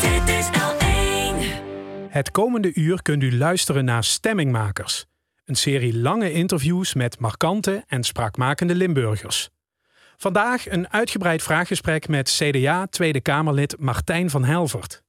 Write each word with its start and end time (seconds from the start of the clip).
Dit 0.00 0.28
is 0.28 0.48
L1. 0.50 1.36
Het 2.08 2.30
komende 2.30 2.74
uur 2.74 3.02
kunt 3.02 3.22
u 3.22 3.36
luisteren 3.36 3.84
naar 3.84 4.04
Stemmingmakers. 4.04 5.06
Een 5.44 5.54
serie 5.54 5.98
lange 5.98 6.32
interviews 6.32 6.94
met 6.94 7.18
markante 7.18 7.84
en 7.86 8.04
spraakmakende 8.04 8.74
Limburgers. 8.74 9.50
Vandaag 10.16 10.70
een 10.70 10.92
uitgebreid 10.92 11.42
vraaggesprek 11.42 12.08
met 12.08 12.30
CDA 12.30 12.86
Tweede 12.86 13.20
Kamerlid 13.20 13.76
Martijn 13.78 14.30
van 14.30 14.44
Helvert. 14.44 15.02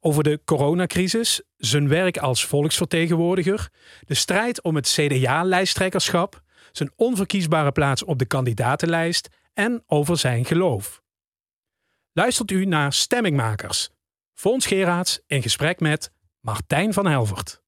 Over 0.00 0.22
de 0.22 0.40
coronacrisis, 0.44 1.42
zijn 1.56 1.88
werk 1.88 2.18
als 2.18 2.46
volksvertegenwoordiger, 2.46 3.68
de 4.00 4.14
strijd 4.14 4.62
om 4.62 4.74
het 4.74 4.88
CDA-lijsttrekkerschap, 4.88 6.42
zijn 6.72 6.92
onverkiesbare 6.96 7.72
plaats 7.72 8.04
op 8.04 8.18
de 8.18 8.26
kandidatenlijst 8.26 9.28
en 9.54 9.82
over 9.86 10.18
zijn 10.18 10.44
geloof. 10.44 11.02
Luistert 12.12 12.50
u 12.50 12.64
naar 12.64 12.92
Stemmingmakers. 12.92 13.90
Fons 14.32 14.66
Geraerts 14.66 15.20
in 15.26 15.42
gesprek 15.42 15.80
met 15.80 16.12
Martijn 16.40 16.92
van 16.92 17.06
Helvert. 17.06 17.62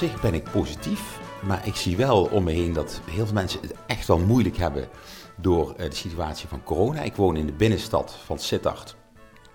Zich 0.00 0.20
ben 0.20 0.34
ik 0.34 0.50
positief. 0.50 1.20
Maar 1.42 1.66
ik 1.66 1.74
zie 1.74 1.96
wel 1.96 2.24
om 2.24 2.44
me 2.44 2.52
heen 2.52 2.72
dat 2.72 3.00
heel 3.10 3.24
veel 3.24 3.34
mensen 3.34 3.60
het 3.60 3.74
echt 3.86 4.06
wel 4.06 4.18
moeilijk 4.18 4.56
hebben 4.56 4.88
door 5.36 5.74
eh, 5.74 5.90
de 5.90 5.96
situatie 5.96 6.48
van 6.48 6.62
corona. 6.62 7.02
Ik 7.02 7.14
woon 7.14 7.36
in 7.36 7.46
de 7.46 7.52
binnenstad 7.52 8.16
van 8.24 8.38
Sittard. 8.38 8.96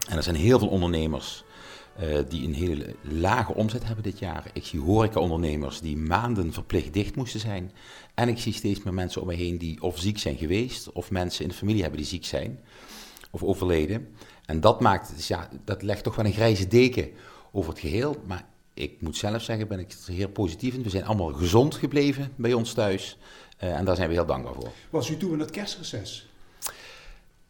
En 0.10 0.18
er 0.18 0.24
zijn 0.24 0.36
heel 0.36 0.60
veel 0.60 0.68
ondernemers 0.68 1.44
eh, 1.96 2.20
die 2.30 2.48
een 2.48 2.54
hele 2.54 2.96
lage 3.02 3.54
omzet 3.54 3.86
hebben 3.86 4.04
dit 4.04 4.20
jaar. 4.20 4.50
Ik 4.54 4.66
zie 4.66 4.80
horecaondernemers 4.80 5.80
die 5.80 5.98
maanden 5.98 6.54
verplicht 6.54 6.94
dicht 6.94 7.16
moesten 7.16 7.40
zijn. 7.40 7.72
En 8.14 8.30
ik 8.30 8.38
zie 8.38 8.54
steeds 8.54 8.84
meer 8.84 8.94
mensen 8.94 9.22
om 9.22 9.28
me 9.28 9.34
heen 9.34 9.58
die 9.58 9.82
of 9.82 10.00
ziek 10.00 10.18
zijn 10.18 10.38
geweest, 10.38 10.92
of 10.92 11.12
mensen 11.12 11.44
in 11.44 11.50
de 11.50 11.56
familie 11.56 11.82
hebben 11.82 12.00
die 12.00 12.10
ziek 12.10 12.26
zijn 12.26 12.60
of 13.32 13.44
overleden. 13.44 14.16
En 14.46 14.62
dat 14.62 14.82
maakt, 14.82 15.16
dus 15.16 15.28
ja, 15.28 15.50
dat 15.64 15.82
legt 15.82 16.04
toch 16.04 16.16
wel 16.16 16.26
een 16.26 16.34
grijze 16.34 16.68
deken 16.68 17.10
over 17.52 17.70
het 17.70 17.80
geheel. 17.80 18.16
Maar 18.26 18.54
ik 18.76 19.02
moet 19.02 19.18
zelf 19.18 19.42
zeggen, 19.42 19.68
ben 19.68 19.80
ik 19.80 19.96
heel 20.06 20.30
positief 20.30 20.74
in. 20.74 20.84
We 20.84 20.90
zijn 20.90 21.06
allemaal 21.06 21.34
gezond 21.34 21.76
gebleven 21.76 22.32
bij 22.36 22.54
ons 22.54 22.74
thuis. 22.74 23.18
Eh, 23.58 23.78
en 23.78 23.86
daar 23.86 23.96
zijn 23.96 24.08
we 24.08 24.14
heel 24.14 24.26
dankbaar 24.26 24.54
voor. 24.54 24.72
Was 24.90 25.10
u 25.10 25.18
toen 25.18 25.34
in 25.34 25.40
het 25.40 25.52
kerstreces? 25.52 26.30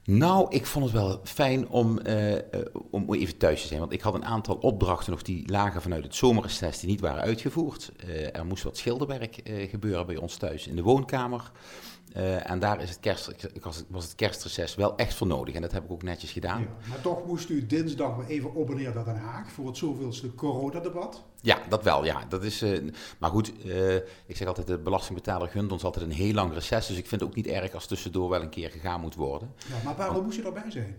Nou, 0.03 0.47
ik 0.49 0.65
vond 0.65 0.85
het 0.85 0.93
wel 0.93 1.19
fijn 1.23 1.67
om, 1.67 1.99
eh, 1.99 2.35
eh, 2.35 2.41
om 2.89 3.13
even 3.13 3.37
thuis 3.37 3.61
te 3.61 3.67
zijn. 3.67 3.79
Want 3.79 3.91
ik 3.91 4.01
had 4.01 4.13
een 4.13 4.25
aantal 4.25 4.55
opdrachten 4.55 5.11
nog 5.11 5.21
die 5.21 5.51
lagen 5.51 5.81
vanuit 5.81 6.03
het 6.03 6.15
zomerreces 6.15 6.79
die 6.79 6.89
niet 6.89 6.99
waren 6.99 7.21
uitgevoerd. 7.21 7.91
Er 8.33 8.45
moest 8.45 8.63
wat 8.63 8.77
schilderwerk 8.77 9.41
gebeuren 9.69 10.05
bij 10.05 10.17
ons 10.17 10.35
thuis 10.35 10.67
in 10.67 10.75
de 10.75 10.81
woonkamer. 10.81 11.51
Eh, 12.13 12.49
en 12.49 12.59
daar 12.59 12.81
is 12.81 12.89
het 12.89 12.99
kerst, 12.99 13.27
ik 13.53 13.63
was, 13.63 13.83
was 13.87 14.03
het 14.03 14.15
kerstreces 14.15 14.75
wel 14.75 14.97
echt 14.97 15.13
voor 15.13 15.27
nodig. 15.27 15.55
En 15.55 15.61
dat 15.61 15.71
heb 15.71 15.83
ik 15.83 15.91
ook 15.91 16.03
netjes 16.03 16.31
gedaan. 16.31 16.61
Ja. 16.61 16.67
Maar 16.89 17.01
toch 17.01 17.25
moest 17.25 17.49
u 17.49 17.65
dinsdag 17.65 18.15
weer 18.15 18.27
even 18.27 18.53
op 18.53 18.69
en 18.69 18.75
neer 18.75 18.93
naar 18.93 19.05
Den 19.05 19.17
Haag 19.17 19.51
voor 19.51 19.67
het 19.67 19.77
zoveelste 19.77 20.35
coronadebat. 20.35 21.23
Ja, 21.41 21.59
dat 21.69 21.83
wel, 21.83 22.05
ja. 22.05 22.25
Dat 22.29 22.43
is, 22.43 22.61
eh, 22.61 22.79
maar 23.19 23.29
goed, 23.29 23.51
eh, 23.63 23.95
ik 24.25 24.35
zeg 24.35 24.47
altijd, 24.47 24.67
de 24.67 24.77
belastingbetaler 24.77 25.47
gunt 25.47 25.71
ons 25.71 25.83
altijd 25.83 26.05
een 26.05 26.11
heel 26.11 26.33
lang 26.33 26.53
reces. 26.53 26.87
Dus 26.87 26.97
ik 26.97 27.07
vind 27.07 27.21
het 27.21 27.29
ook 27.29 27.35
niet 27.35 27.47
erg 27.47 27.73
als 27.73 27.85
tussendoor 27.85 28.29
wel 28.29 28.41
een 28.41 28.49
keer 28.49 28.69
gegaan 28.69 29.01
moet 29.01 29.15
worden. 29.15 29.53
Ja, 29.67 29.75
maar 29.83 29.95
waarom 29.95 30.23
moest 30.23 30.37
u 30.37 30.41
daarbij 30.41 30.71
zijn? 30.71 30.95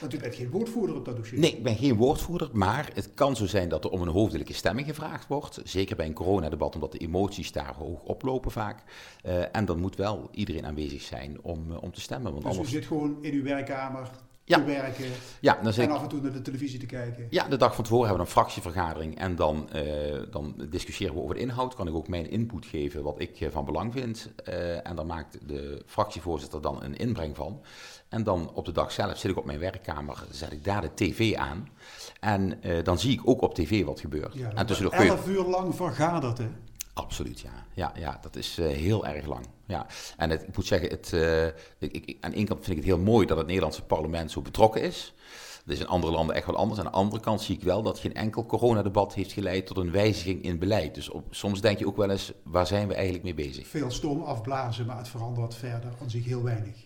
Want 0.00 0.14
u 0.14 0.18
bent 0.18 0.34
geen 0.34 0.50
woordvoerder 0.50 0.96
op 0.96 1.04
dat 1.04 1.16
dossier. 1.16 1.38
Nee, 1.38 1.56
ik 1.56 1.62
ben 1.62 1.76
geen 1.76 1.96
woordvoerder, 1.96 2.48
maar 2.52 2.90
het 2.94 3.14
kan 3.14 3.36
zo 3.36 3.46
zijn 3.46 3.68
dat 3.68 3.84
er 3.84 3.90
om 3.90 4.02
een 4.02 4.08
hoofdelijke 4.08 4.52
stemming 4.54 4.86
gevraagd 4.86 5.26
wordt. 5.26 5.60
Zeker 5.64 5.96
bij 5.96 6.06
een 6.06 6.12
coronadebat, 6.12 6.74
omdat 6.74 6.92
de 6.92 6.98
emoties 6.98 7.52
daar 7.52 7.74
hoog 7.74 8.02
oplopen 8.02 8.50
vaak. 8.50 8.82
Eh, 9.22 9.56
en 9.56 9.64
dan 9.64 9.80
moet 9.80 9.96
wel 9.96 10.28
iedereen 10.32 10.66
aanwezig 10.66 11.02
zijn 11.02 11.38
om, 11.42 11.72
eh, 11.72 11.82
om 11.82 11.92
te 11.92 12.00
stemmen. 12.00 12.32
Want 12.32 12.44
Dus 12.56 12.66
u 12.66 12.70
zit 12.70 12.86
gewoon 12.86 13.16
in 13.20 13.32
uw 13.32 13.42
werkkamer 13.42 14.10
Ja. 14.46 14.58
te 14.58 14.64
werken 14.64 15.04
Ja, 15.40 15.58
dan 15.62 15.72
en 15.72 15.90
af 15.90 16.02
en 16.02 16.08
toe 16.08 16.20
naar 16.20 16.32
de 16.32 16.42
televisie 16.42 16.78
te 16.78 16.86
kijken. 16.86 17.26
Ja, 17.30 17.48
de 17.48 17.56
dag 17.56 17.74
van 17.74 17.84
tevoren 17.84 18.06
hebben 18.06 18.24
we 18.24 18.30
een 18.30 18.36
fractievergadering 18.38 19.18
en 19.18 19.36
dan, 19.36 19.70
eh, 19.70 19.82
dan 20.30 20.54
discussiëren 20.70 21.14
we 21.14 21.20
over 21.20 21.34
de 21.34 21.40
inhoud. 21.40 21.74
Kan 21.74 21.88
ik 21.88 21.94
ook 21.94 22.08
mijn 22.08 22.30
input 22.30 22.66
geven 22.66 23.02
wat 23.02 23.20
ik 23.20 23.48
van 23.50 23.64
belang 23.64 23.92
vind. 23.92 24.30
En 24.82 24.96
dan 24.96 25.06
maakt 25.06 25.38
de 25.48 25.82
fractievoorzitter 25.86 26.60
dan 26.60 26.82
een 26.82 26.96
inbreng 26.96 27.36
van. 27.36 27.60
En 28.14 28.22
dan 28.22 28.50
op 28.52 28.64
de 28.64 28.72
dag 28.72 28.92
zelf 28.92 29.18
zit 29.18 29.30
ik 29.30 29.36
op 29.36 29.44
mijn 29.44 29.58
werkkamer, 29.58 30.24
zet 30.30 30.52
ik 30.52 30.64
daar 30.64 30.80
de 30.80 30.94
tv 30.94 31.34
aan. 31.34 31.68
En 32.20 32.62
eh, 32.62 32.84
dan 32.84 32.98
zie 32.98 33.12
ik 33.12 33.20
ook 33.24 33.42
op 33.42 33.54
tv 33.54 33.84
wat 33.84 34.00
gebeurt. 34.00 34.34
Ja, 34.34 34.52
en 34.54 34.66
tussendoor 34.66 34.92
elf 34.92 35.28
uur 35.28 35.44
lang 35.44 35.74
vergaderd, 35.74 36.38
hè? 36.38 36.48
Absoluut, 36.92 37.40
ja. 37.40 37.66
Ja, 37.72 37.92
ja 37.96 38.18
dat 38.22 38.36
is 38.36 38.58
eh, 38.58 38.66
heel 38.66 39.06
erg 39.06 39.26
lang. 39.26 39.46
Ja. 39.66 39.86
En 40.16 40.30
het, 40.30 40.42
ik 40.42 40.56
moet 40.56 40.66
zeggen, 40.66 40.88
het, 40.88 41.12
eh, 41.12 41.46
ik, 41.78 42.06
ik, 42.06 42.16
aan 42.20 42.30
de 42.30 42.36
ene 42.36 42.46
kant 42.46 42.64
vind 42.64 42.76
ik 42.76 42.84
het 42.84 42.94
heel 42.94 43.04
mooi 43.04 43.26
dat 43.26 43.36
het 43.36 43.46
Nederlandse 43.46 43.82
parlement 43.82 44.30
zo 44.30 44.40
betrokken 44.40 44.82
is. 44.82 45.14
Dat 45.64 45.74
is 45.74 45.80
in 45.80 45.88
andere 45.88 46.12
landen 46.12 46.36
echt 46.36 46.46
wel 46.46 46.56
anders. 46.56 46.78
Aan 46.80 46.86
de 46.86 46.92
andere 46.92 47.22
kant 47.22 47.40
zie 47.40 47.56
ik 47.56 47.62
wel 47.62 47.82
dat 47.82 47.98
geen 47.98 48.14
enkel 48.14 48.46
coronadebat 48.46 49.14
heeft 49.14 49.32
geleid 49.32 49.66
tot 49.66 49.76
een 49.76 49.90
wijziging 49.90 50.42
in 50.42 50.58
beleid. 50.58 50.94
Dus 50.94 51.08
op, 51.08 51.24
soms 51.30 51.60
denk 51.60 51.78
je 51.78 51.86
ook 51.86 51.96
wel 51.96 52.10
eens, 52.10 52.32
waar 52.42 52.66
zijn 52.66 52.88
we 52.88 52.94
eigenlijk 52.94 53.24
mee 53.24 53.34
bezig? 53.34 53.66
Veel 53.66 53.90
stoom 53.90 54.22
afblazen, 54.22 54.86
maar 54.86 54.96
het 54.96 55.08
verandert 55.08 55.54
verder 55.54 55.92
aan 56.02 56.10
zich 56.10 56.24
heel 56.24 56.42
weinig. 56.42 56.83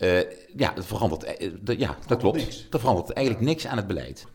Eh, 0.00 0.20
ja, 0.56 0.74
het 0.74 0.86
verandert, 0.86 1.22
eh, 1.24 1.50
de- 1.62 1.78
ja, 1.78 1.98
dat 2.06 2.18
klopt. 2.18 2.36
niks. 2.36 2.66
Er 2.70 2.80
verandert 2.80 3.10
eigenlijk 3.10 3.46
niks 3.46 3.66
aan 3.66 3.76
het 3.76 3.86
beleid. 3.86 4.26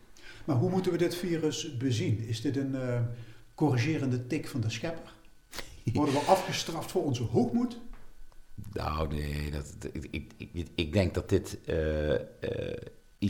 Maar 0.44 0.56
hoe 0.56 0.70
moeten 0.70 0.92
we 0.92 0.98
dit 0.98 1.14
virus 1.14 1.76
bezien? 1.76 2.18
Is 2.18 2.40
dit 2.40 2.56
een 2.56 2.74
eh, 2.74 3.00
corrigerende 3.54 4.26
tik 4.26 4.48
van 4.48 4.60
de 4.60 4.70
schepper? 4.70 5.12
Worden 5.92 6.14
we 6.14 6.20
afgestraft 6.36 6.90
voor 6.90 7.04
onze 7.04 7.22
hoogmoed? 7.22 7.80
Nou, 8.72 9.08
nee, 9.14 9.50
dat, 9.50 9.74
dat- 9.78 9.94
ik, 9.94 10.08
ik, 10.10 10.32
ik, 10.52 10.68
ik 10.74 10.92
denk 10.92 11.14
dat 11.14 11.28
dit 11.28 11.58
eh, 11.64 12.14
eh, 12.14 12.20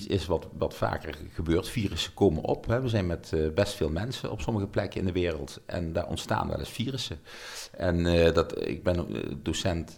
is 0.05 0.27
wat, 0.27 0.49
wat 0.59 0.75
vaker 0.75 1.15
gebeurt. 1.33 1.69
Virussen 1.69 2.15
komen 2.15 2.43
op. 2.43 2.67
Hè. 2.67 2.81
We 2.81 2.89
zijn 2.89 3.07
met 3.07 3.33
eh, 3.33 3.51
best 3.55 3.73
veel 3.73 3.91
mensen 3.91 4.31
op 4.31 4.41
sommige 4.41 4.67
plekken 4.67 5.01
in 5.01 5.07
de 5.07 5.13
wereld 5.13 5.61
en 5.67 5.93
daar 5.93 6.07
ontstaan 6.07 6.49
wel 6.49 6.59
eens 6.59 6.69
virussen. 6.69 7.19
En 7.73 8.07
eh, 8.07 8.35
dat, 8.35 8.67
ik 8.67 8.83
ben 8.83 8.97
eh, 8.97 9.23
docent 9.43 9.97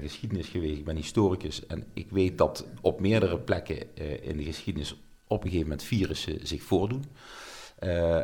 geschiedenis 0.00 0.48
geweest, 0.48 0.78
ik 0.78 0.84
ben 0.84 0.96
historicus 0.96 1.66
en 1.66 1.84
ik 1.94 2.10
weet 2.10 2.38
dat 2.38 2.66
op 2.80 3.00
meerdere 3.00 3.38
plekken 3.38 3.96
in 4.22 4.36
de 4.36 4.44
geschiedenis 4.44 4.96
op 5.26 5.38
een 5.44 5.50
gegeven 5.50 5.68
moment 5.68 5.86
virussen 5.86 6.46
zich 6.46 6.62
voordoen. 6.62 7.04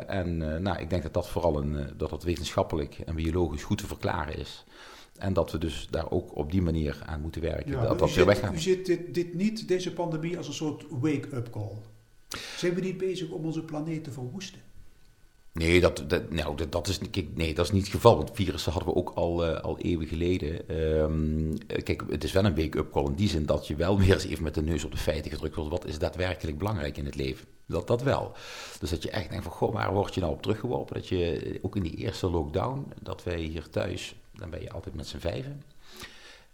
En 0.07 0.37
nou, 0.37 0.79
ik 0.79 0.89
denk 0.89 1.03
dat 1.03 1.13
dat 1.13 1.29
vooral 1.29 1.57
een, 1.57 1.93
dat 1.97 2.09
dat 2.09 2.23
wetenschappelijk 2.23 2.99
en 3.05 3.15
biologisch 3.15 3.63
goed 3.63 3.77
te 3.77 3.87
verklaren 3.87 4.37
is. 4.37 4.65
En 5.19 5.33
dat 5.33 5.51
we 5.51 5.57
dus 5.57 5.87
daar 5.89 6.11
ook 6.11 6.35
op 6.35 6.51
die 6.51 6.61
manier 6.61 7.01
aan 7.05 7.21
moeten 7.21 7.41
werken. 7.41 7.71
Ja, 7.71 7.81
dat 7.81 7.89
dat 7.89 7.99
weer 7.99 8.09
zit, 8.09 8.25
weggaat. 8.25 8.53
u 8.53 8.59
zit 8.59 8.85
dit, 8.85 9.13
dit 9.13 9.33
niet, 9.33 9.67
deze 9.67 9.93
pandemie, 9.93 10.37
als 10.37 10.47
een 10.47 10.53
soort 10.53 10.85
wake-up 10.89 11.49
call. 11.49 11.77
Zijn 12.57 12.73
we 12.73 12.81
niet 12.81 12.97
bezig 12.97 13.29
om 13.29 13.45
onze 13.45 13.63
planeet 13.63 14.03
te 14.03 14.11
verwoesten? 14.11 14.61
Nee, 15.51 15.81
dat, 15.81 16.03
dat, 16.07 16.31
nou, 16.31 16.55
dat, 16.55 16.71
dat 16.71 16.87
is, 16.87 16.99
kijk, 17.11 17.27
nee, 17.35 17.53
dat 17.53 17.65
is 17.65 17.71
niet 17.71 17.83
het 17.83 17.91
geval. 17.91 18.17
Want 18.17 18.31
virussen 18.33 18.71
hadden 18.71 18.93
we 18.93 18.99
ook 18.99 19.11
al, 19.15 19.45
eh, 19.45 19.61
al 19.61 19.77
eeuwen 19.79 20.07
geleden. 20.07 20.67
Ehm, 20.67 21.51
eh, 21.67 21.83
kijk, 21.83 22.03
het 22.09 22.23
is 22.23 22.31
wel 22.31 22.45
een 22.45 22.55
wake-up 22.55 22.91
call 22.91 23.05
in 23.05 23.13
die 23.13 23.29
zin 23.29 23.45
dat 23.45 23.67
je 23.67 23.75
wel 23.75 23.99
weer 23.99 24.13
eens 24.13 24.25
even 24.25 24.43
met 24.43 24.53
de 24.53 24.61
neus 24.61 24.83
op 24.83 24.91
de 24.91 24.97
feiten 24.97 25.31
gedrukt 25.31 25.55
wordt. 25.55 25.71
Wat 25.71 25.85
is 25.85 25.99
daadwerkelijk 25.99 26.57
belangrijk 26.57 26.97
in 26.97 27.05
het 27.05 27.15
leven? 27.15 27.47
Dat, 27.65 27.87
dat 27.87 28.01
wel. 28.01 28.31
Dus 28.79 28.89
dat 28.89 29.03
je 29.03 29.09
echt 29.09 29.29
denkt 29.29 29.43
van, 29.43 29.53
goh, 29.53 29.73
waar 29.73 29.93
word 29.93 30.13
je 30.13 30.21
nou 30.21 30.33
op 30.33 30.41
teruggeworpen? 30.41 30.95
Dat 30.95 31.07
je, 31.07 31.31
eh, 31.31 31.59
ook 31.61 31.75
in 31.75 31.83
die 31.83 31.95
eerste 31.95 32.29
lockdown, 32.29 32.85
dat 33.01 33.23
wij 33.23 33.39
hier 33.39 33.69
thuis, 33.69 34.15
dan 34.39 34.49
ben 34.49 34.61
je 34.61 34.71
altijd 34.71 34.95
met 34.95 35.07
z'n 35.07 35.17
vijven. 35.17 35.61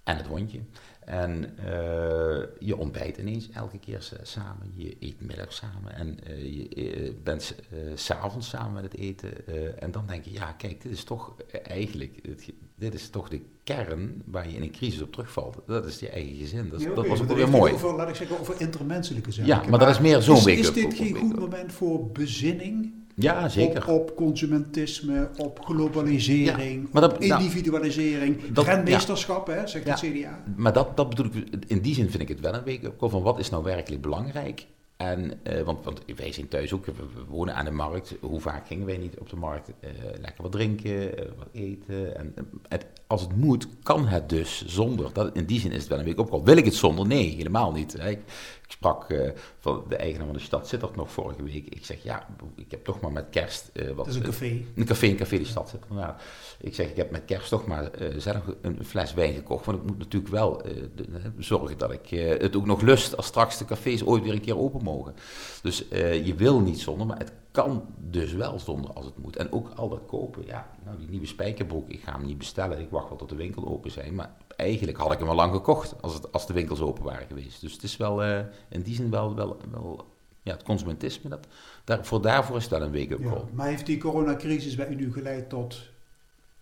En 0.04 0.18
het 0.18 0.26
hondje. 0.28 0.60
En 1.06 1.58
eh, 1.58 2.44
je 2.60 2.78
ontbijt 2.78 3.18
ineens 3.18 3.50
elke 3.50 3.78
keer 3.80 4.12
samen. 4.24 4.72
Je 4.76 4.96
eet 5.00 5.22
middag 5.22 5.54
samen. 5.54 5.94
En 5.96 6.20
eh, 6.24 6.54
je 6.56 6.70
eh, 6.70 7.12
bent 7.24 7.56
eh, 7.72 7.78
s 7.96 8.06
s'avonds 8.06 8.50
samen 8.50 8.74
met 8.74 8.84
het 8.84 8.98
eten. 9.02 9.48
eh, 9.48 9.84
en 9.84 9.92
dan 9.92 10.06
denk 10.08 10.24
je, 10.26 10.32
ja, 10.32 10.52
kijk, 10.52 10.82
dit 10.82 10.92
is 10.92 11.04
toch 11.04 11.36
eh, 11.52 11.72
eigenlijk... 11.72 12.20
het- 12.28 12.50
dit 12.78 12.94
is 12.94 13.10
toch 13.10 13.30
de 13.30 13.42
kern 13.64 14.22
waar 14.26 14.50
je 14.50 14.56
in 14.56 14.62
een 14.62 14.72
crisis 14.72 15.02
op 15.02 15.12
terugvalt. 15.12 15.58
Dat 15.68 15.86
is 15.86 16.00
je 16.00 16.10
eigen 16.10 16.36
gezin. 16.36 16.70
Dat, 16.70 17.08
was 17.08 17.22
ook 17.22 17.32
weer 17.32 17.50
mooi. 17.50 17.74
Over, 17.74 17.96
laat 17.96 18.10
ik 18.10 18.16
zeggen, 18.16 18.40
over 18.40 18.62
intermenselijke 18.62 19.32
zaken. 19.32 19.48
Ja, 19.64 19.70
maar 19.70 19.80
dat 19.80 19.90
is 19.90 20.00
meer 20.00 20.22
zo'n 20.22 20.36
is, 20.50 20.74
dit 20.74 20.94
geen 20.94 21.16
goed 21.16 21.40
moment 21.40 21.72
voor 21.74 22.12
bezinning? 22.12 22.94
Ja, 23.18 23.50
zeker. 23.50 23.88
Op, 23.90 24.10
op 24.10 24.16
consumentisme, 24.16 25.30
op 25.38 25.60
globalisering, 25.66 26.82
Ja, 26.84 26.90
maar 26.92 27.02
dat- 27.02 27.14
op 27.14 27.22
individualisering, 27.22 28.42
dat- 28.52 28.66
trendmeesterschap, 28.66 29.48
hè, 29.48 29.68
zegt 29.68 29.86
Ja. 29.86 29.92
het 29.92 30.00
CDA. 30.00 30.44
Maar 30.56 30.74
dat, 30.74 30.98
dat 30.98 31.10
bedoel 31.10 31.26
ik, 31.26 31.66
in 31.68 31.80
die 31.82 31.94
zin 31.94 32.10
vind 32.10 32.22
ik 32.22 32.28
het 32.28 32.40
wel 32.40 32.54
een 32.66 32.80
call 32.98 33.10
van 33.10 33.22
wat 33.22 33.40
is 33.40 33.50
nou 33.50 33.64
werkelijk 33.64 34.02
belangrijk. 34.02 34.66
En, 34.98 35.40
eh, 35.44 35.62
want, 35.62 35.84
want 35.86 36.02
wij 36.16 36.32
zijn 36.32 36.48
thuis 36.48 36.74
ook, 36.74 36.86
we, 36.86 36.92
we 36.92 37.24
wonen 37.28 37.56
aan 37.56 37.66
de 37.66 37.72
markt. 37.72 38.16
Hoe 38.22 38.40
vaak 38.40 38.68
gingen 38.68 38.86
wij 38.86 38.98
niet 38.98 39.20
op 39.20 39.30
de 39.30 39.36
markt 39.36 39.70
eh, 39.80 39.90
lekker 40.22 40.42
wat 40.44 40.52
drinken, 40.52 41.18
eh, 41.18 41.26
wat 41.38 41.48
eten? 41.52 42.18
En, 42.18 42.34
het, 42.68 42.86
als 43.08 43.22
het 43.22 43.36
moet, 43.38 43.68
kan 43.84 44.08
het 44.08 44.30
dus 44.30 44.66
zonder. 44.66 45.10
Dat, 45.14 45.36
in 45.36 45.46
die 45.46 45.60
zin 45.60 45.72
is 45.72 45.78
het 45.80 45.88
wel 45.88 46.00
een 46.00 46.06
week 46.06 46.20
opgehaald. 46.20 46.46
Wil 46.48 46.58
ik 46.58 46.66
het 46.66 46.76
zonder? 46.76 47.08
Nee, 47.08 47.36
helemaal 47.36 47.72
niet. 47.72 47.94
hè. 47.94 48.10
Ik, 48.10 48.20
ik 48.66 48.72
sprak 48.72 49.10
eh, 49.10 49.32
van 49.60 49.84
de 49.90 49.96
eigenaar 49.96 50.26
van 50.26 50.36
de 50.36 50.42
stad 50.42 50.68
Sittard 50.68 50.96
nog 50.96 51.12
vorige 51.12 51.44
week. 51.44 51.66
Ik 51.70 51.86
zeg, 51.86 52.04
ja, 52.04 52.28
ik 52.56 52.72
heb 52.72 52.84
toch 52.84 53.00
maar 53.02 53.12
met 53.12 53.26
kerst... 53.30 53.70
eh, 53.74 53.86
wat, 53.88 53.96
Dat 53.96 54.08
is 54.08 54.16
een 54.16 54.22
café. 54.22 54.64
een 54.76 54.86
café, 54.86 55.08
een 55.08 55.16
café 55.16 55.38
de 55.38 55.46
stad. 55.46 55.76
Nou, 55.90 56.14
ik 56.60 56.76
zeg, 56.76 56.90
ik 56.90 56.96
heb 56.96 57.12
met 57.12 57.26
kerst 57.26 57.50
toch 57.50 57.66
maar 57.66 57.92
eh, 57.92 58.14
zelf 58.18 58.44
een 58.62 58.86
fles 58.86 59.14
wijn 59.14 59.34
gekocht. 59.34 59.66
Want 59.66 59.78
ik 59.78 59.84
moet 59.88 59.98
natuurlijk 59.98 60.32
wel 60.32 60.62
de- 60.96 61.32
zorgen 61.38 61.78
dat 61.78 61.92
ik 61.92 62.10
het 62.40 62.56
ook 62.56 62.66
nog 62.66 62.82
lust 62.82 63.18
als 63.18 63.26
straks 63.26 63.58
de 63.58 63.66
cafés 63.66 64.06
ooit 64.06 64.24
weer 64.24 64.34
een 64.34 64.42
keer 64.42 64.58
open 64.58 64.84
mogen. 64.84 65.16
Dus 65.62 65.86
je 66.24 66.34
wil 66.38 66.60
niet 66.60 66.80
zonder, 66.80 67.08
maar 67.08 67.18
het 67.18 67.32
kan 67.52 67.86
dus 67.98 68.34
wel 68.34 68.60
zonder 68.60 68.94
als 68.94 69.06
het 69.06 69.18
moet. 69.18 69.36
En 69.36 69.52
ook 69.52 69.70
al 69.76 69.90
dat 69.90 70.02
kopen, 70.08 70.46
ja, 70.46 70.70
nou 70.86 70.98
die 70.98 71.10
nieuwe 71.10 71.26
spijkerbroek, 71.26 71.90
ik 71.90 72.02
ga 72.04 72.12
hem 72.18 72.26
niet 72.26 72.38
bestellen. 72.38 72.80
Ik 72.80 72.90
wacht 72.90 73.10
wel 73.10 73.18
tot 73.18 73.30
de 73.30 73.36
winkel 73.36 73.68
open 73.68 73.92
zijn. 73.92 74.16
Maar 74.16 74.36
eigenlijk 74.56 74.98
had 74.98 75.12
ik 75.12 75.20
hem 75.20 75.28
al 75.30 75.36
lang 75.36 75.54
gekocht 75.54 76.02
als, 76.02 76.14
het, 76.14 76.32
als 76.32 76.48
de 76.48 76.54
winkels 76.54 76.82
open 76.82 77.04
waren 77.04 77.28
geweest. 77.28 77.62
Dus 77.62 77.74
het 77.74 77.84
is 77.84 77.98
wel 77.98 78.24
eh, 78.24 78.40
in 78.70 78.82
die 78.82 78.96
zin 78.96 79.10
wel, 79.10 79.36
wel, 79.36 79.58
wel 79.72 80.06
ja, 80.42 80.52
het 80.52 80.64
consumentisme, 80.64 81.30
dat, 81.30 81.48
daar, 81.84 82.06
voor 82.06 82.22
daarvoor 82.22 82.58
is 82.58 82.68
wel 82.68 82.82
een 82.82 82.94
wake-up 82.94 83.20
Ja. 83.20 83.30
call. 83.30 83.44
Maar 83.54 83.68
heeft 83.68 83.86
die 83.86 83.98
coronacrisis 83.98 84.76
bij 84.76 84.88
u 84.88 84.96
nu 84.96 85.14
geleid 85.14 85.50
tot 85.50 85.82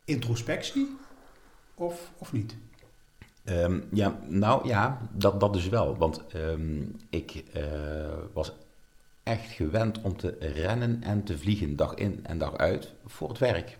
introspectie? 0.06 0.98
Of, 1.75 2.12
of 2.18 2.31
niet? 2.31 2.56
Ehm, 3.44 3.81
ja, 3.92 4.19
nou 4.28 4.68
ja, 4.68 5.01
dat, 5.12 5.39
dat 5.39 5.54
dus 5.54 5.69
wel. 5.69 5.98
Want 5.98 6.28
ehm, 6.28 6.81
ik 7.10 7.44
eh, 7.54 7.63
was 8.34 8.51
echt 9.24 9.51
gewend 9.51 10.01
om 10.01 10.18
te 10.18 10.38
rennen 10.39 11.04
en 11.04 11.24
te 11.24 11.38
vliegen, 11.38 11.75
dag 11.75 11.94
in 11.94 12.19
en 12.25 12.38
dag 12.38 12.57
uit, 12.57 12.94
voor 13.06 13.30
het 13.30 13.38
werk. 13.38 13.78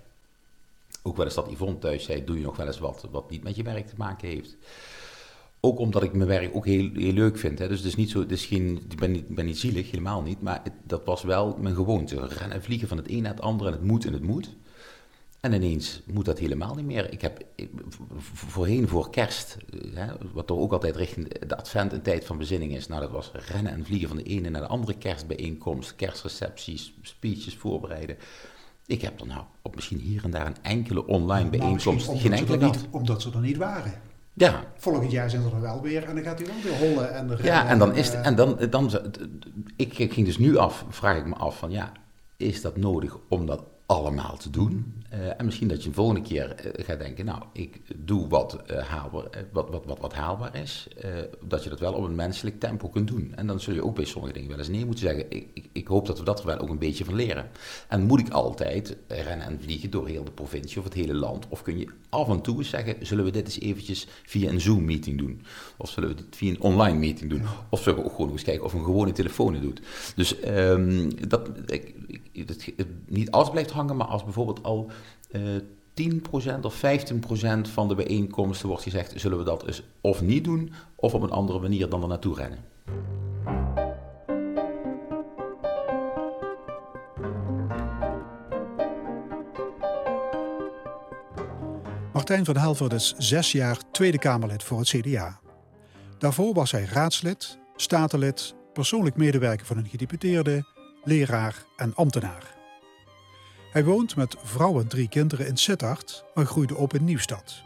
Ook 1.03 1.17
wel 1.17 1.25
eens 1.25 1.35
dat 1.35 1.51
Yvonne 1.51 1.79
thuis 1.79 2.03
zei, 2.03 2.23
doe 2.23 2.38
je 2.38 2.44
nog 2.44 2.57
wel 2.57 2.67
eens 2.67 2.79
wat 2.79 3.07
wat 3.11 3.29
niet 3.29 3.44
met 3.44 3.55
je 3.55 3.63
werk 3.63 3.88
te 3.88 3.94
maken 3.97 4.27
heeft. 4.27 4.57
Ook 5.59 5.79
omdat 5.79 6.03
ik 6.03 6.13
mijn 6.13 6.29
werk 6.29 6.55
ook 6.55 6.65
heel, 6.65 6.89
heel 6.94 7.13
leuk 7.13 7.38
vind. 7.38 7.59
Hè. 7.59 7.67
Dus 7.67 7.77
het 7.77 7.88
is 7.88 7.95
niet 7.95 8.09
zo, 8.09 8.19
het 8.19 8.39
geen, 8.39 8.85
ik 8.89 9.00
ben 9.00 9.11
niet, 9.11 9.27
ben 9.27 9.45
niet 9.45 9.57
zielig, 9.57 9.91
helemaal 9.91 10.21
niet. 10.21 10.41
Maar 10.41 10.61
dat 10.83 11.05
was 11.05 11.23
wel 11.23 11.57
mijn 11.59 11.75
gewoonte. 11.75 12.27
Rennen 12.27 12.51
en 12.51 12.63
vliegen 12.63 12.88
van 12.88 12.97
het 12.97 13.09
een 13.09 13.21
naar 13.21 13.31
het 13.33 13.41
andere 13.41 13.69
en 13.69 13.75
het 13.75 13.85
moet 13.85 14.05
en 14.05 14.13
het 14.13 14.23
moet. 14.23 14.55
En 15.39 15.53
ineens 15.53 16.01
moet 16.05 16.25
dat 16.25 16.39
helemaal 16.39 16.75
niet 16.75 16.85
meer. 16.85 17.11
Ik 17.11 17.21
heb 17.21 17.45
voorheen 18.33 18.88
voor 18.88 19.09
kerst, 19.09 19.57
eh, 19.69 19.79
hè, 19.94 20.13
wat 20.33 20.49
er 20.49 20.56
ook 20.56 20.71
altijd 20.71 20.95
richting 20.95 21.47
de 21.47 21.57
advent 21.57 21.94
een 21.94 22.01
tijd 22.01 22.25
van 22.25 22.38
bezinning 22.38 22.75
is. 22.75 22.88
Nou, 22.88 23.01
dat 23.01 23.11
was 23.11 23.31
rennen 23.33 23.71
en 23.71 23.85
vliegen 23.85 24.07
van 24.07 24.17
de 24.17 24.23
ene 24.23 24.49
naar 24.49 24.61
de 24.61 24.67
andere 24.67 24.97
kerstbijeenkomst, 24.97 25.95
kerstrecepties, 25.95 26.94
speeches 27.01 27.56
voorbereiden. 27.56 28.17
Ik 28.94 29.01
heb 29.01 29.19
er 29.19 29.28
nou 29.28 29.42
op 29.62 29.75
misschien 29.75 30.00
hier 30.00 30.24
en 30.24 30.31
daar 30.31 30.45
een 30.45 30.57
enkele 30.62 31.07
online 31.07 31.50
bijeenkomst, 31.50 32.07
Nou, 32.07 32.19
geen 32.19 32.31
omdat 32.31 32.48
ze 32.48 32.54
enkele 32.54 32.66
niet, 32.66 32.88
Omdat 32.92 33.22
ze 33.22 33.31
er 33.31 33.40
niet 33.40 33.57
waren. 33.57 33.94
Ja, 34.34 34.63
Volgend 34.78 35.12
jaar 35.12 35.30
zijn 35.30 35.42
ze 35.42 35.50
er 35.50 35.62
wel 35.62 35.81
weer 35.81 36.04
en 36.04 36.16
dan 36.16 36.24
gaat 36.24 36.40
hij 36.40 36.48
wel 36.48 36.62
weer 36.63 36.90
hollen 36.90 37.13
en. 37.13 37.38
Ja, 37.44 37.68
en 37.68 37.80
dan 37.80 37.95
is 37.95 38.10
eh, 38.10 38.16
het, 38.16 38.25
en 38.25 38.36
dan, 38.36 38.57
dan, 38.69 38.92
ik, 39.75 39.98
ik 39.98 40.13
ging 40.13 40.25
dus 40.25 40.38
nu 40.38 40.57
af, 40.57 40.86
vraag 40.90 41.18
ik 41.18 41.25
me 41.25 41.36
af 41.36 41.57
van 41.57 41.72
ja, 41.72 41.92
is 42.38 42.62
dat 42.62 42.78
nodig 42.78 43.18
om 43.30 43.45
dat 43.45 43.63
allemaal 43.94 44.38
te 44.38 44.50
doen? 44.50 45.04
Eh, 45.13 45.19
en 45.38 45.45
misschien 45.45 45.68
dat 45.68 45.84
je 45.84 45.90
de 45.90 45.95
volgende 45.95 46.22
keer 46.22 46.56
eh, 46.56 46.86
gaat 46.86 47.00
denken, 47.00 47.25
nou, 47.25 47.44
ik 47.51 47.81
doe 47.95 48.28
wat, 48.28 48.62
eh, 48.66 48.78
haalbaar, 48.78 49.24
wat, 49.51 49.69
wat, 49.86 50.00
wat, 50.00 50.13
haalbaar 50.13 50.56
is, 50.56 50.88
dat 51.45 51.63
je 51.63 51.69
dat 51.69 51.80
wel 51.80 51.94
op 51.94 52.04
een 52.04 52.16
menselijk 52.16 52.60
tempo 52.60 52.90
kunt 52.90 53.07
doen. 53.07 53.34
En 53.36 53.48
dan 53.48 53.60
zul 53.60 53.74
je 53.74 53.84
ook 53.84 53.95
bij 53.95 54.06
sommige 54.06 54.34
dingen 54.34 54.50
wel 54.50 54.57
eens 54.57 54.68
nee 54.68 54.86
moeten 54.86 55.04
zeggen. 55.04 55.25
Ik, 55.30 55.48
ik, 55.54 55.69
ik 55.72 55.88
hoop 55.88 56.06
dat 56.06 56.19
we 56.19 56.25
dat 56.25 56.40
er 56.40 56.45
wel 56.45 56.57
ook 56.57 56.69
een 56.69 56.78
beetje 56.78 57.06
van 57.06 57.16
leren. 57.16 57.50
En 57.88 58.01
moet 58.01 58.19
ik 58.19 58.30
altijd 58.30 58.98
rennen 59.07 59.48
en 59.48 59.60
vliegen 59.62 59.90
door 59.90 60.07
heel 60.07 60.24
de 60.24 60.31
provincie 60.31 60.78
of 60.78 60.84
het 60.84 60.94
hele 60.94 61.13
land? 61.13 61.45
Of 61.50 61.62
kun 61.62 61.78
je 61.78 61.88
af 62.10 62.30
en 62.30 62.42
toe 62.42 62.63
zeggen, 62.63 63.06
zullen 63.06 63.25
we 63.25 63.31
dit 63.31 63.45
eens 63.45 63.60
eventjes 63.60 64.07
via 64.25 64.50
een 64.50 64.62
Zoom-meeting 64.62 65.18
doen? 65.18 65.42
Of 65.78 65.90
zullen 65.90 66.10
we 66.10 66.16
dit 66.16 66.36
via 66.36 66.50
een 66.50 66.62
online 66.62 66.98
meeting 66.98 67.30
doen? 67.30 67.44
Of 67.69 67.81
zullen 67.81 68.00
we 68.00 68.06
ook 68.06 68.16
gewoon 68.16 68.31
eens 68.31 68.44
kijken 68.44 68.66
of 68.66 68.74
een 68.74 68.84
gewone 68.84 69.12
telefoon 69.12 69.54
het 69.54 69.62
doet? 69.62 69.81
Dus 70.16 70.40
ehm, 70.40 71.12
dat, 71.28 71.50
ik, 71.66 71.95
niet 73.06 73.31
alles 73.31 73.50
blijft 73.50 73.72
hangen, 73.72 73.82
maar 73.91 74.07
als 74.07 74.24
bijvoorbeeld 74.24 74.63
al 74.63 74.91
eh 75.31 75.41
10% 75.94 76.62
of 76.62 76.75
15% 76.75 76.80
van 77.62 77.88
de 77.88 77.95
bijeenkomsten 77.95 78.68
wordt 78.68 78.83
gezegd, 78.83 79.13
zullen 79.15 79.38
we 79.38 79.44
dat 79.44 79.68
eens 79.68 79.83
of 80.01 80.21
niet 80.21 80.44
doen, 80.44 80.74
of 80.95 81.13
op 81.13 81.21
een 81.21 81.31
andere 81.31 81.59
manier 81.59 81.89
dan 81.89 82.01
er 82.01 82.07
naartoe 82.07 82.35
rennen. 82.35 82.59
Martijn 92.13 92.45
van 92.45 92.57
Helvert 92.57 92.94
is 92.94 93.13
zes 93.18 93.51
jaar 93.51 93.77
Tweede 93.91 94.18
Kamerlid 94.18 94.63
voor 94.63 94.80
het 94.80 94.88
CDA. 94.88 95.39
Daarvoor 96.18 96.53
was 96.53 96.71
hij 96.71 96.85
raadslid, 96.85 97.57
statenlid, 97.75 98.56
persoonlijk 98.74 99.15
medewerker 99.15 99.65
van 99.65 99.77
een 99.77 99.88
gedeputeerde, 99.88 100.65
leraar 101.03 101.65
en 101.75 101.95
ambtenaar. 101.95 102.52
Hij 103.73 103.83
woont 103.83 104.15
met 104.15 104.35
vrouw 104.43 104.79
en 104.79 104.87
drie 104.87 105.07
kinderen 105.07 105.47
in 105.47 105.57
Sittard, 105.57 106.23
maar 106.33 106.45
groeide 106.45 106.75
op 106.75 106.93
in 106.93 107.03
Nieuwstad. 107.03 107.61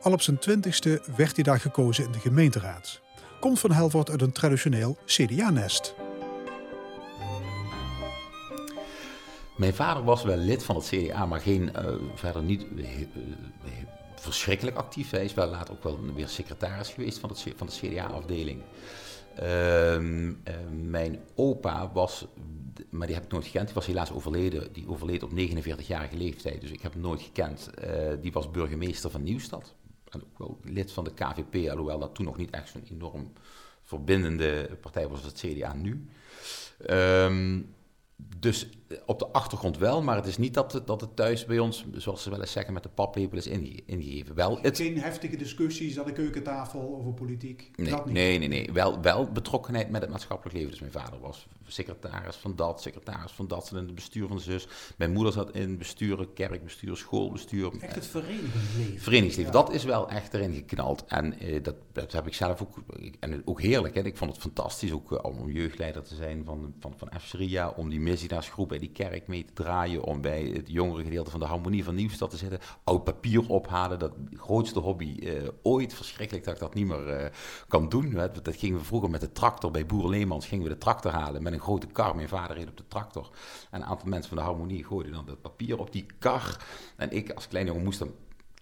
Al 0.00 0.12
op 0.12 0.22
zijn 0.22 0.38
twintigste 0.38 1.02
werd 1.16 1.34
hij 1.34 1.44
daar 1.44 1.60
gekozen 1.60 2.04
in 2.04 2.12
de 2.12 2.18
gemeenteraad. 2.18 3.00
Komt 3.40 3.60
van 3.60 3.72
Helvert 3.72 4.10
uit 4.10 4.22
een 4.22 4.32
traditioneel 4.32 4.96
CDA-nest. 5.04 5.94
Mijn 9.56 9.74
vader 9.74 10.04
was 10.04 10.22
wel 10.22 10.36
lid 10.36 10.64
van 10.64 10.76
het 10.76 10.84
CDA, 10.84 11.26
maar 11.26 11.40
geen, 11.40 11.74
eh, 11.74 11.94
verder 12.14 12.42
niet 12.42 12.66
eh, 12.76 13.00
eh, 13.00 13.06
verschrikkelijk 14.14 14.76
actief. 14.76 15.10
Hij 15.10 15.24
is 15.24 15.34
wel 15.34 15.48
later 15.48 15.74
ook 15.74 15.82
wel 15.82 15.98
weer 16.14 16.28
secretaris 16.28 16.88
geweest 16.88 17.18
van, 17.18 17.28
het, 17.28 17.44
van 17.56 17.66
de 17.66 17.72
CDA-afdeling. 17.72 18.62
Ehm, 19.36 20.32
eh, 20.44 20.54
mijn 20.70 21.18
opa 21.34 21.90
was, 21.92 22.26
maar 22.90 23.06
die 23.06 23.16
heb 23.16 23.24
ik 23.24 23.32
nooit 23.32 23.44
gekend, 23.44 23.66
die 23.66 23.74
was 23.74 23.86
helaas 23.86 24.12
overleden. 24.12 24.72
Die 24.72 24.88
overleed 24.88 25.22
op 25.22 25.30
49-jarige 25.30 26.16
leeftijd, 26.16 26.60
dus 26.60 26.70
ik 26.70 26.82
heb 26.82 26.92
hem 26.92 27.02
nooit 27.02 27.22
gekend. 27.22 27.70
Eh, 27.74 28.12
die 28.20 28.32
was 28.32 28.50
burgemeester 28.50 29.10
van 29.10 29.22
Nieuwstad. 29.22 29.74
En 30.08 30.22
ook 30.22 30.38
wel 30.38 30.58
lid 30.62 30.92
van 30.92 31.04
de 31.04 31.14
KVP, 31.14 31.70
alhoewel 31.70 31.98
dat 31.98 32.14
toen 32.14 32.24
nog 32.24 32.36
niet 32.36 32.50
echt 32.50 32.68
zo'n 32.68 32.86
enorm 32.90 33.32
verbindende 33.84 34.78
partij 34.80 35.08
was 35.08 35.22
als 35.22 35.32
het 35.32 35.52
CDA 35.52 35.74
nu. 35.74 36.08
Ehm, 36.78 37.60
dus 38.46 38.68
eh, 38.88 38.96
op 39.06 39.18
de 39.18 39.26
achtergrond 39.26 39.78
wel, 39.78 40.02
maar 40.02 40.16
het 40.16 40.26
is 40.26 40.38
niet 40.38 40.54
dat 40.54 40.72
het, 40.72 40.86
dat 40.86 41.00
het 41.00 41.16
thuis 41.16 41.44
bij 41.44 41.58
ons, 41.58 41.84
zoals 41.94 42.22
ze 42.22 42.30
wel 42.30 42.40
eens 42.40 42.52
zeggen, 42.52 42.72
met 42.72 42.82
de 42.82 42.88
paplepel 42.88 43.38
is 43.38 43.46
inge- 43.46 43.80
ingegeven. 43.86 44.34
Wel, 44.34 44.58
het, 44.62 44.76
Geen 44.76 44.98
heftige 45.00 45.36
discussies 45.36 45.98
aan 45.98 46.04
de 46.06 46.12
keukentafel 46.12 46.96
over 46.98 47.12
politiek. 47.12 47.70
nee, 47.76 47.90
dat 47.90 48.04
niet. 48.04 48.14
nee, 48.14 48.38
nee, 48.38 48.48
nee. 48.48 48.72
Wel, 48.72 49.00
wel 49.00 49.32
betrokkenheid 49.32 49.90
met 49.90 50.00
het 50.00 50.10
maatschappelijk 50.10 50.56
leven. 50.56 50.70
Dus 50.70 50.80
mijn 50.80 50.92
vader 50.92 51.20
was 51.20 51.46
secretaris 51.68 52.36
van 52.36 52.56
dat, 52.56 52.82
secretaris 52.82 53.32
van 53.32 53.46
dat, 53.48 53.68
in 53.70 53.76
het 53.76 53.94
bestuur 53.94 54.26
van 54.28 54.36
de 54.36 54.42
zus. 54.42 54.66
Mijn 54.96 55.12
moeder 55.12 55.32
zat 55.32 55.54
in 55.54 55.78
bestuur, 55.78 56.28
kerkbestuur, 56.34 56.96
schoolbestuur. 56.96 57.70
Echt 57.80 57.94
het. 57.94 58.06
Verenigingsleven, 58.96 59.42
Ja. 59.44 59.50
dat 59.50 59.72
is 59.72 59.84
wel 59.84 60.08
echt 60.08 60.34
erin 60.34 60.54
geknald. 60.54 61.04
En 61.06 61.38
eh, 61.38 61.62
dat, 61.62 61.74
dat 61.92 62.12
heb 62.12 62.26
ik 62.26 62.34
zelf 62.34 62.62
ook, 62.62 62.76
en 63.20 63.42
ook 63.44 63.60
heerlijk. 63.60 63.94
Hè. 63.94 64.04
Ik 64.04 64.16
vond 64.16 64.30
het 64.32 64.40
fantastisch 64.40 64.92
ook 64.92 65.12
eh, 65.12 65.18
om 65.24 65.50
jeugdleider 65.50 66.02
te 66.02 66.14
zijn 66.14 66.44
van, 66.44 66.74
van, 66.80 66.94
van 66.96 67.08
F. 67.20 67.26
Sharia, 67.26 67.68
om 67.76 67.88
die 67.90 68.00
misdaadgroep 68.36 68.68
bij 68.68 68.78
die 68.78 68.90
kerk 68.90 69.26
mee 69.26 69.44
te 69.44 69.52
draaien, 69.52 70.02
om 70.02 70.20
bij 70.20 70.42
het 70.42 70.68
jongere 70.70 71.02
gedeelte 71.02 71.30
van 71.30 71.40
de 71.40 71.46
harmonie 71.46 71.84
van 71.84 71.94
Nieuwstad 71.94 72.30
te 72.30 72.36
zitten, 72.36 72.60
oud 72.84 73.04
papier 73.04 73.48
ophalen, 73.48 73.98
dat 73.98 74.12
grootste 74.32 74.78
hobby 74.78 75.18
eh, 75.18 75.48
ooit. 75.62 75.94
Verschrikkelijk 75.94 76.44
dat 76.44 76.54
ik 76.54 76.60
dat 76.60 76.74
niet 76.74 76.86
meer 76.86 77.08
eh, 77.08 77.30
kan 77.68 77.88
doen. 77.88 78.12
Dat 78.42 78.56
gingen 78.56 78.78
we 78.78 78.84
vroeger 78.84 79.10
met 79.10 79.20
de 79.20 79.32
tractor 79.32 79.70
bij 79.70 79.86
Boer 79.86 80.08
Leemans, 80.08 80.46
gingen 80.46 80.64
we 80.64 80.70
de 80.70 80.78
tractor 80.78 81.12
halen 81.12 81.42
met 81.42 81.52
een 81.52 81.60
grote 81.60 81.86
kar. 81.86 82.16
Mijn 82.16 82.28
vader 82.28 82.56
reed 82.56 82.68
op 82.68 82.76
de 82.76 82.88
tractor. 82.88 83.30
En 83.70 83.80
een 83.80 83.86
aantal 83.86 84.08
mensen 84.08 84.28
van 84.28 84.38
de 84.38 84.44
harmonie 84.44 84.84
gooiden 84.84 85.12
dan 85.12 85.26
dat 85.26 85.40
papier 85.40 85.78
op 85.78 85.92
die 85.92 86.06
kar. 86.18 86.64
En 86.96 87.10
ik 87.10 87.32
als 87.32 87.48
klein 87.48 87.66
jongen 87.66 87.84
moest 87.84 87.98
dan 87.98 88.12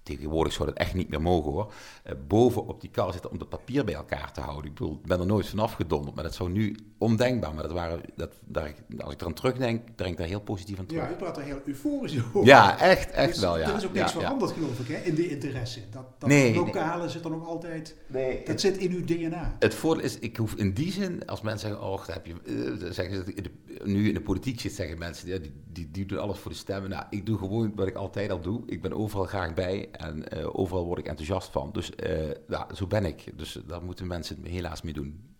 Tegenwoordig 0.04 0.52
zou 0.52 0.68
dat 0.68 0.78
echt 0.78 0.94
niet 0.94 1.08
meer 1.08 1.20
mogen 1.22 1.52
hoor. 1.52 1.72
Eh, 2.02 2.14
boven 2.26 2.66
op 2.66 2.80
die 2.80 2.90
kar 2.90 3.12
zitten 3.12 3.30
om 3.30 3.38
het 3.38 3.48
papier 3.48 3.84
bij 3.84 3.94
elkaar 3.94 4.32
te 4.32 4.40
houden. 4.40 4.64
Ik 4.70 4.74
bedoel, 4.74 4.94
ik 5.02 5.06
ben 5.06 5.20
er 5.20 5.26
nooit 5.26 5.48
vanaf 5.48 5.72
gedonderd, 5.72 6.14
maar 6.14 6.24
dat 6.24 6.34
zou 6.34 6.50
nu 6.50 6.76
ondenkbaar. 6.98 7.54
Maar 7.54 7.62
dat 7.62 7.72
waren, 7.72 8.00
dat, 8.16 8.32
daar, 8.44 8.74
als 8.98 9.12
ik 9.12 9.20
eraan 9.20 9.32
terugdenk, 9.34 9.82
denk 9.98 10.10
ik 10.10 10.16
daar 10.16 10.26
heel 10.26 10.40
positief 10.40 10.78
aan 10.78 10.86
terug. 10.86 11.02
Ja, 11.04 11.10
u 11.10 11.14
praat 11.14 11.36
er 11.36 11.42
heel 11.42 11.60
euforisch 11.66 12.16
over. 12.18 12.44
Ja, 12.44 12.78
echt, 12.80 13.10
echt 13.10 13.32
Dus 13.32 13.40
wel. 13.40 13.58
Ja. 13.58 13.68
Er 13.70 13.76
is 13.76 13.84
ook 13.86 13.92
niks 13.92 14.12
ja, 14.12 14.18
ja. 14.18 14.24
veranderd, 14.24 14.52
geloof 14.52 14.78
ik, 14.78 14.88
hè, 14.88 14.96
in 15.02 15.14
die 15.14 15.28
interesse. 15.30 15.80
Dat, 15.90 16.04
dat 16.18 16.28
Nee, 16.28 16.54
lokale 16.54 17.08
zit 17.08 17.24
er 17.24 17.30
nog 17.30 17.46
altijd... 17.46 17.96
Nee, 18.06 18.44
Dat 18.44 18.60
zit 18.60 18.76
in 18.76 18.90
uw 18.92 19.04
DNA. 19.04 19.56
Het 19.58 19.74
voordeel 19.74 20.04
is, 20.04 20.18
ik 20.18 20.36
hoef 20.36 20.54
in 20.54 20.72
die 20.74 20.92
zin, 20.92 21.26
als 21.26 21.40
mensen 21.40 21.68
zeggen, 21.68 21.86
oh, 21.88 22.06
heb 22.06 22.26
je, 22.26 22.34
eh, 22.46 22.80
dan 22.80 22.92
zeggen 22.92 23.16
ze, 23.16 23.24
dat 23.24 23.34
in 23.34 23.42
de- 23.42 23.84
nu 23.84 24.08
in 24.08 24.14
de 24.14 24.20
politiek 24.20 24.60
zit, 24.60 24.72
zeggen 24.72 24.98
mensen, 24.98 25.28
ja, 25.28 25.38
die, 25.38 25.52
die, 25.72 25.90
die 25.90 26.06
doen 26.06 26.18
alles 26.18 26.38
voor 26.38 26.50
de 26.50 26.56
stemmen. 26.56 26.90
Nou, 26.90 27.04
ik 27.10 27.26
doe 27.26 27.38
gewoon 27.38 27.72
wat 27.74 27.86
ik 27.86 27.94
altijd 27.94 28.30
al 28.30 28.40
doe. 28.40 28.62
Ik 28.66 28.82
ben 28.82 28.92
overal 28.92 29.24
graag 29.26 29.54
bij 29.54 29.88
en 29.96 30.28
eh, 30.28 30.58
overal 30.58 30.84
word 30.84 30.98
ik 30.98 31.06
enthousiast 31.06 31.48
van. 31.48 31.72
Dus 31.72 31.94
eh, 31.94 32.30
ja, 32.48 32.68
zo 32.74 32.86
ben 32.86 33.04
ik. 33.04 33.38
Dus 33.38 33.58
daar 33.66 33.82
moeten 33.82 34.06
mensen 34.06 34.44
helaas 34.44 34.82
mee 34.82 34.92
doen. 34.92 35.36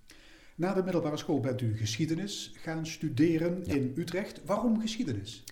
Na 0.55 0.75
de 0.75 0.83
middelbare 0.83 1.17
school 1.17 1.41
bent 1.41 1.61
u 1.61 1.77
geschiedenis 1.77 2.53
gaan 2.55 2.87
studeren 2.87 3.65
in 3.65 3.93
Utrecht. 3.97 4.41
Waarom 4.45 4.81
geschiedenis? 4.81 5.45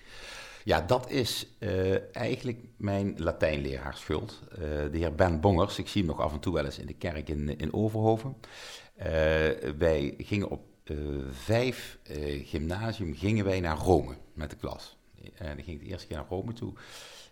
Ja, 0.64 0.80
dat 0.80 1.10
is 1.10 1.56
eh, 1.58 2.16
eigenlijk 2.16 2.58
mijn 2.76 3.14
Latijnleraar 3.16 3.96
schuld. 3.96 4.42
De 4.58 4.98
heer 4.98 5.14
Ben 5.14 5.40
Bongers, 5.40 5.78
ik 5.78 5.88
zie 5.88 6.02
hem 6.02 6.10
nog 6.10 6.20
af 6.20 6.32
en 6.32 6.40
toe 6.40 6.54
wel 6.54 6.64
eens 6.64 6.78
in 6.78 6.86
de 6.86 6.94
kerk 6.94 7.28
in, 7.28 7.58
in 7.58 7.72
Overhoven. 7.72 8.36
Wij 9.78 10.14
gingen 10.18 10.48
op 10.48 10.62
vijf 11.30 11.98
gymnasium 12.44 13.14
gingen 13.14 13.44
wij 13.44 13.60
naar 13.60 13.76
Rome 13.76 14.14
met 14.34 14.50
de 14.50 14.56
klas. 14.56 14.96
En 15.34 15.58
ik 15.58 15.64
ging 15.64 15.80
de 15.80 15.86
eerste 15.86 16.06
keer 16.06 16.16
naar 16.16 16.26
Rome 16.28 16.52
toe. 16.52 16.72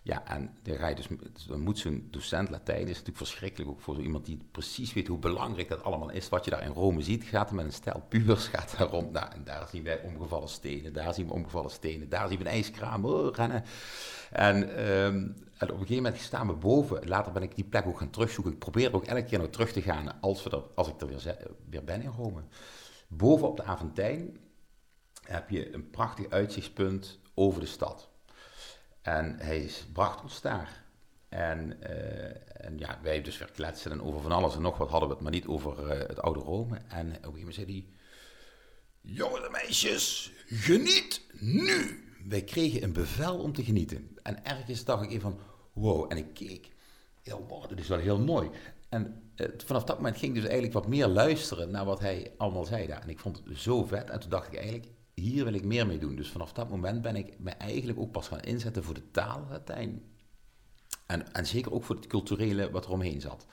Ja, 0.03 0.25
en 0.25 0.57
dan, 0.63 0.77
ga 0.77 0.87
je 0.87 0.95
dus, 0.95 1.07
dan 1.47 1.59
moet 1.59 1.79
zo'n 1.79 2.07
docent 2.11 2.49
Latijn, 2.49 2.81
is 2.81 2.87
natuurlijk 2.87 3.17
verschrikkelijk 3.17 3.69
ook 3.69 3.81
voor 3.81 3.95
zo 3.95 4.01
iemand 4.01 4.25
die 4.25 4.37
precies 4.51 4.93
weet 4.93 5.07
hoe 5.07 5.17
belangrijk 5.17 5.69
dat 5.69 5.83
allemaal 5.83 6.09
is. 6.09 6.29
Wat 6.29 6.45
je 6.45 6.51
daar 6.51 6.63
in 6.63 6.71
Rome 6.71 7.01
ziet, 7.01 7.23
gaat 7.23 7.49
er 7.49 7.55
met 7.55 7.65
een 7.65 7.73
stel 7.73 8.03
pubers, 8.09 8.47
gaat 8.47 8.77
daar 8.77 8.87
rond. 8.87 9.11
Nou, 9.11 9.31
en 9.31 9.43
daar 9.43 9.67
zien 9.67 9.83
wij 9.83 10.01
omgevallen 10.01 10.49
stenen, 10.49 10.93
daar 10.93 11.13
zien 11.13 11.27
we 11.27 11.33
omgevallen 11.33 11.71
stenen, 11.71 12.09
daar 12.09 12.27
zien 12.27 12.37
we 12.37 12.45
een 12.45 12.51
ijskraam, 12.51 13.05
oh, 13.05 13.35
rennen. 13.35 13.63
En, 14.31 14.75
ehm, 14.75 15.29
op 15.59 15.69
een 15.69 15.77
gegeven 15.77 16.03
moment 16.03 16.21
staan 16.21 16.47
we 16.47 16.53
boven. 16.53 17.07
Later 17.07 17.31
ben 17.31 17.43
ik 17.43 17.55
die 17.55 17.65
plek 17.65 17.85
ook 17.85 17.99
gaan 17.99 18.09
terugzoeken. 18.09 18.53
Ik 18.53 18.59
probeer 18.59 18.93
ook 18.93 19.05
elke 19.05 19.23
keer 19.23 19.39
nog 19.39 19.49
terug 19.49 19.71
te 19.71 19.81
gaan 19.81 20.21
als, 20.21 20.43
we 20.43 20.49
er, 20.49 20.63
als 20.75 20.87
ik 20.87 21.01
er 21.01 21.07
weer, 21.07 21.37
weer 21.69 21.83
ben 21.83 22.01
in 22.01 22.09
Rome. 22.09 22.41
Boven 23.07 23.47
op 23.47 23.57
de 23.57 23.63
Aventijn 23.63 24.37
heb 25.21 25.49
je 25.49 25.73
een 25.73 25.89
prachtig 25.89 26.29
uitzichtspunt 26.29 27.19
over 27.33 27.59
de 27.59 27.65
stad. 27.65 28.09
En 29.01 29.39
hij 29.39 29.71
bracht 29.93 30.23
ons 30.23 30.41
daar. 30.41 30.83
En, 31.29 31.81
eh, 31.81 32.65
en 32.65 32.77
ja, 32.77 32.99
wij 33.01 33.21
dus 33.21 33.37
weer 33.37 33.51
kletsen 33.51 33.91
en 33.91 34.01
over 34.01 34.21
van 34.21 34.31
alles 34.31 34.55
en 34.55 34.61
nog 34.61 34.77
wat 34.77 34.89
hadden 34.89 35.09
we 35.09 35.13
het, 35.13 35.23
maar 35.23 35.31
niet 35.31 35.47
over 35.47 35.89
eh, 35.89 36.07
het 36.07 36.21
oude 36.21 36.39
Rome. 36.39 36.77
En 36.87 37.07
op 37.07 37.13
een 37.13 37.13
gegeven 37.13 37.37
moment 37.37 37.55
zei 37.55 37.71
hij, 37.71 37.85
jongens 39.01 39.45
en 39.45 39.51
meisjes, 39.51 40.31
geniet 40.45 41.21
nu! 41.39 42.05
Wij 42.27 42.43
kregen 42.43 42.83
een 42.83 42.93
bevel 42.93 43.39
om 43.39 43.53
te 43.53 43.63
genieten. 43.63 44.17
En 44.23 44.45
ergens 44.45 44.83
dacht 44.83 45.03
ik 45.03 45.09
even 45.09 45.21
van, 45.21 45.39
wow, 45.73 46.11
en 46.11 46.17
ik 46.17 46.33
keek. 46.33 46.69
Ja, 47.21 47.37
wow, 47.37 47.69
dat 47.69 47.79
is 47.79 47.87
wel 47.87 47.97
heel 47.97 48.19
mooi. 48.19 48.49
En 48.89 49.31
eh, 49.35 49.47
vanaf 49.65 49.83
dat 49.83 49.97
moment 49.97 50.17
ging 50.17 50.35
ik 50.35 50.41
dus 50.41 50.49
eigenlijk 50.49 50.73
wat 50.73 50.87
meer 50.87 51.07
luisteren 51.07 51.71
naar 51.71 51.85
wat 51.85 51.99
hij 51.99 52.31
allemaal 52.37 52.65
zei 52.65 52.87
daar. 52.87 53.01
En 53.01 53.09
ik 53.09 53.19
vond 53.19 53.41
het 53.45 53.57
zo 53.57 53.83
vet. 53.83 54.09
En 54.09 54.19
toen 54.19 54.29
dacht 54.29 54.47
ik 54.47 54.55
eigenlijk, 54.55 54.87
hier 55.13 55.43
wil 55.43 55.53
ik 55.53 55.63
meer 55.63 55.87
mee 55.87 55.97
doen. 55.97 56.15
Dus 56.15 56.29
vanaf 56.29 56.53
dat 56.53 56.69
moment 56.69 57.01
ben 57.01 57.15
ik 57.15 57.39
me 57.39 57.49
eigenlijk 57.49 57.99
ook 57.99 58.11
pas 58.11 58.27
gaan 58.27 58.39
inzetten 58.39 58.83
voor 58.83 58.93
de 58.93 59.11
taal 59.11 59.47
Latijn. 59.49 60.01
En, 61.05 61.33
en 61.33 61.47
zeker 61.47 61.73
ook 61.73 61.83
voor 61.83 61.95
het 61.95 62.07
culturele 62.07 62.71
wat 62.71 62.85
er 62.85 62.91
omheen 62.91 63.21
zat. 63.21 63.45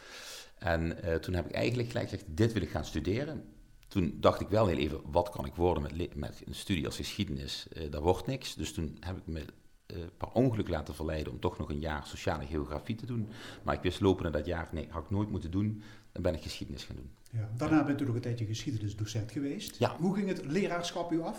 En 0.58 1.02
eh, 1.02 1.14
toen 1.14 1.34
heb 1.34 1.46
ik 1.46 1.52
eigenlijk 1.52 1.88
gelijk 1.88 2.08
gezegd, 2.08 2.36
dit 2.36 2.52
wil 2.52 2.62
ik 2.62 2.70
gaan 2.70 2.84
studeren. 2.84 3.44
Toen 3.88 4.16
dacht 4.20 4.40
ik 4.40 4.48
wel 4.48 4.66
heel 4.66 4.76
even, 4.76 5.00
wat 5.10 5.30
kan 5.30 5.46
ik 5.46 5.54
worden 5.54 5.82
met, 5.82 6.14
met 6.14 6.42
een 6.44 6.54
studie 6.54 6.86
als 6.86 6.96
geschiedenis? 6.96 7.66
Eh 7.68 7.90
dat 7.90 8.02
wordt 8.02 8.26
niks. 8.26 8.54
Dus 8.54 8.72
toen 8.72 8.96
heb 9.00 9.16
ik 9.16 9.26
me 9.26 9.44
eh, 9.86 9.96
per 10.16 10.28
ongeluk 10.32 10.68
laten 10.68 10.94
verleiden 10.94 11.32
om 11.32 11.40
toch 11.40 11.58
nog 11.58 11.68
een 11.68 11.80
jaar 11.80 12.06
sociale 12.06 12.46
geografie 12.46 12.94
te 12.94 13.06
doen. 13.06 13.28
Maar 13.62 13.74
ik 13.74 13.82
wist 13.82 14.00
lopende 14.00 14.30
dat 14.30 14.46
jaar, 14.46 14.68
nee, 14.72 14.86
had 14.90 15.02
ik 15.02 15.10
nooit 15.10 15.30
moeten 15.30 15.50
doen. 15.50 15.82
Dan 16.18 16.30
ben 16.32 16.40
ik 16.40 16.46
geschiedenis 16.46 16.84
gaan 16.84 16.96
doen. 16.96 17.10
Ja. 17.30 17.50
Daarna 17.56 17.84
bent 17.84 18.00
u 18.00 18.04
nog 18.04 18.14
een 18.14 18.20
tijdje 18.20 18.44
geschiedenisdocent 18.44 19.32
geweest. 19.32 19.76
Ja. 19.78 19.96
Hoe 19.98 20.14
ging 20.14 20.28
het 20.28 20.44
leraarschap 20.44 21.12
u 21.12 21.20
af? 21.20 21.38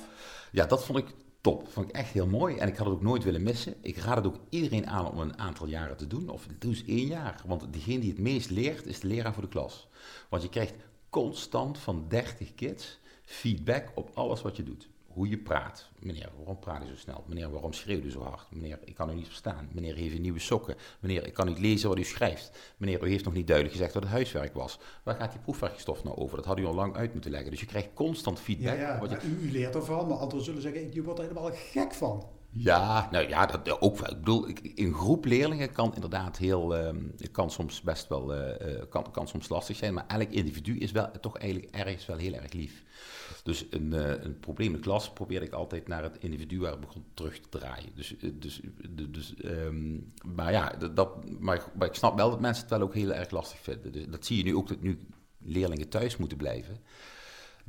Ja, 0.51 0.65
dat 0.65 0.85
vond 0.85 0.97
ik 0.97 1.05
top. 1.41 1.67
Vond 1.67 1.89
ik 1.89 1.95
echt 1.95 2.11
heel 2.11 2.27
mooi. 2.27 2.57
En 2.57 2.67
ik 2.67 2.75
had 2.75 2.85
het 2.85 2.95
ook 2.95 3.01
nooit 3.01 3.23
willen 3.23 3.43
missen. 3.43 3.75
Ik 3.81 3.97
raad 3.97 4.15
het 4.15 4.25
ook 4.25 4.39
iedereen 4.49 4.87
aan 4.87 5.11
om 5.11 5.19
een 5.19 5.37
aantal 5.37 5.67
jaren 5.67 5.97
te 5.97 6.07
doen. 6.07 6.29
Of 6.29 6.47
doe 6.59 6.71
eens 6.71 6.85
één 6.85 7.07
jaar. 7.07 7.41
Want 7.45 7.73
degene 7.73 7.99
die 7.99 8.09
het 8.09 8.19
meest 8.19 8.49
leert, 8.49 8.85
is 8.85 8.99
de 8.99 9.07
leraar 9.07 9.33
voor 9.33 9.43
de 9.43 9.49
klas. 9.49 9.87
Want 10.29 10.43
je 10.43 10.49
krijgt 10.49 10.73
constant 11.09 11.77
van 11.77 12.05
30 12.07 12.55
kids 12.55 12.99
feedback 13.23 13.91
op 13.95 14.11
alles 14.13 14.41
wat 14.41 14.55
je 14.55 14.63
doet. 14.63 14.89
Hoe 15.09 15.29
je 15.29 15.37
praat. 15.37 15.89
Meneer, 15.99 16.29
waarom 16.37 16.59
praat 16.59 16.81
je 16.81 16.87
zo 16.87 16.95
snel? 16.95 17.23
Meneer, 17.27 17.51
waarom 17.51 17.73
schreeuw 17.73 18.03
je 18.03 18.11
zo 18.11 18.21
hard? 18.21 18.47
Meneer, 18.51 18.79
ik 18.83 18.95
kan 18.95 19.09
u 19.09 19.13
niet 19.13 19.27
verstaan. 19.27 19.69
Meneer, 19.73 19.95
heeft 19.95 20.15
u 20.15 20.19
nieuwe 20.19 20.39
sokken? 20.39 20.75
Meneer, 20.99 21.25
ik 21.25 21.33
kan 21.33 21.47
niet 21.47 21.59
lezen 21.59 21.89
wat 21.89 21.97
u 21.97 22.03
schrijft. 22.03 22.75
Meneer, 22.77 23.03
u 23.05 23.09
heeft 23.09 23.25
nog 23.25 23.33
niet 23.33 23.47
duidelijk 23.47 23.75
gezegd 23.75 23.93
wat 23.93 24.03
het 24.03 24.11
huiswerk 24.11 24.53
was. 24.53 24.79
Waar 25.03 25.15
gaat 25.15 25.31
die 25.31 25.41
proefwerkstof 25.41 26.03
nou 26.03 26.17
over? 26.17 26.37
Dat 26.37 26.45
had 26.45 26.59
u 26.59 26.65
al 26.65 26.73
lang 26.73 26.95
uit 26.95 27.13
moeten 27.13 27.31
leggen. 27.31 27.51
Dus 27.51 27.59
je 27.59 27.65
krijgt 27.65 27.89
constant 27.93 28.39
feedback. 28.39 28.77
ja. 28.77 28.99
wat 28.99 29.09
je 29.09 29.15
maar 29.15 29.25
u, 29.25 29.47
u 29.47 29.51
leert 29.51 29.75
ervan, 29.75 30.07
maar 30.07 30.17
anderen 30.17 30.45
zullen 30.45 30.61
zeggen, 30.61 30.93
je 30.93 31.03
wordt 31.03 31.19
er 31.19 31.25
helemaal 31.27 31.51
gek 31.53 31.93
van. 31.93 32.37
Ja, 32.51 33.07
nou 33.11 33.27
ja, 33.27 33.45
dat 33.45 33.81
ook. 33.81 33.97
wel. 33.97 34.09
Ik 34.09 34.17
bedoel, 34.17 34.47
een 34.75 34.93
groep 34.93 35.25
leerlingen 35.25 35.71
kan 35.71 35.95
inderdaad 35.95 36.37
heel, 36.37 36.75
ehm, 36.75 36.97
kan 37.31 37.51
soms 37.51 37.81
best 37.81 38.07
wel, 38.07 38.33
eh, 38.33 38.75
eh, 38.75 38.83
kan, 38.89 39.11
kan 39.11 39.27
soms 39.27 39.49
lastig 39.49 39.75
zijn, 39.75 39.93
maar 39.93 40.05
elk 40.07 40.29
individu 40.29 40.77
is 40.77 40.91
wel 40.91 41.11
toch 41.21 41.37
eigenlijk 41.37 41.75
ergens 41.75 42.05
wel 42.05 42.17
heel 42.17 42.33
erg 42.33 42.53
lief. 42.53 42.83
Dus 43.43 43.65
een, 43.69 43.93
eh, 43.93 44.23
een 44.23 44.39
probleem 44.39 44.67
in 44.67 44.73
de 44.73 44.79
klas 44.79 45.13
probeerde 45.13 45.45
ik 45.45 45.51
altijd 45.53 45.87
naar 45.87 46.03
het 46.03 46.17
individu 46.19 46.59
waar 46.59 46.71
het 46.71 46.79
begon 46.79 47.05
terug 47.13 47.39
te 47.39 47.49
draaien. 47.49 47.89
Dus, 47.95 48.17
eh, 48.17 48.29
dus, 48.33 48.61
dus, 49.09 49.35
ehm, 49.35 49.97
maar 50.35 50.51
ja, 50.51 50.69
dat- 50.93 51.39
maar, 51.39 51.63
maar 51.77 51.87
ik 51.87 51.93
snap 51.95 52.15
wel 52.17 52.29
dat 52.29 52.39
mensen 52.39 52.61
het 52.63 52.71
wel 52.71 52.81
ook 52.81 52.93
heel 52.93 53.13
erg 53.13 53.29
lastig 53.31 53.59
vinden. 53.59 53.91
Dus 53.91 54.05
dat 54.09 54.25
zie 54.25 54.37
je 54.37 54.43
nu 54.43 54.55
ook, 54.55 54.67
dat 54.67 54.81
nu 54.81 54.99
leerlingen 55.37 55.89
thuis 55.89 56.17
moeten 56.17 56.37
blijven 56.37 56.77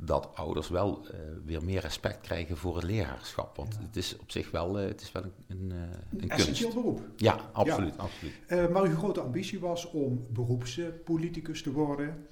dat 0.03 0.29
ouders 0.35 0.69
wel 0.69 1.07
eh, 1.11 1.19
weer 1.45 1.63
meer 1.63 1.81
respect 1.81 2.21
krijgen 2.21 2.57
voor 2.57 2.75
het 2.75 2.83
leraarschap. 2.83 3.55
Want 3.55 3.77
het 3.81 3.95
is 3.95 4.17
op 4.17 4.31
zich 4.31 4.51
wel, 4.51 4.79
eh, 4.79 4.87
het 4.87 5.01
is 5.01 5.11
wel 5.11 5.23
een, 5.23 5.31
een, 5.47 5.71
een 5.71 6.17
kunst. 6.27 6.33
Essentieel 6.33 6.73
beroep. 6.73 7.01
Ja, 7.15 7.49
absoluut. 7.53 7.97
absoluut. 7.97 8.33
Eh, 8.47 8.67
maar 8.67 8.83
uw 8.83 8.95
grote 8.95 9.21
ambitie 9.21 9.59
was 9.59 9.89
om 9.91 10.25
beroepspoliticus 10.29 11.61
te 11.63 11.71
worden. 11.71 12.27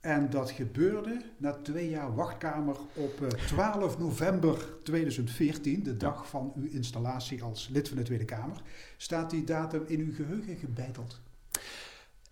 En 0.00 0.30
dat 0.30 0.50
gebeurde 0.50 1.22
na 1.36 1.52
twee 1.52 1.88
jaar 1.88 2.14
wachtkamer 2.14 2.76
op 2.94 3.22
eh, 3.22 3.28
12 3.28 3.98
november 3.98 4.74
2014, 4.82 5.82
de 5.82 5.96
dag 5.96 6.28
van 6.28 6.52
uw 6.56 6.68
installatie 6.70 7.42
als 7.42 7.68
lid 7.68 7.88
van 7.88 7.96
de 7.96 8.02
Tweede 8.02 8.24
Kamer. 8.24 8.62
Staat 8.96 9.30
die 9.30 9.44
datum 9.44 9.84
in 9.86 10.00
uw 10.00 10.14
geheugen 10.14 10.56
gebeiteld? 10.56 11.20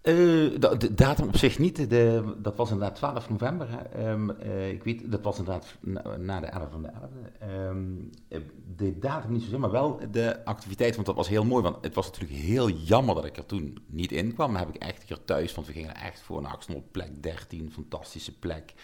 Eh, 0.06 0.14
de, 0.14 0.94
datum 0.94 1.28
op 1.28 1.36
zich 1.36 1.58
niet. 1.58 1.90
De, 1.90 2.34
dat 2.38 2.56
was 2.56 2.70
inderdaad 2.70 2.96
12 2.96 3.30
november. 3.30 3.68
Ehm, 3.92 4.30
eh, 4.30 4.70
ik 4.70 4.84
weet, 4.84 5.10
dat 5.10 5.22
was 5.22 5.38
inderdaad 5.38 5.74
na, 6.18 6.40
de 6.40 6.46
11 6.46 6.70
van 6.70 6.82
de 6.82 6.88
11e. 6.88 7.38
Ehm, 7.38 7.86
eh, 8.28 8.40
de 8.76 8.98
datum 8.98 9.32
niet 9.32 9.42
zozeer, 9.42 9.60
maar 9.60 9.70
wel 9.70 10.00
de 10.10 10.44
activiteit. 10.44 10.94
Want 10.94 11.06
dat 11.06 11.16
was 11.16 11.28
heel 11.28 11.44
mooi. 11.44 11.62
Want 11.62 11.76
het 11.80 11.94
was 11.94 12.06
natuurlijk 12.06 12.40
heel 12.40 12.70
jammer 12.70 13.14
dat 13.14 13.24
ik 13.24 13.36
er 13.36 13.46
toen 13.46 13.78
niet 13.86 14.12
in 14.12 14.34
kwam. 14.34 14.52
Maar 14.52 14.66
heb 14.66 14.74
ik 14.74 14.82
echt 14.82 15.02
hier 15.02 15.24
thuis, 15.24 15.54
want 15.54 15.66
we 15.66 15.72
gingen 15.72 15.96
echt 15.96 16.20
voor. 16.20 16.42
Ik 16.42 16.48
stond 16.58 16.78
op 16.78 16.92
plek 16.92 17.22
13, 17.22 17.72
fantastische 17.72 18.38
plek. 18.38 18.74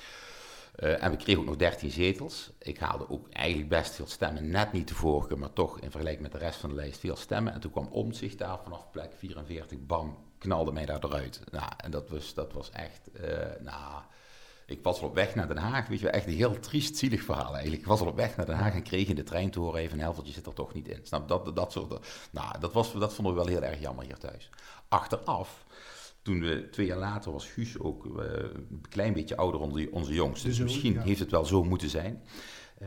En 0.73 1.11
we 1.11 1.17
kregen 1.17 1.41
ook 1.41 1.49
nog 1.49 1.57
13 1.57 1.91
zetels. 1.91 2.52
Ik 2.59 2.79
haalde 2.79 3.11
ook 3.11 3.29
eigenlijk 3.29 3.69
best 3.69 3.95
veel 3.95 4.07
stemmen, 4.07 4.50
net 4.50 4.73
niet 4.73 4.88
de 4.88 4.95
vorige, 4.95 5.37
maar 5.37 5.52
toch 5.52 5.81
in 5.81 5.91
vergelijking 5.91 6.23
met 6.23 6.33
de 6.33 6.47
rest 6.47 6.61
van 6.61 6.69
de 6.71 6.76
lijst 6.76 6.99
veel 6.99 7.17
stemmen. 7.17 7.52
En 7.52 7.61
toen 7.61 7.71
kwam 7.71 7.88
Omtzigt 7.91 8.38
daar 8.38 8.59
vanaf 8.62 8.91
plek 8.91 9.12
44, 9.17 9.79
bam, 9.87 10.17
knalde 10.43 10.73
mij 10.73 10.87
daar 10.87 11.05
eruit. 11.05 11.41
Nou, 11.51 11.71
en 11.77 11.91
dat 11.91 12.09
was, 12.09 12.35
dat 12.35 12.53
was 12.53 12.71
echt, 12.71 13.11
eh, 13.13 13.63
nou, 13.63 14.03
ik 14.67 14.83
was 14.83 15.01
al 15.01 15.09
op 15.09 15.15
weg 15.15 15.35
naar 15.35 15.49
Den 15.49 15.57
Haag, 15.57 15.89
weet 15.89 15.99
je 15.99 16.05
wel, 16.05 16.15
echt 16.15 16.27
een 16.27 16.33
heel 16.33 16.61
triest, 16.61 16.97
zielig 16.97 17.23
verhaal 17.23 17.53
eigenlijk. 17.53 17.83
Ik 17.83 17.89
was 17.89 18.01
al 18.01 18.07
op 18.07 18.17
weg 18.17 18.37
naar 18.37 18.47
Den 18.47 18.57
Haag 18.57 18.75
en 18.75 18.83
kreeg 18.83 19.09
in 19.09 19.17
de 19.17 19.23
trein 19.23 19.51
te 19.51 19.59
horen 19.59 19.81
even 19.81 19.99
een 19.99 20.05
helftje 20.05 20.33
zit 20.33 20.47
er 20.47 20.53
toch 20.53 20.75
niet 20.75 20.89
in. 20.89 21.01
Snap, 21.03 21.29
dat, 21.29 21.57
dat 21.57 21.73
soort, 21.73 22.07
nou, 22.31 22.59
dat, 22.61 22.73
was, 22.73 22.93
dat 22.93 23.15
vonden 23.15 23.35
we 23.35 23.39
wel 23.39 23.49
heel 23.49 23.63
erg 23.63 23.81
jammer 23.81 24.05
hier 24.05 24.19
thuis. 24.19 24.51
Achteraf 24.89 25.65
toen 26.23 26.41
we 26.41 26.69
twee 26.71 26.87
jaar 26.87 26.99
later 26.99 27.33
was 27.33 27.47
Guus 27.47 27.79
ook 27.79 28.19
eh, 28.19 28.25
een 28.71 28.85
klein 28.89 29.13
beetje 29.13 29.37
ouder 29.37 29.61
onder 29.61 29.93
onze 29.93 30.13
jongste. 30.13 30.49
Dus 30.49 30.59
misschien 30.59 30.93
ja. 30.93 31.03
heeft 31.03 31.21
het 31.21 31.31
wel 31.31 31.45
zo 31.45 31.65
moeten 31.65 31.89
zijn. 31.89 32.23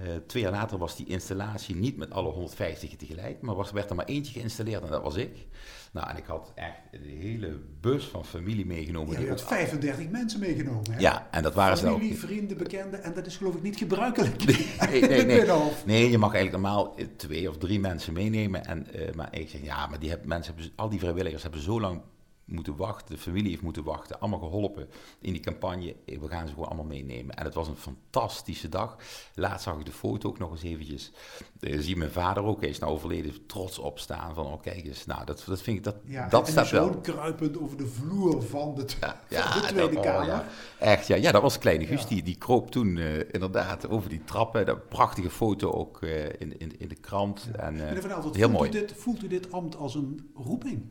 Eh, 0.04 0.16
twee 0.28 0.44
jaar 0.44 0.52
later 0.52 0.78
was 0.78 0.96
die 0.96 1.06
installatie 1.08 1.76
niet 1.76 1.98
met 1.98 2.12
alle 2.12 2.30
150 2.30 2.96
tegelijk, 2.96 3.42
maar 3.42 3.56
was, 3.56 3.72
werd 3.72 3.90
er 3.90 3.96
maar 3.96 4.06
eentje 4.06 4.34
geïnstalleerd 4.34 4.84
en 4.84 4.90
dat 4.90 5.02
was 5.04 5.16
ik. 5.16 5.48
Nou, 5.92 6.10
en 6.10 6.18
ik 6.18 6.26
had 6.26 6.52
echt 6.56 6.78
een 6.92 7.18
hele 7.20 7.60
bus 7.82 8.06
van 8.06 8.26
familie 8.26 8.66
meegenomen. 8.66 9.14
Ja, 9.14 9.20
je 9.20 9.30
had 9.30 9.42
ook- 9.42 9.48
35 9.48 10.10
mensen 10.10 10.40
meegenomen. 10.40 10.92
Hè? 10.92 11.00
ja, 11.00 11.28
en 11.32 11.44
dat 11.44 11.54
waren 11.54 11.78
ze 11.78 11.88
ook. 11.88 11.94
Familie, 11.94 12.18
vrienden, 12.20 12.58
bekenden. 12.58 13.04
En 13.04 13.14
dat 13.14 13.26
is 13.26 13.38
geloof 13.38 13.56
ik 13.56 13.62
niet 13.62 13.78
gebruikelijk. 13.78 14.46
Nee, 14.46 15.02
nee, 15.02 15.26
nee. 15.26 15.46
Nee, 15.86 16.10
je 16.10 16.18
mag 16.18 16.34
eigenlijk 16.34 16.64
normaal 16.64 16.96
eh, 16.98 17.06
twee 17.18 17.50
of 17.50 17.58
drie 17.58 17.80
mensen 17.80 18.14
meenemen. 18.14 18.66
En, 18.66 18.94
eh, 18.94 19.14
maar 19.14 19.36
ik 19.38 19.50
zeg, 19.50 19.62
ja, 19.64 19.88
maar 19.88 20.00
die 20.00 20.10
heb, 20.10 20.26
mensen 20.26 20.54
hebben, 20.56 20.72
al 20.76 20.90
die 20.90 21.00
vrijwilligers 21.00 21.44
hebben 21.44 21.62
zo 21.62 21.80
lang 21.82 22.02
moeten 22.46 22.76
wachten. 22.76 23.16
De 23.16 23.22
familie 23.22 23.50
heeft 23.50 23.62
moeten 23.62 23.84
wachten. 23.84 24.20
Allemaal 24.20 24.40
geholpen 24.40 24.90
in 25.22 25.32
die 25.34 25.42
campagne. 25.42 25.96
We 26.06 26.28
gaan 26.28 26.48
ze 26.48 26.54
gewoon 26.54 26.68
allemaal 26.68 26.86
meenemen. 26.86 27.36
En 27.36 27.46
het 27.46 27.54
was 27.54 27.68
een 27.68 27.76
fantastische 27.78 28.70
dag. 28.70 28.98
Laatst 29.36 29.64
zag 29.64 29.78
ik 29.80 29.86
de 29.86 29.92
foto 29.92 30.30
ook 30.30 30.40
nog 30.40 30.52
eens 30.52 30.64
eventjes. 30.64 31.12
Eh, 31.60 31.80
zie 31.80 31.96
mijn 31.98 32.12
vader 32.12 32.44
ook, 32.44 32.60
hij 32.62 32.70
is 32.70 32.80
nou 32.80 32.92
overleden, 32.92 33.46
trots 33.46 33.80
opstaan. 33.80 34.34
Van, 34.34 34.46
oh 34.46 34.62
kijk 34.62 34.86
eens, 34.86 35.06
nou, 35.06 35.26
dat, 35.26 35.44
dat 35.48 35.62
vind 35.62 35.78
ik, 35.78 35.84
dat, 35.84 35.96
Ja, 36.06 36.30
dat 36.30 36.46
en 36.46 36.52
staat 36.52 36.70
wel. 36.70 37.00
kruipend 37.00 37.60
over 37.60 37.78
de 37.78 37.88
vloer 37.88 38.42
van 38.44 38.76
de, 38.76 38.86
Ja, 39.30 39.52
van 39.52 39.62
de 39.62 39.68
Tweede 39.68 39.94
dat- 39.96 40.06
oh, 40.06 40.12
Kamer. 40.12 40.26
ja. 40.28 40.48
Echt, 40.80 41.08
ja. 41.08 41.16
ja, 41.16 41.32
dat 41.32 41.42
was 41.42 41.58
kleine 41.58 41.86
Guus. 41.86 42.02
Ja. 42.02 42.08
Die, 42.08 42.24
die 42.24 42.38
kroop 42.38 42.72
toen 42.72 42.98
eh, 42.98 43.18
inderdaad 43.32 43.90
over 43.90 44.10
die 44.10 44.24
trappen. 44.24 44.66
Dat 44.66 44.90
prachtige 44.90 45.30
foto 45.30 45.72
ook 45.72 46.02
eh, 46.02 46.24
in, 46.26 46.58
in, 46.60 46.80
in 46.80 46.88
de 46.88 46.96
krant. 46.96 47.50
En, 47.58 47.90
Elvert, 47.90 48.06
heel 48.14 48.32
voelt, 48.34 48.52
mooi. 48.52 48.70
U 48.70 48.72
dit, 48.72 48.94
voelt 48.98 49.24
u 49.24 49.28
dit 49.28 49.52
ambt 49.52 49.76
als 49.76 49.96
een 49.96 50.30
roeping? 50.36 50.84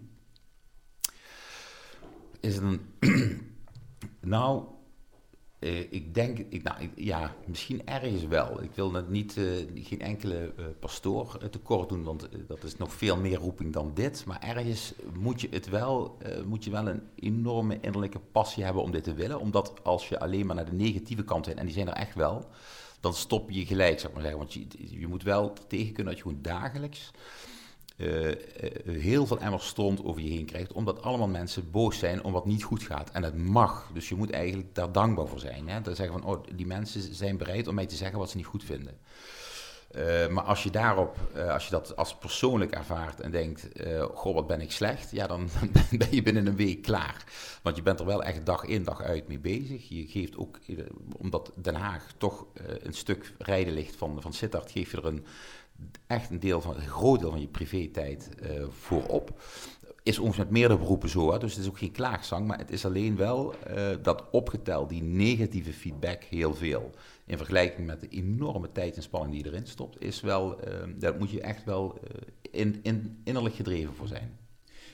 Is 2.45 2.57
een... 2.57 2.81
nou, 4.21 4.65
eh, 5.59 5.93
ik 5.93 6.15
denk, 6.15 6.39
ik, 6.39 6.63
nou, 6.63 6.91
ja, 6.97 7.35
misschien 7.47 7.87
ergens 7.87 8.27
wel. 8.27 8.63
Ik 8.63 8.71
wil 8.75 8.93
het 8.93 9.09
niet, 9.09 9.37
eh, 9.37 9.45
geen 9.75 10.01
enkele 10.01 10.53
eh, 10.57 10.65
pastoor 10.81 11.39
tekort 11.51 11.89
doen, 11.89 12.03
want 12.03 12.29
dat 12.47 12.63
is 12.63 12.77
nog 12.77 12.93
veel 12.93 13.17
meer 13.17 13.37
roeping 13.37 13.73
dan 13.73 13.91
dit. 13.95 14.25
Maar 14.27 14.43
ergens 14.43 14.95
moet 15.19 15.41
je 15.41 15.49
het 15.51 15.69
wel, 15.69 16.19
moet 16.47 16.65
je 16.65 16.71
wel 16.71 16.89
een 16.89 17.03
enorme 17.15 17.79
innerlijke 17.81 18.21
passie 18.33 18.65
hebben 18.65 18.83
om 18.83 18.91
dit 18.91 19.05
te 19.05 19.15
willen. 19.15 19.41
Omdat 19.41 19.85
als 19.85 20.09
je 20.09 20.21
alleen 20.21 20.47
maar 20.47 20.57
naar 20.57 20.65
de 20.65 20.73
negatieve 20.73 21.25
kant 21.25 21.47
heen, 21.47 21.59
en 21.59 21.65
die 21.67 21.75
zijn 21.75 21.89
er 21.89 21.95
echt 21.95 22.15
wel, 22.15 22.49
dan 23.01 23.15
stop 23.15 23.51
je 23.51 23.67
gelijk, 23.67 24.01
zeg 24.01 24.13
maar 24.13 24.23
zeggen. 24.23 24.39
Want 24.39 24.53
je, 24.53 24.67
je 25.01 25.07
moet 25.07 25.23
wel 25.23 25.53
tegen 25.69 25.93
kunnen 25.93 26.15
dat 26.15 26.23
je 26.23 26.29
gewoon 26.29 26.43
dagelijks 26.43 27.11
eh, 27.97 28.31
eh, 28.31 28.37
heel 28.87 29.27
veel 29.27 29.39
emmer 29.39 29.61
stront 29.61 30.05
over 30.05 30.23
je 30.23 30.31
heen 30.31 30.45
krijgt, 30.45 30.73
omdat 30.73 31.03
allemaal 31.03 31.29
mensen 31.29 31.71
boos 31.71 31.99
zijn 31.99 32.25
om 32.25 32.33
wat 32.33 32.47
niet 32.47 32.63
goed 32.63 32.83
gaat. 32.83 33.11
En 33.11 33.23
dat 33.23 33.37
mag, 33.37 33.91
dus 33.93 34.09
je 34.09 34.15
moet 34.15 34.31
eigenlijk 34.31 34.75
daar 34.75 34.93
dankbaar 34.93 35.27
voor 35.27 35.41
zijn. 35.41 35.69
Hè? 35.69 35.95
Zeggen 35.95 36.21
van, 36.21 36.25
oh, 36.25 36.45
die 36.55 36.67
mensen 36.67 37.15
zijn 37.15 37.37
bereid 37.37 37.69
om 37.69 37.75
mij 37.75 37.87
te 37.87 37.97
zeggen 37.97 38.19
wat 38.19 38.31
ze 38.31 38.37
niet 38.37 38.47
goed 38.47 38.65
vinden. 38.65 38.99
Eh, 39.91 40.29
maar 40.29 40.45
als 40.45 40.63
je 40.63 40.71
daarop, 40.71 41.17
als 41.49 41.65
je 41.65 41.71
dat 41.71 41.97
als 41.97 42.17
persoonlijk 42.17 42.73
ervaart 42.73 43.21
en 43.21 43.31
denkt, 43.31 43.69
goh, 44.15 44.35
wat 44.35 44.47
ben 44.47 44.61
ik 44.61 44.73
slecht, 44.73 45.11
ja, 45.11 45.27
dan 45.35 45.49
ben 45.91 46.15
je 46.15 46.23
binnen 46.23 46.47
een 46.47 46.57
week 46.57 46.83
klaar. 46.83 47.25
Want 47.63 47.77
je 47.77 47.83
bent 47.83 48.01
er 48.01 48.07
wel 48.07 48.23
echt 48.23 48.47
dag 48.47 48.65
in, 48.65 48.85
dag 48.85 49.03
uit 49.03 49.29
mee 49.29 49.39
bezig. 49.39 49.89
Je 49.89 50.07
geeft 50.07 50.37
ook, 50.37 50.59
omdat 51.17 51.53
Den 51.55 51.75
Haag 51.75 52.07
toch 52.19 52.47
een 52.83 52.95
stuk 52.95 53.33
rijden 53.39 53.75
ligt 53.75 53.97
van, 53.97 54.23
van 54.23 54.33
Sittard, 54.33 54.71
geef 54.71 54.91
je 54.91 54.97
er 54.97 55.07
een, 55.07 55.25
echt 56.07 56.31
een, 56.31 56.41
deel 56.41 56.61
van, 56.61 56.77
een 56.77 56.89
groot 56.89 57.21
deel 57.21 57.31
van 57.31 57.41
je 57.41 57.49
privé-tijd 57.49 58.29
eh, 58.35 58.65
voor 58.69 59.07
op. 59.07 59.43
Is 60.03 60.19
ons 60.19 60.37
met 60.37 60.51
meerdere 60.51 60.79
beroepen 60.79 61.09
zo, 61.09 61.33
hè? 61.33 61.39
dus 61.39 61.55
het 61.55 61.63
is 61.63 61.69
ook 61.69 61.79
geen 61.79 61.93
klaagzang, 61.93 62.47
maar 62.47 62.59
het 62.59 62.71
is 62.71 62.85
alleen 62.85 63.17
wel 63.17 63.55
eh, 63.55 63.89
dat 64.03 64.25
opgeteld, 64.31 64.89
die 64.89 65.03
negatieve 65.03 65.73
feedback, 65.73 66.23
heel 66.23 66.55
veel. 66.55 66.91
In 67.27 67.37
vergelijking 67.37 67.87
met 67.87 68.01
de 68.01 68.09
enorme 68.09 68.73
tijd 68.73 68.97
en 68.97 69.03
spanning 69.03 69.35
die 69.35 69.47
erin 69.47 69.67
stopt, 69.67 70.01
is 70.01 70.21
wel, 70.21 70.61
eh, 70.61 70.73
daar 70.97 71.17
moet 71.19 71.31
je 71.31 71.41
echt 71.41 71.65
wel 71.65 71.99
in, 72.51 72.79
in, 72.83 73.21
innerlijk 73.25 73.55
gedreven 73.55 73.95
voor 73.95 74.09
zijn. 74.09 74.39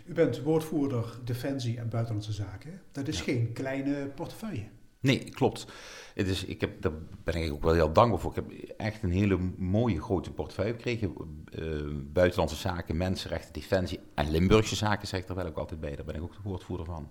U 0.07 0.15
bent 0.15 0.43
woordvoerder 0.43 1.19
Defensie 1.25 1.79
en 1.79 1.89
Buitenlandse 1.89 2.33
Zaken. 2.33 2.81
Dat 2.93 3.09
is 3.09 3.21
geen 3.21 3.53
kleine 3.53 4.07
portefeuille. 4.15 4.65
Nee, 5.01 5.19
klopt. 5.19 5.67
Is, 6.15 6.45
ik 6.45 6.61
heb, 6.61 6.83
daar 6.83 6.93
ben 7.25 7.35
ik 7.35 7.53
ook 7.53 7.63
wel 7.63 7.73
heel 7.73 7.93
dankbaar 7.93 8.21
voor. 8.21 8.31
Ik 8.31 8.37
heb 8.37 8.53
echt 8.77 9.03
een 9.03 9.11
hele 9.11 9.39
mooie 9.57 10.01
grote 10.01 10.31
portefeuille 10.31 10.73
gekregen. 10.73 11.15
Eh, 11.53 11.65
buitenlandse 12.13 12.57
zaken, 12.57 12.97
mensenrechten, 12.97 13.53
defensie 13.53 14.01
en 14.15 14.31
Limburgse 14.31 14.77
zaken 14.77 15.09
zeg 15.09 15.21
ik 15.21 15.29
er 15.29 15.35
wel 15.35 15.47
ook 15.47 15.57
altijd 15.59 15.81
bij. 15.81 15.97
Daar 15.97 16.05
ben 16.05 16.15
ik 16.15 16.23
ook 16.23 16.33
de 16.33 16.39
woordvoerder 16.43 16.87
van. 16.87 17.09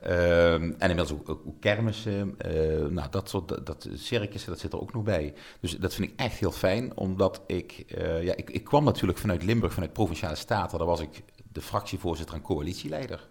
Ehm, 0.00 0.62
en 0.78 0.90
inmiddels 0.90 1.12
ook, 1.12 1.28
ook, 1.28 1.42
ook 1.46 1.60
kermissen. 1.60 2.34
eh, 2.38 2.86
nou, 2.86 3.10
dat 3.10 3.28
soort 3.28 3.48
dat, 3.48 3.66
dat 3.66 3.88
circussen, 3.94 4.50
dat 4.50 4.60
zit 4.60 4.72
er 4.72 4.80
ook 4.80 4.92
nog 4.92 5.02
bij. 5.02 5.34
Dus 5.60 5.78
dat 5.78 5.94
vind 5.94 6.10
ik 6.10 6.20
echt 6.20 6.38
heel 6.38 6.52
fijn, 6.52 6.96
omdat 6.96 7.42
ik... 7.46 7.84
eh, 7.88 8.22
ja, 8.22 8.36
ik, 8.36 8.50
ik 8.50 8.64
kwam 8.64 8.84
natuurlijk 8.84 9.18
vanuit 9.18 9.42
Limburg, 9.42 9.72
vanuit 9.72 9.92
Provinciale 9.92 10.34
Staten. 10.36 10.78
Daar 10.78 10.86
was 10.86 11.00
ik 11.00 11.22
de 11.52 11.60
fractievoorzitter 11.60 12.34
en 12.34 12.42
coalitieleider. 12.42 13.28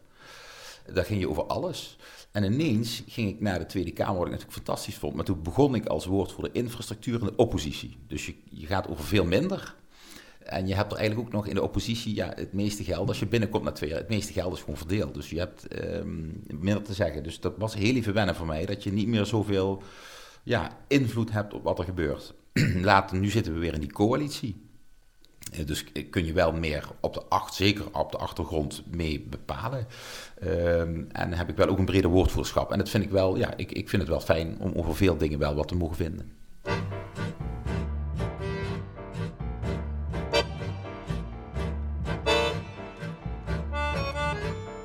Daar 0.94 1.06
ging 1.06 1.20
je 1.20 1.30
over 1.30 1.44
alles. 1.44 1.98
En 2.32 2.44
ineens 2.44 3.04
ging 3.08 3.30
ik 3.30 3.42
naar 3.42 3.60
de 3.60 3.66
Tweede 3.66 3.92
Kamer, 3.92 4.16
wat 4.18 4.26
ik 4.26 4.32
natuurlijk 4.32 4.58
fantastisch 4.58 4.96
vond. 4.96 5.16
Maar 5.16 5.26
toen 5.26 5.44
begon 5.44 5.76
ik 5.76 5.86
als 5.86 6.06
woordvoerder 6.06 6.56
infrastructuur 6.56 7.20
in 7.20 7.26
de 7.26 7.36
oppositie. 7.36 7.98
Dus 8.08 8.26
je, 8.50 8.66
gaat 8.66 8.88
over 8.88 9.04
veel 9.04 9.26
minder. 9.26 9.76
En 10.40 10.68
je 10.68 10.76
hebt 10.76 10.92
er 10.92 10.98
eigenlijk 10.98 11.28
ook 11.28 11.34
nog 11.34 11.48
in 11.48 11.56
de 11.56 11.62
oppositie 11.62 12.16
ja, 12.16 12.32
het 12.36 12.54
meeste 12.54 12.84
geld. 12.84 13.08
Als 13.08 13.20
je 13.20 13.28
binnenkomt 13.28 13.64
na 13.64 13.72
twee 13.72 13.90
jaar, 13.90 14.00
het 14.00 14.10
meeste 14.10 14.34
geld 14.34 14.54
is 14.54 14.60
gewoon 14.60 14.78
verdeeld. 14.78 15.14
Dus 15.14 15.30
je 15.30 15.38
hebt 15.38 15.68
ehm, 15.68 16.28
minder 16.48 16.84
te 16.84 16.94
zeggen. 16.94 17.24
Dus 17.24 17.40
dat 17.40 17.54
was 17.58 17.74
heel 17.74 17.96
even 17.96 18.14
wennen 18.14 18.36
voor 18.36 18.46
mij. 18.46 18.66
Dat 18.66 18.84
je 18.84 18.92
niet 18.92 19.08
meer 19.08 19.26
zoveel 19.26 19.84
ja, 20.44 20.78
invloed 20.88 21.32
hebt 21.32 21.54
op 21.54 21.64
wat 21.64 21.80
er 21.80 21.86
gebeurt. 21.86 22.34
Later, 22.82 23.18
nu 23.18 23.30
zitten 23.30 23.54
we 23.54 23.60
weer 23.60 23.74
in 23.74 23.80
die 23.80 23.92
coalitie. 23.92 24.69
Eh, 25.52 25.66
Dus 25.66 25.84
kun 26.10 26.26
je 26.26 26.34
wel 26.34 26.52
meer 26.52 26.88
op 27.00 27.14
de 27.14 27.24
acht, 27.30 27.54
zeker 27.54 27.86
op 27.92 28.12
de 28.12 28.18
achtergrond 28.18 28.84
mee 28.92 29.20
bepalen. 29.30 29.88
Ehm, 30.40 31.04
en 31.12 31.34
heb 31.34 31.50
ik 31.50 31.56
wel 31.56 31.68
ook 31.68 31.78
een 31.78 31.86
breder 31.86 32.10
woordvoerderschap. 32.10 32.72
En 32.72 32.78
dat 32.78 32.90
vind 32.90 33.04
ik 33.04 33.10
wel, 33.10 33.38
ja, 33.38 33.54
ik, 33.58 33.72
ik 33.72 33.90
vind 33.90 34.02
het 34.02 34.12
wel 34.12 34.22
fijn 34.22 34.58
om 34.60 34.72
over 34.76 34.96
veel 34.96 35.18
dingen 35.18 35.40
wel 35.40 35.56
wat 35.56 35.68
te 35.68 35.76
mogen 35.76 35.96
vinden. 35.96 36.32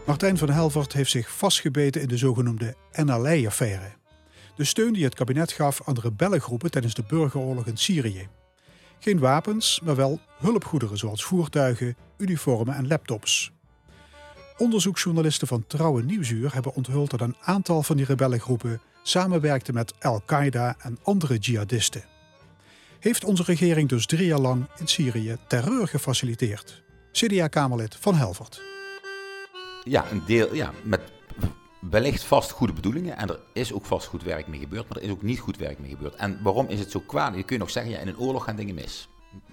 Martijn 0.07 0.38
van 0.38 0.50
Helvert 0.50 0.92
heeft 0.92 1.11
zich 1.11 1.31
vastgebeten 1.31 2.00
in 2.00 2.09
de 2.09 2.16
zogenoemde 2.16 2.74
NLI-affaire. 2.92 3.92
De 4.57 4.64
steun 4.64 4.92
die 4.92 5.05
het 5.05 5.14
kabinet 5.14 5.53
gaf 5.53 5.81
aan 5.85 5.94
de 5.94 6.00
rebellengroepen 6.00 6.70
tijdens 6.70 6.94
de 6.94 7.05
burgeroorlog 7.09 7.66
in 7.66 7.77
Syrië. 7.77 8.29
Geen 8.98 9.18
wapens, 9.18 9.80
maar 9.85 9.96
wel 9.96 10.20
hulpgoederen 10.38 10.98
zoals 10.98 11.24
voertuigen, 11.24 11.96
uniformen 12.16 12.74
en 12.74 12.87
laptops. 12.87 13.52
Onderzoeksjournalisten 14.57 15.46
van 15.48 15.66
Trouwe 15.66 16.02
Nieuwsuur 16.02 16.54
hebben 16.54 16.74
onthuld 16.74 17.11
dat 17.11 17.20
een 17.20 17.37
aantal 17.40 17.83
van 17.83 17.96
die 17.96 18.07
rebellengroepen 18.07 18.80
samenwerkten 19.02 19.74
met 19.74 19.94
Al-Qaeda 20.00 20.76
en 20.78 20.98
andere 21.02 21.37
jihadisten. 21.37 22.04
Heeft 23.00 23.24
onze 23.24 23.42
regering 23.42 23.88
dus 23.88 24.07
drie 24.07 24.26
jaar 24.26 24.38
lang 24.38 24.66
in 24.78 24.87
Syrië 24.87 25.37
terreur 25.48 25.88
gefaciliteerd? 25.88 26.83
CDA-Kamerlid 27.12 27.96
van 28.00 28.14
Helvert. 28.14 28.62
Ja, 29.85 30.11
een 30.11 30.22
deel, 30.26 30.54
ja, 30.54 30.72
met 30.83 31.00
wellicht 31.90 32.25
vast 32.25 32.51
goede 32.51 32.73
bedoelingen. 32.73 33.16
En 33.16 33.29
er 33.29 33.40
is 33.53 33.73
ook 33.73 33.85
vast 33.85 34.07
goed 34.07 34.23
werk 34.23 34.47
mee 34.47 34.61
gebeurd, 34.61 34.88
maar 34.88 34.99
er 34.99 35.05
is 35.05 35.11
ook 35.11 35.23
niet 35.23 35.38
goed 35.40 35.57
werk 35.57 35.79
mee 35.79 35.90
gebeurd. 35.90 36.14
En 36.14 36.42
waarom 36.42 36.68
is 36.68 36.79
het 36.79 36.90
zo 36.90 37.01
kwaad? 37.01 37.35
Je 37.35 37.42
kunt 37.42 37.61
nog 37.61 37.70
zeggen, 37.70 37.92
ja, 37.92 37.99
in 37.99 38.09
een 38.09 38.18
oorlog 38.18 38.44
gaan 38.44 38.57
dingen 38.57 38.75
mis. 38.75 39.09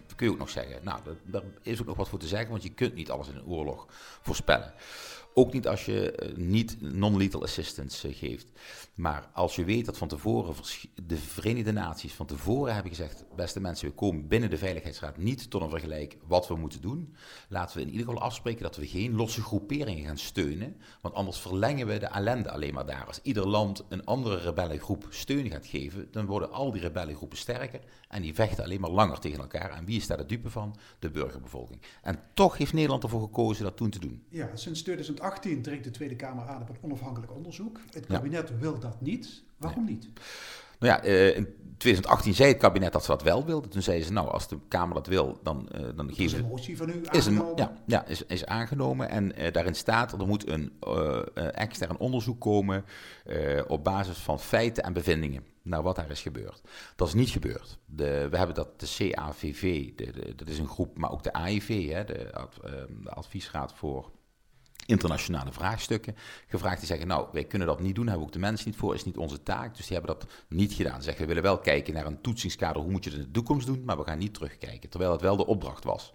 Dat 0.07 0.15
kun 0.15 0.25
je 0.25 0.31
ook 0.31 0.39
nog 0.39 0.49
zeggen. 0.49 0.79
Nou, 0.83 0.99
daar 1.23 1.43
is 1.61 1.79
ook 1.81 1.87
nog 1.87 1.97
wat 1.97 2.09
voor 2.09 2.19
te 2.19 2.27
zeggen, 2.27 2.49
want 2.49 2.63
je 2.63 2.69
kunt 2.69 2.95
niet 2.95 3.11
alles 3.11 3.27
in 3.27 3.35
een 3.35 3.45
oorlog 3.45 3.87
voorspellen. 4.21 4.73
Ook 5.33 5.53
niet 5.53 5.67
als 5.67 5.85
je 5.85 6.11
eh, 6.11 6.35
niet 6.35 6.77
non-lethal 6.81 7.43
assistance 7.43 8.07
eh, 8.07 8.15
geeft. 8.15 8.51
Maar 8.95 9.29
als 9.33 9.55
je 9.55 9.63
weet 9.63 9.85
dat 9.85 9.97
van 9.97 10.07
tevoren 10.07 10.55
de 11.03 11.17
Verenigde 11.17 11.71
Naties 11.71 12.13
van 12.13 12.25
tevoren 12.25 12.73
hebben 12.73 12.91
gezegd: 12.91 13.25
beste 13.35 13.59
mensen, 13.59 13.87
we 13.87 13.93
komen 13.93 14.27
binnen 14.27 14.49
de 14.49 14.57
Veiligheidsraad 14.57 15.17
niet 15.17 15.49
tot 15.49 15.61
een 15.61 15.69
vergelijk 15.69 16.17
wat 16.27 16.47
we 16.47 16.55
moeten 16.55 16.81
doen. 16.81 17.15
Laten 17.49 17.77
we 17.77 17.81
in 17.81 17.89
ieder 17.89 18.05
geval 18.05 18.21
afspreken 18.21 18.63
dat 18.63 18.75
we 18.75 18.87
geen 18.87 19.15
losse 19.15 19.41
groeperingen 19.41 20.05
gaan 20.05 20.17
steunen. 20.17 20.75
Want 21.01 21.15
anders 21.15 21.37
verlengen 21.37 21.87
we 21.87 21.97
de 21.97 22.05
ellende 22.05 22.51
alleen 22.51 22.73
maar 22.73 22.85
daar. 22.85 23.05
Als 23.05 23.19
ieder 23.23 23.47
land 23.47 23.83
een 23.89 24.05
andere 24.05 24.37
rebellengroep 24.37 25.05
steun 25.09 25.49
gaat 25.49 25.65
geven, 25.65 26.07
dan 26.11 26.25
worden 26.25 26.51
al 26.51 26.71
die 26.71 26.81
rebellengroepen 26.81 27.37
sterker. 27.37 27.79
En 28.07 28.21
die 28.21 28.33
vechten 28.33 28.63
alleen 28.63 28.81
maar 28.81 28.89
langer 28.89 29.19
tegen 29.19 29.39
elkaar. 29.39 29.71
En 29.71 29.85
wie 29.85 29.97
is 29.97 30.07
daar 30.07 30.17
de 30.17 30.25
dupe 30.25 30.49
van? 30.49 30.75
De 30.99 31.09
burgerbevolking. 31.09 31.81
En 32.01 32.19
toch 32.33 32.57
heeft 32.57 32.73
Nederland 32.73 33.03
ervoor 33.03 33.21
gekozen 33.21 33.63
dat 33.63 33.77
toen 33.77 33.89
te 33.89 33.99
doen. 33.99 34.23
Ja, 34.29 34.55
sinds 34.55 34.83
2018 35.21 35.61
dringt 35.61 35.83
de 35.83 35.91
Tweede 35.91 36.15
Kamer 36.15 36.47
aan 36.47 36.61
op 36.61 36.69
een 36.69 36.77
onafhankelijk 36.81 37.33
onderzoek. 37.35 37.79
Het 37.91 38.05
Ja. 38.07 38.15
kabinet 38.15 38.59
wil 38.59 38.79
dat 38.79 39.01
niet. 39.01 39.43
Waarom 39.57 39.85
niet? 39.85 40.07
Nou 40.79 40.93
ja, 40.93 41.03
eh, 41.03 41.35
in 41.35 41.47
2018 41.77 42.33
zei 42.33 42.49
het 42.49 42.57
kabinet 42.57 42.91
dat 42.93 43.01
ze 43.03 43.11
dat 43.11 43.23
wel 43.23 43.45
wilden. 43.45 43.69
Toen 43.69 43.81
zeiden 43.81 44.05
ze, 44.07 44.13
nou, 44.13 44.27
als 44.29 44.47
de 44.47 44.57
Kamer 44.67 44.93
dat 44.95 45.07
wil, 45.07 45.39
dan, 45.43 45.69
eh, 45.69 45.81
dan 45.81 45.95
Dat 45.95 46.09
is 46.09 46.15
geven 46.15 46.37
een 46.37 46.43
ze... 46.45 46.49
motie 46.49 46.77
van 46.77 46.89
u 46.89 47.01
Is, 47.11 47.25
een, 47.25 47.33
aangenomen. 47.33 47.55
ja, 47.57 47.73
ja 47.85 48.05
is, 48.05 48.25
is 48.25 48.45
aangenomen 48.45 49.09
en 49.09 49.35
eh, 49.35 49.51
daarin 49.53 49.75
staat 49.75 50.11
er 50.11 50.27
moet 50.27 50.47
een 50.47 50.73
eh, 50.79 51.21
extern 51.51 51.97
onderzoek 51.97 52.39
komen 52.41 52.85
op 53.67 53.83
basis 53.83 54.17
van 54.17 54.39
feiten 54.39 54.83
en 54.83 54.93
bevindingen 54.93 55.43
naar 55.61 55.81
wat 55.83 55.95
daar 55.95 56.09
is 56.09 56.21
gebeurd. 56.21 56.61
Dat 56.95 57.07
is 57.07 57.13
niet 57.13 57.29
gebeurd. 57.29 57.77
De, 57.85 58.27
we 58.29 58.37
hebben 58.37 58.55
dat 58.55 58.79
de 58.79 58.95
CAVV, 58.97 59.91
de, 59.95 60.11
de- 60.11 60.35
dat 60.35 60.47
is 60.47 60.59
een 60.59 60.67
groep, 60.67 60.97
maar 60.97 61.11
ook 61.11 61.23
de 61.23 61.33
AIV, 61.33 61.89
hè, 61.89 62.03
de 62.03 62.31
Adviesraad 63.05 63.73
voor 63.73 64.11
internationale 64.85 65.51
vraagstukken 65.51 66.15
gevraagd. 66.47 66.77
Die 66.77 66.87
zeggen, 66.87 67.07
nou, 67.07 67.27
wij 67.31 67.43
kunnen 67.45 67.67
dat 67.67 67.79
niet 67.79 67.95
doen, 67.95 68.03
hebben 68.07 68.21
we 68.23 68.27
ook 68.27 68.33
de 68.33 68.39
mensen 68.47 68.67
niet 68.69 68.77
voor, 68.79 68.93
is 68.93 69.05
niet 69.05 69.17
onze 69.17 69.43
taak. 69.43 69.75
Dus 69.77 69.87
die 69.87 69.97
hebben 69.97 70.15
dat 70.17 70.29
niet 70.47 70.73
gedaan. 70.73 70.95
Ze 70.97 71.01
zeggen, 71.01 71.21
we 71.21 71.27
willen 71.27 71.43
wel 71.43 71.59
kijken 71.59 71.93
naar 71.93 72.05
een 72.05 72.21
toetsingskader, 72.21 72.81
hoe 72.81 72.91
moet 72.91 73.03
je 73.03 73.09
het 73.09 73.19
in 73.19 73.25
de 73.25 73.31
toekomst 73.31 73.65
doen, 73.67 73.83
maar 73.85 73.97
we 73.97 74.03
gaan 74.03 74.17
niet 74.17 74.33
terugkijken. 74.33 74.89
Terwijl 74.89 75.11
het 75.11 75.21
wel 75.21 75.37
de 75.37 75.45
opdracht 75.45 75.83
was. 75.83 76.13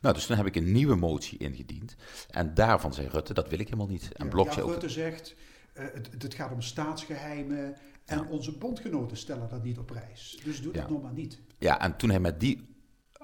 Nou, 0.00 0.14
dus 0.14 0.26
toen 0.26 0.36
heb 0.36 0.46
ik 0.46 0.56
een 0.56 0.72
nieuwe 0.72 0.94
motie 0.96 1.38
ingediend. 1.38 1.96
En 2.30 2.54
daarvan 2.54 2.94
zei 2.94 3.08
Rutte, 3.08 3.34
dat 3.34 3.48
wil 3.48 3.58
ik 3.58 3.64
helemaal 3.68 3.86
niet. 3.88 4.12
En 4.12 4.24
Ja, 4.24 4.30
Blok 4.30 4.52
ja, 4.52 4.60
ook, 4.62 4.70
Rutte 4.70 4.88
zegt, 4.88 5.34
eh, 5.72 5.84
het, 5.92 6.08
het 6.18 6.34
gaat 6.34 6.52
om 6.52 6.60
staatsgeheimen 6.62 7.76
en 8.04 8.26
onze 8.26 8.52
bondgenoten 8.58 9.16
stellen 9.16 9.48
dat 9.48 9.62
niet 9.64 9.78
op 9.78 9.86
prijs. 9.86 10.40
Dus 10.44 10.62
doe 10.62 10.72
dat 10.72 10.82
Ja. 10.82 10.88
nog 10.90 11.02
maar 11.02 11.12
niet. 11.12 11.38
Ja, 11.58 11.80
en 11.80 11.96
toen 11.96 12.10
hij 12.10 12.20
met 12.20 12.40
die 12.40 12.66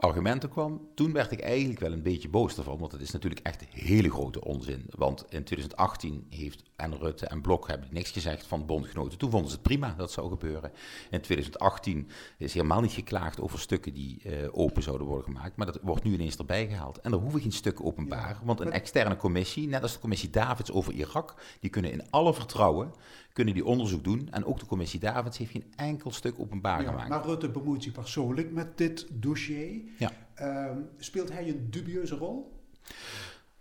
argumenten 0.05 0.49
kwam, 0.49 0.89
toen 0.95 1.13
werd 1.13 1.33
ik 1.33 1.41
eigenlijk 1.41 1.81
wel 1.81 1.93
een 1.93 2.03
beetje 2.03 2.29
boos 2.29 2.57
ervan. 2.57 2.79
Want 2.79 2.93
het 2.93 3.01
is 3.01 3.11
natuurlijk 3.11 3.47
echt 3.47 3.65
hele 3.71 4.11
grote 4.11 4.45
onzin. 4.45 4.87
Want 4.97 5.21
in 5.29 5.45
2018 5.45 6.27
heeft 6.31 6.63
en 6.77 6.99
Rutte 6.99 7.27
en 7.27 7.41
Blok 7.41 7.69
hebben 7.69 7.89
niks 7.91 8.11
gezegd 8.11 8.47
van 8.47 8.67
bondgenoten. 8.67 9.19
Toen 9.19 9.31
vonden 9.31 9.49
ze 9.51 9.55
het 9.55 9.65
prima 9.65 9.95
dat 9.97 10.13
zou 10.13 10.29
gebeuren. 10.29 10.73
In 11.11 11.21
2018 11.21 12.09
is 12.39 12.55
helemaal 12.55 12.81
niet 12.81 12.93
geklaagd 12.93 13.41
over 13.41 13.59
stukken 13.59 13.95
die 13.95 14.23
eh, 14.23 14.49
open 14.53 14.83
zouden 14.83 15.07
worden 15.07 15.25
gemaakt. 15.25 15.57
Maar 15.57 15.67
dat 15.67 15.79
wordt 15.83 16.05
nu 16.05 16.13
ineens 16.13 16.37
erbij 16.37 16.67
gehaald. 16.67 16.99
En 17.01 17.13
er 17.13 17.19
hoeven 17.19 17.41
geen 17.41 17.53
stukken 17.53 17.85
openbaar. 17.85 18.29
Ja, 18.29 18.41
want 18.45 18.61
een 18.61 18.73
externe 18.73 19.17
commissie, 19.17 19.69
net 19.69 19.83
als 19.83 19.93
de 19.93 19.99
commissie 19.99 20.31
Davids 20.31 20.73
over 20.73 20.93
Irak, 20.93 21.35
die 21.61 21.71
kunnen 21.71 21.93
in 21.93 22.11
alle 22.11 22.35
vertrouwen 22.35 22.93
kunnen 23.33 23.55
die 23.55 23.65
onderzoek 23.65 24.05
doen. 24.05 24.29
En 24.31 24.45
ook 24.45 24.59
de 24.59 24.67
commissie 24.67 25.01
Davids 25.01 25.39
heeft 25.39 25.51
geen 25.51 25.73
enkel 25.77 26.11
stuk 26.11 26.41
openbaar 26.41 26.83
Ja, 26.83 26.89
gemaakt. 26.89 27.09
maar 27.09 27.25
Rutte 27.25 27.49
bemoeit 27.49 27.83
zich 27.83 27.93
persoonlijk 27.93 28.53
met 28.53 28.79
dit 28.79 29.07
dossier. 29.11 29.81
Ja. 29.99 30.11
Ehm, 30.35 30.79
speelt 30.99 31.33
hij 31.33 31.49
een 31.49 31.71
dubieuze 31.71 32.15
rol? 32.17 32.53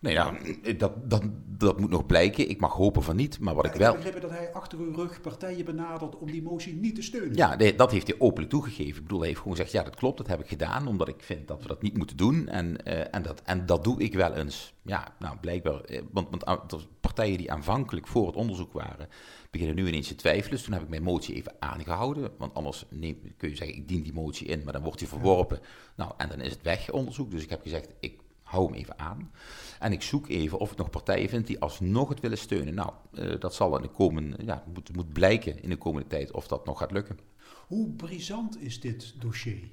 Nee, 0.03 0.13
ja, 0.13 0.33
dat, 0.77 1.09
dat, 1.09 1.23
dat 1.57 1.79
moet 1.79 1.89
nog 1.89 2.05
blijken. 2.05 2.49
Ik 2.49 2.59
mag 2.59 2.73
hopen 2.73 3.03
van 3.03 3.15
niet. 3.15 3.39
Maar 3.39 3.55
wat 3.55 3.65
ik 3.65 3.73
ik 3.73 3.79
wel. 3.79 3.93
heb 3.93 4.03
begrepen 4.03 4.21
dat 4.21 4.37
hij 4.37 4.53
achter 4.53 4.79
uw 4.79 4.93
rug 4.93 5.21
partijen 5.21 5.65
benadert 5.65 6.17
om 6.17 6.31
die 6.31 6.41
motie 6.41 6.73
niet 6.73 6.95
te 6.95 7.01
steunen. 7.01 7.35
Ja, 7.35 7.55
nee, 7.55 7.75
dat 7.75 7.91
heeft 7.91 8.07
hij 8.07 8.19
openlijk 8.19 8.51
toegegeven. 8.51 8.95
Ik 8.95 9.01
bedoel, 9.01 9.19
hij 9.19 9.27
heeft 9.27 9.39
gewoon 9.39 9.55
gezegd, 9.55 9.73
ja, 9.73 9.83
dat 9.83 9.95
klopt, 9.95 10.17
dat 10.17 10.27
heb 10.27 10.39
ik 10.39 10.47
gedaan, 10.47 10.87
omdat 10.87 11.07
ik 11.07 11.23
vind 11.23 11.47
dat 11.47 11.61
we 11.61 11.67
dat 11.67 11.81
niet 11.81 11.97
moeten 11.97 12.17
doen. 12.17 12.47
En, 12.47 12.85
eh, 12.85 13.15
en, 13.15 13.21
dat, 13.21 13.41
en 13.43 13.65
dat 13.65 13.83
doe 13.83 14.01
ik 14.01 14.13
wel 14.13 14.33
eens. 14.33 14.73
Ja, 14.81 15.15
nou, 15.19 15.37
blijkbaar, 15.37 15.81
eh, 15.81 16.01
want, 16.11 16.29
want 16.29 16.45
ah, 16.45 16.69
partijen 16.99 17.37
die 17.37 17.51
aanvankelijk 17.51 18.07
voor 18.07 18.27
het 18.27 18.35
onderzoek 18.35 18.73
waren, 18.73 19.07
beginnen 19.51 19.75
nu 19.75 19.87
ineens 19.87 20.07
te 20.07 20.15
twijfelen. 20.15 20.51
Dus 20.51 20.63
toen 20.63 20.73
heb 20.73 20.81
ik 20.81 20.89
mijn 20.89 21.03
motie 21.03 21.35
even 21.35 21.55
aangehouden, 21.59 22.31
want 22.37 22.53
anders 22.53 22.85
neem, 22.89 23.33
kun 23.37 23.49
je 23.49 23.55
zeggen, 23.55 23.77
ik 23.77 23.87
dien 23.87 24.03
die 24.03 24.13
motie 24.13 24.47
in, 24.47 24.63
maar 24.63 24.73
dan 24.73 24.83
wordt 24.83 24.99
die 24.99 25.07
verworpen. 25.07 25.59
Nou, 25.95 26.11
en 26.17 26.29
dan 26.29 26.41
is 26.41 26.51
het 26.51 26.61
weg, 26.61 26.91
onderzoek. 26.91 27.31
Dus 27.31 27.43
ik 27.43 27.49
heb 27.49 27.61
gezegd, 27.61 27.93
ik 27.99 28.19
hou 28.53 28.65
hem 28.65 28.73
even 28.73 28.99
aan. 28.99 29.31
En 29.79 29.91
ik 29.91 30.01
zoek 30.01 30.29
even 30.29 30.59
of 30.59 30.71
ik 30.71 30.77
nog 30.77 30.89
partijen 30.89 31.29
vind 31.29 31.47
die 31.47 31.59
alsnog 31.59 32.09
het 32.09 32.19
willen 32.19 32.37
steunen. 32.37 32.73
Nou, 32.73 32.91
eh, 33.13 33.39
dat 33.39 33.53
zal 33.53 33.75
in 33.75 33.81
de 33.81 33.89
komende, 33.89 34.37
ja, 34.45 34.63
moet, 34.73 34.95
moet 34.95 35.13
blijken 35.13 35.61
in 35.61 35.69
de 35.69 35.77
komende 35.77 36.07
tijd 36.07 36.31
of 36.31 36.47
dat 36.47 36.65
nog 36.65 36.77
gaat 36.79 36.91
lukken. 36.91 37.19
Hoe 37.67 37.89
brisant 37.89 38.61
is 38.61 38.79
dit 38.79 39.21
dossier? 39.21 39.71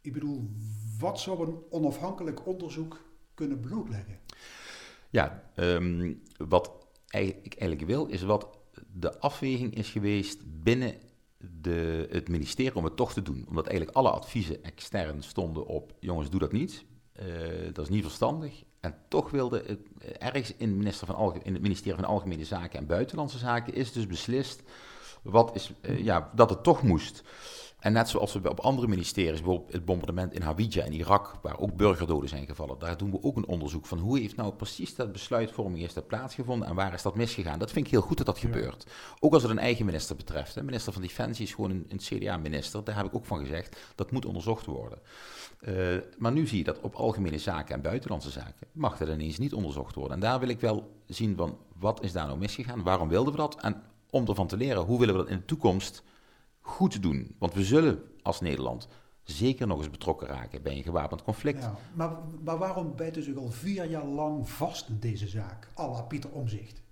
Ik 0.00 0.12
bedoel, 0.12 0.50
wat 0.98 1.20
zou 1.20 1.46
een 1.46 1.58
onafhankelijk 1.70 2.46
onderzoek 2.46 3.00
kunnen 3.34 3.60
blootleggen? 3.60 4.18
Ja, 5.10 5.50
ehm, 5.54 6.14
wat 6.36 6.70
ik 7.08 7.54
eigenlijk 7.54 7.86
wil, 7.86 8.06
is 8.06 8.22
wat 8.22 8.48
de 8.92 9.18
afweging 9.18 9.74
is 9.74 9.88
geweest 9.88 10.62
binnen 10.62 10.94
de, 11.38 12.08
het 12.10 12.28
ministerie 12.28 12.76
om 12.76 12.84
het 12.84 12.96
toch 12.96 13.12
te 13.12 13.22
doen. 13.22 13.44
Omdat 13.48 13.66
eigenlijk 13.66 13.96
alle 13.96 14.10
adviezen 14.10 14.64
extern 14.64 15.22
stonden 15.22 15.66
op, 15.66 15.94
jongens, 16.00 16.30
doe 16.30 16.40
dat 16.40 16.52
niet. 16.52 16.84
Eh, 17.20 17.26
dat 17.72 17.84
is 17.84 17.90
niet 17.90 18.02
verstandig. 18.02 18.62
En 18.80 18.94
toch 19.08 19.30
wilde 19.30 19.62
het, 19.66 19.80
eh, 19.98 20.26
ergens 20.26 20.54
in, 20.56 20.76
minister 20.76 21.06
van 21.06 21.16
Alge- 21.16 21.40
in 21.42 21.52
het 21.52 21.62
ministerie 21.62 22.00
van 22.00 22.08
Algemene 22.08 22.44
Zaken 22.44 22.78
en 22.78 22.86
Buitenlandse 22.86 23.38
Zaken 23.38 23.74
is 23.74 23.92
dus 23.92 24.06
beslist 24.06 24.62
wat 25.22 25.54
is, 25.54 25.72
eh, 25.80 26.04
ja, 26.04 26.30
dat 26.34 26.50
het 26.50 26.62
toch 26.62 26.82
moest. 26.82 27.22
En 27.80 27.92
net 27.92 28.08
zoals 28.08 28.32
we 28.32 28.50
op 28.50 28.60
andere 28.60 28.88
ministeries, 28.88 29.40
bijvoorbeeld 29.40 29.72
het 29.72 29.84
bombardement 29.84 30.32
in 30.32 30.42
Hawija 30.42 30.84
in 30.84 30.92
Irak, 30.92 31.38
waar 31.42 31.58
ook 31.58 31.76
burgerdoden 31.76 32.28
zijn 32.28 32.46
gevallen, 32.46 32.78
daar 32.78 32.96
doen 32.96 33.10
we 33.10 33.22
ook 33.22 33.36
een 33.36 33.46
onderzoek 33.46 33.86
van 33.86 33.98
hoe 33.98 34.18
heeft 34.18 34.36
nou 34.36 34.52
precies 34.52 34.94
dat 34.94 35.12
besluitvorming 35.12 35.92
dat 35.92 36.06
plaatsgevonden 36.06 36.68
en 36.68 36.74
waar 36.74 36.94
is 36.94 37.02
dat 37.02 37.14
misgegaan. 37.14 37.58
Dat 37.58 37.70
vind 37.70 37.86
ik 37.86 37.90
heel 37.92 38.00
goed 38.00 38.16
dat 38.16 38.26
dat 38.26 38.38
gebeurt. 38.38 38.86
Ook 39.20 39.32
als 39.32 39.42
het 39.42 39.50
een 39.50 39.58
eigen 39.58 39.84
minister 39.84 40.16
betreft. 40.16 40.54
De 40.54 40.62
minister 40.62 40.92
van 40.92 41.02
Defensie 41.02 41.44
is 41.44 41.54
gewoon 41.54 41.70
een, 41.70 41.86
een 41.88 41.98
CDA-minister, 41.98 42.84
daar 42.84 42.96
heb 42.96 43.06
ik 43.06 43.14
ook 43.14 43.24
van 43.24 43.38
gezegd, 43.38 43.76
dat 43.94 44.10
moet 44.10 44.26
onderzocht 44.26 44.66
worden. 44.66 44.98
Eh, 45.60 45.74
maar 46.18 46.32
nu 46.32 46.46
zie 46.46 46.58
je 46.58 46.64
dat 46.64 46.80
op 46.80 46.94
algemene 46.94 47.38
zaken 47.38 47.74
en 47.74 47.82
buitenlandse 47.82 48.30
zaken 48.30 48.66
mag 48.72 48.96
dat 48.96 49.08
ineens 49.08 49.38
niet 49.38 49.54
onderzocht 49.54 49.94
worden. 49.94 50.14
En 50.14 50.20
daar 50.20 50.40
wil 50.40 50.48
ik 50.48 50.60
wel 50.60 50.90
zien 51.06 51.36
van 51.36 51.58
wat 51.78 52.02
is 52.02 52.12
daar 52.12 52.26
nou 52.26 52.38
misgegaan, 52.38 52.82
waarom 52.82 53.08
wilden 53.08 53.32
we 53.32 53.38
dat 53.38 53.60
en 53.60 53.82
om 54.10 54.26
ervan 54.26 54.46
te 54.46 54.56
leren 54.56 54.82
hoe 54.82 54.98
willen 54.98 55.14
we 55.14 55.20
dat 55.20 55.30
in 55.30 55.36
de 55.36 55.44
toekomst 55.44 56.02
goed 56.60 57.02
doen. 57.02 57.34
Want 57.38 57.54
we 57.54 57.64
zullen 57.64 58.02
als 58.22 58.40
Nederland 58.40 58.88
zeker 59.22 59.66
nog 59.66 59.78
eens 59.78 59.90
betrokken 59.90 60.26
raken 60.26 60.62
bij 60.62 60.76
een 60.76 60.82
gewapend 60.82 61.22
conflict. 61.22 61.62
Ja, 61.62 61.74
maar, 61.94 62.10
maar 62.44 62.58
waarom 62.58 62.96
bijt 62.96 63.16
u 63.16 63.22
zich 63.22 63.36
al 63.36 63.50
vier 63.50 63.84
jaar 63.84 64.04
lang 64.04 64.48
vast 64.48 64.88
in 64.88 64.98
deze 64.98 65.28
zaak? 65.28 65.68
à 65.78 65.88
la 65.88 66.02
Pieter 66.02 66.30
Omzicht. 66.30 66.82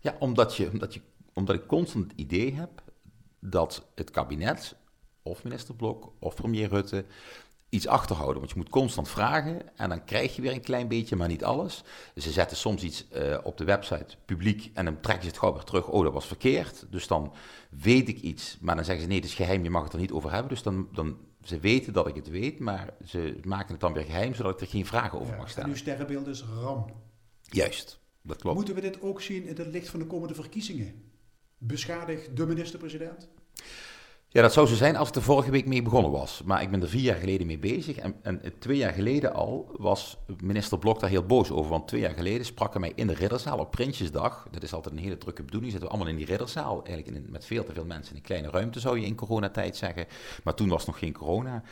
Ja, 0.00 0.16
omdat, 0.18 0.56
je, 0.56 0.70
omdat, 0.70 0.94
je, 0.94 1.00
omdat 1.32 1.54
ik 1.54 1.66
constant 1.66 2.04
het 2.04 2.20
idee 2.20 2.54
heb 2.54 2.82
dat 3.38 3.86
het 3.94 4.10
kabinet, 4.10 4.76
of 5.22 5.44
minister 5.44 5.74
Blok, 5.74 6.12
of 6.18 6.34
premier 6.34 6.68
Rutte, 6.68 7.04
iets 7.74 7.86
achterhouden. 7.86 8.38
Want 8.38 8.50
je 8.50 8.56
moet 8.56 8.68
constant 8.68 9.08
vragen 9.08 9.76
en 9.76 9.88
dan 9.88 10.04
krijg 10.04 10.36
je 10.36 10.42
weer 10.42 10.52
een 10.52 10.60
klein 10.60 10.88
beetje, 10.88 11.16
maar 11.16 11.28
niet 11.28 11.44
alles. 11.44 11.84
Ze 12.16 12.30
zetten 12.30 12.56
soms 12.56 12.82
iets 12.82 13.08
eh, 13.08 13.38
op 13.42 13.58
de 13.58 13.64
website 13.64 14.16
publiek 14.24 14.70
en 14.74 14.84
dan 14.84 15.00
trekken 15.00 15.22
ze 15.24 15.28
het 15.30 15.38
gauw 15.38 15.52
weer 15.52 15.62
terug. 15.62 15.88
Oh, 15.88 16.02
dat 16.04 16.12
was 16.12 16.26
verkeerd. 16.26 16.86
Dus 16.90 17.06
dan 17.06 17.32
weet 17.70 18.08
ik 18.08 18.20
iets, 18.20 18.56
maar 18.60 18.74
dan 18.76 18.84
zeggen 18.84 19.02
ze 19.02 19.08
nee, 19.08 19.18
het 19.20 19.28
is 19.28 19.34
geheim, 19.34 19.62
je 19.62 19.70
mag 19.70 19.82
het 19.84 19.92
er 19.92 19.98
niet 19.98 20.12
over 20.12 20.30
hebben. 20.32 20.48
Dus 20.48 20.62
dan, 20.62 20.88
dan 20.92 21.16
ze 21.42 21.58
weten 21.60 21.92
dat 21.92 22.06
ik 22.06 22.14
het 22.14 22.28
weet, 22.28 22.58
maar 22.58 22.94
ze 23.06 23.36
maken 23.44 23.72
het 23.72 23.80
dan 23.80 23.92
weer 23.92 24.04
geheim, 24.04 24.34
zodat 24.34 24.52
ik 24.54 24.60
er 24.60 24.66
geen 24.66 24.86
vragen 24.86 25.18
over 25.20 25.30
Ja, 25.32 25.36
mag 25.36 25.44
en 25.46 25.50
stellen. 25.50 25.70
uw 25.70 25.76
sterrenbeeld 25.76 26.26
is 26.26 26.44
RAM. 26.62 26.86
Juist, 27.42 27.98
dat 28.22 28.36
klopt. 28.40 28.56
Moeten 28.56 28.74
we 28.74 28.80
dit 28.80 29.00
ook 29.02 29.20
zien 29.20 29.42
in 29.46 29.56
het 29.56 29.66
licht 29.66 29.88
van 29.88 30.00
de 30.00 30.06
komende 30.06 30.34
verkiezingen? 30.34 31.02
Beschadigt 31.58 32.36
de 32.36 32.46
minister-president? 32.46 33.28
Ja, 34.34 34.42
dat 34.42 34.52
zou 34.52 34.66
zo 34.66 34.74
zijn 34.74 34.96
als 34.96 35.08
ik 35.08 35.14
er 35.14 35.22
vorige 35.22 35.50
week 35.50 35.66
mee 35.66 35.82
begonnen 35.82 36.10
was. 36.10 36.42
Maar 36.44 36.62
ik 36.62 36.70
ben 36.70 36.82
er 36.82 36.88
vier 36.88 37.02
jaar 37.02 37.16
geleden 37.16 37.46
mee 37.46 37.58
bezig. 37.58 37.96
En, 37.96 38.14
en 38.22 38.42
twee 38.58 38.76
jaar 38.76 38.92
geleden 38.92 39.34
al 39.34 39.74
was 39.76 40.16
minister 40.42 40.78
Blok 40.78 41.00
daar 41.00 41.10
heel 41.10 41.26
boos 41.26 41.50
over. 41.50 41.70
Want 41.70 41.88
twee 41.88 42.00
jaar 42.00 42.14
geleden 42.14 42.46
sprak 42.46 42.72
hij 42.72 42.80
mij 42.80 42.92
in 42.94 43.06
de 43.06 43.14
Ridderzaal 43.14 43.58
op 43.58 43.70
Prinsjesdag. 43.70 44.48
Dat 44.50 44.62
is 44.62 44.72
altijd 44.72 44.94
een 44.94 45.00
hele 45.00 45.18
drukke 45.18 45.42
bedoeling. 45.42 45.72
Zitten 45.72 45.90
we 45.90 45.94
allemaal 45.96 46.12
in 46.12 46.18
die 46.18 46.26
Ridderzaal. 46.26 46.84
Eigenlijk 46.84 47.16
in, 47.16 47.26
met 47.30 47.44
veel 47.44 47.64
te 47.64 47.72
veel 47.72 47.84
mensen 47.84 48.10
in 48.10 48.16
een 48.16 48.26
kleine 48.26 48.50
ruimte, 48.50 48.80
zou 48.80 49.00
je 49.00 49.06
in 49.06 49.14
coronatijd 49.14 49.76
zeggen. 49.76 50.06
Maar 50.44 50.54
toen 50.54 50.68
was 50.68 50.86
nog 50.86 50.98
geen 50.98 51.12
corona. 51.12 51.62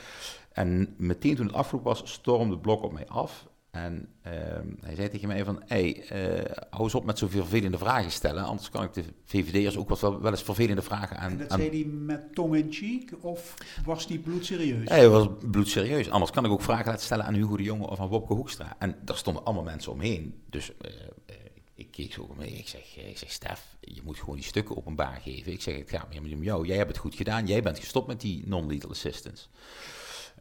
En 0.53 0.94
meteen 0.96 1.37
toen 1.37 1.46
het 1.46 1.55
afgelopen 1.55 1.88
was, 1.88 2.12
stormde 2.12 2.59
Blok 2.59 2.83
op 2.83 2.92
mij 2.92 3.07
af. 3.09 3.46
En 3.72 4.08
ehm, 4.22 4.66
hij 4.80 4.94
zei 4.94 5.08
tegen 5.08 5.28
mij 5.28 5.44
van, 5.44 5.62
hey, 5.66 6.04
eh, 6.08 6.56
hou 6.70 6.82
eens 6.82 6.94
op 6.94 7.04
met 7.04 7.18
zoveel 7.18 7.40
vervelende 7.40 7.78
vragen 7.78 8.11
stellen. 8.11 8.44
Anders 8.44 8.70
kan 8.70 8.85
ik 8.85 8.92
de 8.92 9.04
VVD'ers 9.24 9.76
ook 9.76 10.00
wel, 10.00 10.20
wel 10.20 10.30
eens 10.30 10.42
vervelende 10.42 10.82
vragen 10.82 11.16
aan... 11.16 11.30
En 11.30 11.38
dat 11.38 11.50
aan 11.50 11.58
zei 11.58 11.70
hij 11.70 11.90
met 11.92 12.35
tong 12.35 12.56
in 12.56 12.72
cheek 12.72 13.12
of 13.20 13.54
was 13.85 14.06
die 14.06 14.18
bloedserieus? 14.18 14.88
hij 14.88 15.08
was 15.08 15.28
bloedserieus. 15.50 16.11
Anders 16.11 16.30
kan 16.30 16.44
ik 16.44 16.50
ook 16.50 16.62
vragen 16.62 16.87
laten 16.87 17.04
stellen 17.04 17.24
aan 17.24 17.35
Hugo 17.35 17.56
de 17.56 17.62
Jonge 17.62 17.87
of 17.87 18.00
aan 18.00 18.08
Wopke 18.08 18.35
Hoekstra. 18.35 18.76
En 18.78 18.96
daar 19.04 19.16
stonden 19.16 19.44
allemaal 19.44 19.64
mensen 19.64 19.92
omheen. 19.92 20.42
Dus 20.50 20.76
eh, 20.76 20.90
eh, 21.26 21.37
ik 21.74 21.90
keek 21.90 22.12
zo 22.12 22.22
om 22.22 22.37
me 22.37 22.44
heen. 22.44 22.58
Ik 22.58 22.68
zeg, 22.68 22.96
ik 22.96 23.18
zeg, 23.18 23.30
Stef, 23.30 23.76
je 23.80 24.00
moet 24.04 24.18
gewoon 24.18 24.37
die 24.37 24.44
stukken 24.44 24.76
openbaar 24.76 25.20
geven. 25.22 25.52
Ik 25.52 25.62
zeg, 25.62 25.78
het 25.78 25.90
gaat 25.90 26.20
meer 26.20 26.37
om 26.37 26.42
jou. 26.42 26.66
Jij 26.66 26.76
hebt 26.76 26.88
het 26.88 26.98
goed 26.98 27.14
gedaan. 27.14 27.46
Jij 27.46 27.62
bent 27.62 27.78
gestopt 27.78 28.06
met 28.06 28.20
die 28.20 28.42
non-lethal 28.46 28.90
assistance. 28.90 29.46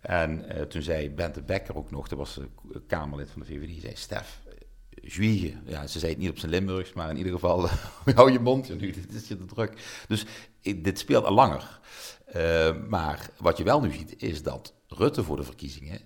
En 0.02 0.50
eh, 0.50 0.62
toen 0.62 0.82
zei 0.82 1.10
Bente 1.10 1.42
Becker 1.42 1.76
ook 1.76 1.92
nog, 1.92 2.08
dat 2.08 2.18
was 2.18 2.40
Kamerlid 2.88 3.30
van 3.30 3.42
de 3.42 3.48
VVD, 3.48 3.82
zei, 3.82 3.96
Stef, 3.96 4.42
zwiegen. 5.04 5.62
Ja, 5.66 5.88
ze 5.88 6.00
zei 6.00 6.12
het 6.12 6.22
niet 6.22 6.30
op 6.30 6.38
zijn 6.38 6.52
Limburgs, 6.52 6.94
maar 6.94 7.10
in 7.10 7.18
ieder 7.18 7.32
geval, 7.32 7.68
hou 8.16 8.32
je 8.32 8.40
mond, 8.40 8.68
ja, 8.68 8.76
nu 8.76 8.92
dit 9.08 9.14
is 9.14 9.28
je 9.28 9.38
te 9.38 9.46
druk. 9.46 10.04
Dus 10.08 10.26
dit 10.76 11.00
speelt 11.00 11.26
al 11.26 11.34
langer. 11.34 11.80
Eh, 12.26 12.76
maar 12.88 13.30
wat 13.38 13.58
je 13.58 13.64
wel 13.64 13.82
nu 13.82 13.92
ziet, 13.92 14.22
is 14.22 14.44
dat 14.44 14.74
Rutte 14.88 15.24
voor 15.24 15.38
de 15.38 15.44
verkiezingen 15.44 16.00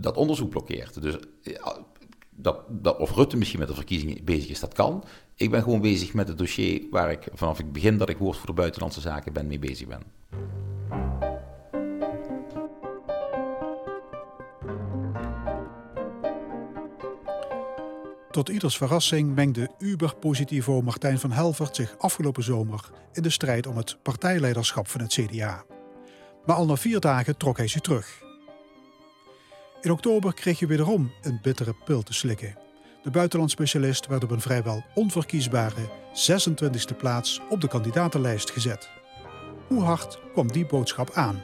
dat 0.00 0.16
onderzoek 0.16 0.50
blokkeert. 0.50 1.02
Dus 1.02 1.16
ja, 1.40 1.86
dat, 2.30 2.64
dat, 2.68 2.98
of 2.98 3.14
Rutte 3.14 3.36
misschien 3.36 3.58
met 3.58 3.68
de 3.68 3.74
verkiezingen 3.74 4.24
bezig 4.24 4.50
is, 4.50 4.60
dat 4.60 4.74
kan. 4.74 5.04
Ik 5.34 5.50
ben 5.50 5.62
gewoon 5.62 5.80
bezig 5.80 6.14
met 6.14 6.28
het 6.28 6.38
dossier 6.38 6.82
waar 6.90 7.10
ik 7.10 7.28
vanaf 7.32 7.56
het 7.56 7.72
begin 7.72 7.98
dat 7.98 8.08
ik 8.08 8.18
woordvoerder 8.18 8.54
buitenlandse 8.54 9.00
zaken 9.00 9.32
ben, 9.32 9.46
mee 9.46 9.58
bezig 9.58 9.86
ben. 9.86 10.02
Tot 18.30 18.48
ieders 18.48 18.76
verrassing 18.76 19.34
mengde 19.34 19.70
Uber-positivo 19.78 20.82
Martijn 20.82 21.18
van 21.18 21.30
Helvert 21.30 21.76
zich 21.76 21.98
afgelopen 21.98 22.42
zomer 22.42 22.90
in 23.12 23.22
de 23.22 23.30
strijd 23.30 23.66
om 23.66 23.76
het 23.76 23.98
partijleiderschap 24.02 24.88
van 24.88 25.00
het 25.00 25.12
CDA. 25.12 25.64
Maar 26.46 26.56
al 26.56 26.66
na 26.66 26.76
vier 26.76 27.00
dagen 27.00 27.36
trok 27.36 27.56
hij 27.56 27.68
zich 27.68 27.80
terug. 27.80 28.22
In 29.80 29.90
oktober 29.90 30.34
kreeg 30.34 30.58
je 30.58 30.66
wederom 30.66 31.12
een 31.22 31.38
bittere 31.42 31.74
pil 31.84 32.02
te 32.02 32.12
slikken. 32.12 32.58
De 33.02 33.10
buitenlandspecialist 33.10 34.06
werd 34.06 34.24
op 34.24 34.30
een 34.30 34.40
vrijwel 34.40 34.84
onverkiesbare 34.94 35.88
26e 36.12 36.96
plaats 36.96 37.40
op 37.48 37.60
de 37.60 37.68
kandidatenlijst 37.68 38.50
gezet. 38.50 38.90
Hoe 39.68 39.82
hard 39.82 40.18
kwam 40.32 40.52
die 40.52 40.66
boodschap 40.66 41.10
aan? 41.10 41.42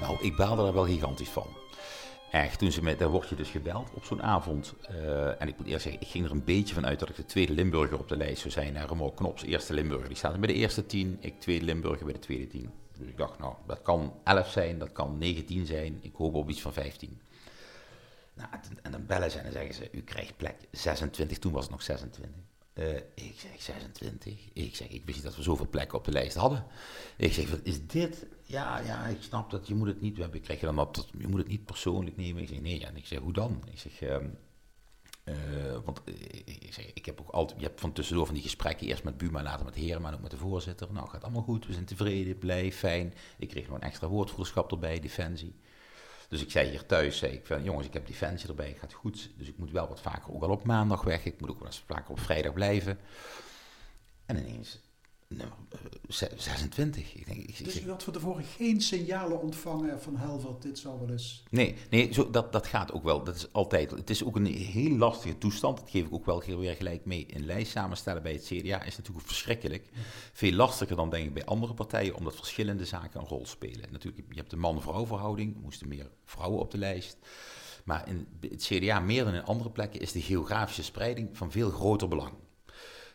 Nou, 0.00 0.16
ik 0.20 0.36
baalde 0.36 0.62
daar 0.62 0.74
wel 0.74 0.84
gigantisch 0.84 1.28
van. 1.28 1.46
Echt, 2.30 2.58
toen 2.58 2.72
ze 2.72 2.82
me, 2.82 2.96
daar 2.96 3.08
word 3.08 3.28
je 3.28 3.34
dus 3.34 3.50
gebeld 3.50 3.90
op 3.94 4.04
zo'n 4.04 4.22
avond. 4.22 4.74
Eh, 4.88 5.40
en 5.40 5.48
ik 5.48 5.58
moet 5.58 5.66
eerst 5.66 5.82
zeggen, 5.82 6.02
ik 6.02 6.08
ging 6.08 6.24
er 6.24 6.30
een 6.30 6.44
beetje 6.44 6.74
van 6.74 6.86
uit 6.86 6.98
dat 6.98 7.08
ik 7.08 7.16
de 7.16 7.24
tweede 7.24 7.52
Limburger 7.52 7.98
op 7.98 8.08
de 8.08 8.16
lijst 8.16 8.40
zou 8.40 8.52
zijn. 8.52 8.76
En 8.76 8.86
Remo 8.86 9.10
Knops, 9.10 9.42
eerste 9.42 9.74
Limburger, 9.74 10.08
die 10.08 10.16
staat 10.16 10.38
bij 10.38 10.48
de 10.48 10.54
eerste 10.54 10.86
tien. 10.86 11.16
Ik 11.20 11.40
tweede 11.40 11.64
Limburger 11.64 12.04
bij 12.04 12.14
de 12.14 12.18
tweede 12.18 12.46
tien. 12.46 12.70
Dus 12.98 13.08
ik 13.08 13.16
dacht, 13.16 13.38
nou, 13.38 13.54
dat 13.66 13.82
kan 13.82 14.14
11 14.24 14.50
zijn, 14.50 14.78
dat 14.78 14.92
kan 14.92 15.18
19 15.18 15.66
zijn. 15.66 15.98
Ik 16.02 16.14
hoop 16.14 16.34
op 16.34 16.48
iets 16.48 16.60
van 16.60 16.72
15. 16.72 17.20
Nou, 18.34 18.48
en, 18.52 18.78
en 18.82 18.92
dan 18.92 19.06
bellen 19.06 19.30
ze 19.30 19.38
en 19.38 19.44
dan 19.44 19.52
zeggen 19.52 19.74
ze, 19.74 19.88
u 19.92 20.02
krijgt 20.02 20.36
plek 20.36 20.56
26. 20.70 21.38
Toen 21.38 21.52
was 21.52 21.62
het 21.62 21.70
nog 21.70 21.82
26. 21.82 22.40
Eh, 22.72 22.94
ik 23.14 23.34
zeg 23.36 23.62
26. 23.62 24.34
Ik 24.52 24.76
zeg, 24.76 24.88
ik 24.88 25.02
wist 25.04 25.16
niet 25.16 25.26
dat 25.26 25.36
we 25.36 25.42
zoveel 25.42 25.68
plekken 25.68 25.98
op 25.98 26.04
de 26.04 26.12
lijst 26.12 26.36
hadden. 26.36 26.64
Ik 27.16 27.32
zeg, 27.32 27.50
wat 27.50 27.60
is 27.62 27.86
dit? 27.86 28.26
Ja, 28.48 28.78
ja, 28.78 29.06
ik 29.06 29.22
snap 29.22 29.50
dat 29.50 29.66
je 29.66 29.74
moet 29.74 29.86
het 29.86 30.00
niet. 30.00 30.16
We 30.16 30.40
krijg 30.40 30.60
je 30.60 30.66
dan 30.66 30.78
op 30.78 30.94
dat 30.94 31.08
je 31.18 31.26
moet 31.26 31.38
het 31.38 31.48
niet 31.48 31.64
persoonlijk 31.64 32.16
nemen. 32.16 32.42
Ik 32.42 32.48
zeg, 32.48 32.60
nee. 32.60 32.86
En 32.86 32.96
ik 32.96 33.06
zeg, 33.06 33.18
hoe 33.18 33.32
dan? 33.32 33.62
Ik 33.70 33.78
zeg, 33.78 34.00
ehm, 34.00 34.28
eh, 35.24 35.34
want 35.84 36.04
eh, 36.04 36.14
ik, 36.44 36.90
ik 36.94 37.06
heb 37.06 37.20
ook 37.20 37.30
altijd, 37.30 37.60
je 37.60 37.66
hebt 37.66 37.80
van 37.80 37.92
tussendoor 37.92 38.26
van 38.26 38.34
die 38.34 38.42
gesprekken, 38.42 38.86
eerst 38.86 39.04
met 39.04 39.18
Buma, 39.18 39.42
later 39.42 39.64
met 39.64 40.00
maar 40.00 40.14
ook 40.14 40.20
met 40.20 40.30
de 40.30 40.36
voorzitter. 40.36 40.92
Nou, 40.92 41.08
gaat 41.08 41.22
allemaal 41.22 41.42
goed, 41.42 41.66
we 41.66 41.72
zijn 41.72 41.84
tevreden, 41.84 42.38
blij, 42.38 42.72
fijn. 42.72 43.14
Ik 43.38 43.48
kreeg 43.48 43.66
nog 43.66 43.76
een 43.76 43.82
extra 43.82 44.08
woordvoerderschap 44.08 44.70
erbij, 44.70 45.00
Defensie. 45.00 45.54
Dus 46.28 46.42
ik 46.42 46.50
zei 46.50 46.68
hier 46.68 46.86
thuis, 46.86 47.18
zei 47.18 47.32
ik 47.32 47.62
jongens, 47.62 47.86
ik 47.86 47.92
heb 47.92 48.06
Defensie 48.06 48.48
erbij, 48.48 48.76
gaat 48.78 48.92
goed. 48.92 49.30
Dus 49.36 49.48
ik 49.48 49.58
moet 49.58 49.70
wel 49.70 49.88
wat 49.88 50.00
vaker, 50.00 50.34
ook 50.34 50.42
al 50.42 50.50
op 50.50 50.64
maandag 50.64 51.02
weg, 51.02 51.24
ik 51.24 51.40
moet 51.40 51.50
ook 51.50 51.58
wel 51.58 51.66
eens 51.66 51.82
vaker 51.86 52.10
op 52.10 52.20
vrijdag 52.20 52.52
blijven. 52.52 52.98
En 54.26 54.36
ineens, 54.36 54.80
nummer 55.28 55.56
eh, 55.70 55.78
ze- 56.08 56.30
26. 56.36 57.14
Ik 57.14 57.26
denk, 57.26 57.38
ik, 57.38 57.64
Dus 57.64 57.80
u 57.82 57.90
had 57.90 58.02
van 58.02 58.12
tevoren 58.12 58.44
geen 58.44 58.80
signalen 58.80 59.40
ontvangen 59.40 60.00
van 60.02 60.16
Helvert, 60.16 60.62
dit 60.62 60.78
zou 60.78 60.98
wel 61.00 61.10
eens... 61.10 61.42
Nee, 61.50 61.74
nee 61.90 62.12
zo, 62.12 62.30
dat, 62.30 62.52
dat 62.52 62.66
gaat 62.66 62.92
ook 62.92 63.02
wel. 63.02 63.24
Dat 63.24 63.36
is 63.36 63.52
altijd. 63.52 63.90
Het 63.90 64.10
is 64.10 64.24
ook 64.24 64.36
een 64.36 64.46
heel 64.46 64.96
lastige 64.96 65.38
toestand. 65.38 65.78
Dat 65.78 65.90
geef 65.90 66.06
ik 66.06 66.12
ook 66.12 66.26
wel 66.26 66.42
weer 66.58 66.74
gelijk 66.74 67.04
mee. 67.04 67.26
Een 67.30 67.44
lijst 67.46 67.70
samenstellen 67.70 68.22
bij 68.22 68.32
het 68.32 68.44
CDA 68.44 68.82
is 68.82 68.96
natuurlijk 68.96 69.26
verschrikkelijk. 69.26 69.88
Veel 70.32 70.52
lastiger 70.52 70.96
dan 70.96 71.10
denk 71.10 71.26
ik 71.26 71.34
bij 71.34 71.44
andere 71.44 71.74
partijen, 71.74 72.14
omdat 72.14 72.36
verschillende 72.36 72.84
zaken 72.84 73.20
een 73.20 73.26
rol 73.26 73.46
spelen. 73.46 73.92
Natuurlijk, 73.92 74.26
je 74.28 74.36
hebt 74.36 74.50
de 74.50 74.56
man-vrouw 74.56 75.06
verhouding. 75.06 75.54
Er 75.54 75.60
moesten 75.60 75.88
meer 75.88 76.10
vrouwen 76.24 76.60
op 76.60 76.70
de 76.70 76.78
lijst. 76.78 77.16
Maar 77.84 78.08
in 78.08 78.26
het 78.40 78.62
CDA, 78.64 79.00
meer 79.00 79.24
dan 79.24 79.34
in 79.34 79.44
andere 79.44 79.70
plekken, 79.70 80.00
is 80.00 80.12
de 80.12 80.20
geografische 80.20 80.82
spreiding 80.82 81.36
van 81.36 81.50
veel 81.50 81.70
groter 81.70 82.08
belang. 82.08 82.32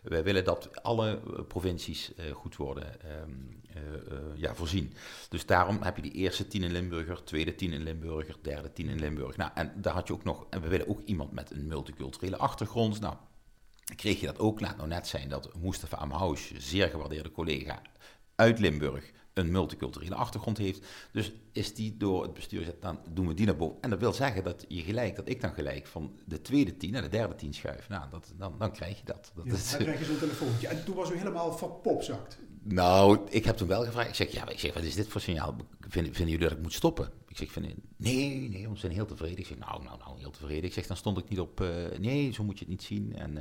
Wij 0.02 0.24
willen 0.24 0.44
dat 0.44 0.84
alle 0.84 1.10
eh, 1.10 1.44
provincies 1.48 2.14
eh, 2.16 2.32
goed 2.32 2.56
worden 2.56 3.02
ehm, 3.02 3.32
eh, 3.74 3.82
ja, 4.36 4.56
voorzien. 4.56 4.94
Dus 5.30 5.46
daarom 5.46 5.82
heb 5.82 5.96
je 5.96 6.02
die 6.02 6.12
eerste 6.12 6.48
tien 6.48 6.64
in 6.64 6.72
Limburger, 6.72 7.24
tweede 7.24 7.56
tien 7.56 7.74
in 7.74 7.84
Limburger, 7.84 8.36
derde 8.42 8.74
tien 8.74 8.90
in 8.90 9.00
Limburg. 9.00 9.38
Nou, 9.38 9.52
en 9.56 9.74
daar 9.76 9.94
had 9.94 10.08
je 10.08 10.14
ook 10.14 10.24
nog, 10.24 10.46
en 10.50 10.62
we 10.62 10.68
willen 10.68 10.88
ook 10.88 11.02
iemand 11.06 11.32
met 11.32 11.52
een 11.52 11.68
multiculturele 11.68 12.38
achtergrond. 12.38 13.00
Nou, 13.00 13.16
kreeg 13.96 14.20
je 14.20 14.26
dat 14.26 14.40
ook. 14.40 14.60
Laat 14.60 14.78
nou 14.78 14.88
net 14.88 15.08
zijn 15.08 15.30
dat 15.30 15.56
Mustafa 15.56 15.98
Amhous, 15.98 16.52
zeer 16.58 16.90
gewaardeerde 16.90 17.32
collega 17.32 17.82
uit 18.36 18.60
Limburg, 18.60 19.12
een 19.34 19.52
multiculturele 19.52 20.16
achtergrond 20.16 20.58
heeft. 20.58 20.86
Dus 21.12 21.32
is 21.52 21.74
die 21.74 21.98
door 21.98 22.24
het 22.24 22.34
bestuur 22.34 22.60
gezet, 22.60 22.82
dan 22.82 23.00
doen 23.14 23.28
we 23.28 23.34
die 23.34 23.46
naar 23.46 23.56
boven. 23.56 23.78
En 23.82 23.90
dat 23.90 24.00
wil 24.00 24.14
zeggen 24.14 24.44
dat 24.44 24.66
je 24.68 24.82
gelijk, 24.82 25.16
dat 25.16 25.30
ik 25.30 25.42
dan 25.42 25.54
gelijk 25.54 25.88
van 25.88 26.12
de 26.26 26.42
tweede 26.42 26.78
tien 26.78 26.92
naar 26.92 27.02
de 27.02 27.10
derde 27.10 27.36
tien 27.36 27.54
schuif. 27.54 27.90
Nou, 27.90 28.10
dat, 28.10 28.34
dan, 28.38 28.56
dan 28.58 28.72
krijg 28.72 28.98
je 28.98 29.06
dat. 29.06 29.32
dat 29.36 29.46
Ja, 29.46 29.54
is, 29.54 29.72
dan 29.72 29.80
krijg 29.80 30.00
je 30.00 30.06
zo'n 30.06 30.20
telefoontje. 30.20 30.68
En 30.68 30.84
toen 30.86 30.96
was 30.96 31.12
u 31.12 31.18
helemaal 31.18 31.58
verpopzakt. 31.58 32.38
nou, 32.64 33.20
ik 33.30 33.46
heb 33.46 33.58
toen 33.58 33.68
wel 33.68 33.84
gevraagd. 33.84 34.10
Ik 34.10 34.16
zeg, 34.16 34.32
ja, 34.32 34.50
ik 34.50 34.60
zeg, 34.60 34.74
wat 34.74 34.84
is 34.84 34.96
dit 34.96 35.08
voor 35.08 35.22
signaal? 35.22 35.56
Vinden, 35.80 36.14
vinden 36.14 36.34
jullie 36.34 36.48
dat 36.50 36.58
ik 36.58 36.64
moet 36.64 36.74
stoppen? 36.74 37.10
Ik 37.32 37.38
zeg, 37.38 37.52
vind, 37.52 37.66
nee, 37.98 38.50
nee, 38.50 38.70
we 38.70 38.78
zijn 38.78 38.92
heel 38.92 39.06
tevreden. 39.06 39.38
Ik 39.38 39.46
zeg, 39.46 39.58
nou, 39.58 39.84
nou, 39.84 39.98
nou, 39.98 40.20
heel 40.20 40.32
tevreden. 40.32 40.64
Ik 40.64 40.74
zeg, 40.74 40.88
dan 40.88 40.98
stond 40.98 41.18
ik 41.18 41.30
niet 41.30 41.40
op, 41.40 41.62
eh, 41.62 41.68
nee, 42.00 42.34
zo 42.34 42.44
moet 42.44 42.60
je 42.60 42.66
het 42.66 42.74
niet 42.74 42.84
zien. 42.84 43.16
En, 43.16 43.38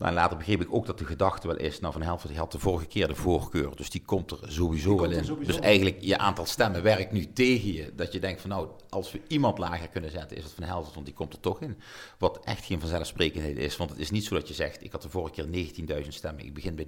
nou, 0.00 0.14
later 0.14 0.36
begreep 0.36 0.60
ik 0.60 0.74
ook 0.74 0.86
dat 0.86 0.98
de 0.98 1.04
gedachte 1.04 1.46
wel 1.46 1.56
is, 1.56 1.80
nou, 1.80 1.92
Van 1.92 2.02
Helvert 2.02 2.36
had 2.36 2.52
de 2.52 2.58
vorige 2.58 2.86
keer 2.86 3.08
de 3.08 3.14
voorkeur, 3.14 3.76
dus 3.76 3.90
die 3.90 4.02
komt 4.04 4.30
er 4.30 4.38
sowieso 4.52 4.94
komt 4.94 5.08
wel 5.08 5.18
in. 5.18 5.24
sowieso 5.24 5.52
dus 5.52 5.60
eigenlijk, 5.60 5.96
je 6.00 6.18
aantal 6.18 6.46
stemmen 6.46 6.82
werkt 6.82 7.12
nu 7.12 7.32
tegen 7.32 7.72
je. 7.72 7.92
Dat 7.94 8.12
je 8.12 8.20
denkt 8.20 8.40
van, 8.40 8.50
nou, 8.50 8.68
als 8.88 9.12
we 9.12 9.20
iemand 9.28 9.58
lager 9.58 9.88
kunnen 9.88 10.10
zetten, 10.10 10.36
is 10.36 10.44
het 10.44 10.52
Van 10.52 10.64
Helvert, 10.64 10.94
want 10.94 11.06
die 11.06 11.14
komt 11.14 11.32
er 11.32 11.40
toch 11.40 11.60
in. 11.60 11.78
Wat 12.18 12.44
echt 12.44 12.64
geen 12.64 12.80
vanzelfsprekendheid 12.80 13.56
is, 13.56 13.76
want 13.76 13.90
het 13.90 13.98
is 13.98 14.10
niet 14.10 14.24
zo 14.24 14.34
dat 14.34 14.48
je 14.48 14.54
zegt, 14.54 14.84
ik 14.84 14.92
had 14.92 15.02
de 15.02 15.10
vorige 15.10 15.42
keer 15.42 16.02
19.000 16.02 16.08
stemmen, 16.08 16.44
ik 16.44 16.54
begin 16.54 16.74
bij 16.74 16.86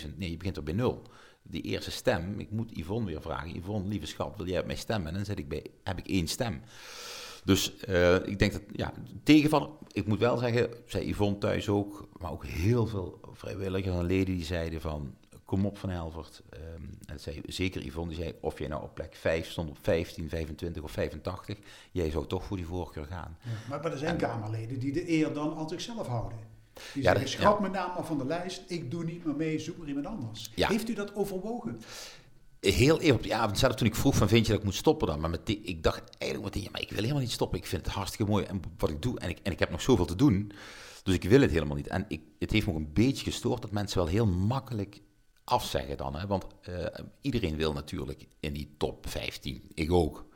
19.000. 0.00 0.16
Nee, 0.16 0.30
je 0.30 0.36
begint 0.36 0.56
er 0.56 0.62
bij 0.62 0.74
nul. 0.74 1.02
Die 1.50 1.62
eerste 1.62 1.90
stem, 1.90 2.40
ik 2.40 2.50
moet 2.50 2.76
Yvonne 2.76 3.06
weer 3.06 3.22
vragen. 3.22 3.56
Yvonne, 3.56 3.88
lieve 3.88 4.06
schat, 4.06 4.36
wil 4.36 4.46
jij 4.46 4.60
op 4.60 4.66
mij 4.66 4.76
stemmen? 4.76 5.08
En 5.08 5.14
dan 5.14 5.24
zit 5.24 5.38
ik 5.38 5.48
bij, 5.48 5.64
heb 5.82 5.98
ik 5.98 6.08
één 6.08 6.28
stem. 6.28 6.60
Dus 7.44 7.76
eh, 7.76 8.14
ik 8.14 8.38
denk 8.38 8.52
dat, 8.52 8.62
ja, 8.72 8.92
tegenvallen. 9.22 9.70
Ik 9.92 10.06
moet 10.06 10.18
wel 10.18 10.36
zeggen, 10.36 10.70
zei 10.86 11.08
Yvonne 11.08 11.38
thuis 11.38 11.68
ook, 11.68 12.08
maar 12.18 12.32
ook 12.32 12.46
heel 12.46 12.86
veel 12.86 13.20
vrijwilligers 13.32 13.96
en 13.96 14.04
leden 14.04 14.34
die 14.34 14.44
zeiden 14.44 14.80
van, 14.80 15.14
kom 15.44 15.66
op 15.66 15.78
Van 15.78 15.90
Helvert. 15.90 16.42
Ehm, 16.50 16.82
en 17.06 17.20
zei 17.20 17.42
zeker 17.46 17.86
Yvonne, 17.86 18.14
die 18.14 18.22
zei, 18.22 18.34
of 18.40 18.58
jij 18.58 18.68
nou 18.68 18.82
op 18.82 18.94
plek 18.94 19.14
5 19.14 19.50
stond, 19.50 19.70
op 19.70 19.78
15, 19.80 20.28
25 20.28 20.82
of 20.82 20.90
85, 20.90 21.58
jij 21.90 22.10
zou 22.10 22.26
toch 22.26 22.44
voor 22.44 22.56
die 22.56 22.66
voorkeur 22.66 23.06
gaan. 23.06 23.36
Maar, 23.68 23.80
maar 23.82 23.92
er 23.92 23.98
zijn 23.98 24.16
Kamerleden 24.16 24.78
die 24.78 24.92
de 24.92 25.10
eer 25.10 25.32
dan 25.32 25.56
aan 25.56 25.68
zichzelf 25.68 26.06
houden. 26.06 26.38
Die 26.92 27.02
Ja, 27.02 27.08
zeggen, 27.12 27.20
dat- 27.20 27.28
schrap 27.28 27.54
ja. 27.54 27.60
mijn 27.60 27.72
naam 27.72 27.90
maar 27.94 28.04
van 28.06 28.18
de 28.18 28.26
lijst, 28.26 28.62
ik 28.66 28.90
doe 28.90 29.04
niet 29.04 29.24
meer 29.24 29.36
mee, 29.36 29.58
zoek 29.58 29.76
maar 29.76 29.88
iemand 29.88 30.06
anders. 30.06 30.50
Ja. 30.54 30.68
Heeft 30.68 30.88
u 30.88 30.94
dat 30.94 31.14
overwogen? 31.14 31.80
Heel 32.60 32.96
eerlijk, 33.00 33.16
op 33.16 33.22
die 33.22 33.34
avond, 33.34 33.76
toen 33.76 33.86
ik 33.86 33.94
vroeg 33.94 34.14
van, 34.16 34.28
vind 34.28 34.42
je 34.46 34.50
dat 34.52 34.60
ik 34.60 34.66
moet 34.66 34.74
stoppen 34.74 35.06
dan? 35.08 35.20
Maar 35.20 35.30
met 35.30 35.46
die- 35.46 35.60
ik 35.60 35.82
dacht 35.82 36.02
eigenlijk 36.18 36.44
meteen, 36.54 36.62
ja, 36.62 36.70
maar 36.72 36.80
ik 36.80 36.88
wil 36.90 37.00
helemaal 37.00 37.20
niet 37.22 37.30
stoppen. 37.30 37.58
Ik 37.58 37.66
vind 37.66 37.84
het 37.86 37.94
hartstikke 37.94 38.30
mooi 38.30 38.44
en 38.44 38.60
wat 38.78 38.90
ik 38.90 39.02
doe. 39.02 39.18
En 39.18 39.28
ik, 39.28 39.38
en 39.42 39.52
ik 39.52 39.58
heb 39.58 39.70
nog 39.70 39.80
zoveel 39.82 40.06
te 40.06 40.16
doen. 40.16 40.52
Dus 41.02 41.14
ik 41.14 41.24
wil 41.24 41.40
het 41.40 41.50
helemaal 41.50 41.76
niet. 41.76 41.86
En 41.86 42.04
ik, 42.08 42.20
het 42.38 42.50
heeft 42.50 42.66
me 42.66 42.72
ook 42.72 42.78
een 42.78 42.92
beetje 42.92 43.24
gestoord 43.24 43.62
dat 43.62 43.70
mensen 43.70 43.98
wel 43.98 44.06
heel 44.06 44.26
makkelijk 44.26 45.00
afzeggen 45.44 45.96
dan. 45.96 46.16
Hè? 46.16 46.26
Want 46.26 46.46
eh, 46.62 46.84
iedereen 47.20 47.56
wil 47.56 47.72
natuurlijk 47.72 48.26
in 48.40 48.52
die 48.52 48.74
top 48.78 49.08
15. 49.08 49.70
Ik 49.74 49.92
ook. 49.92 50.26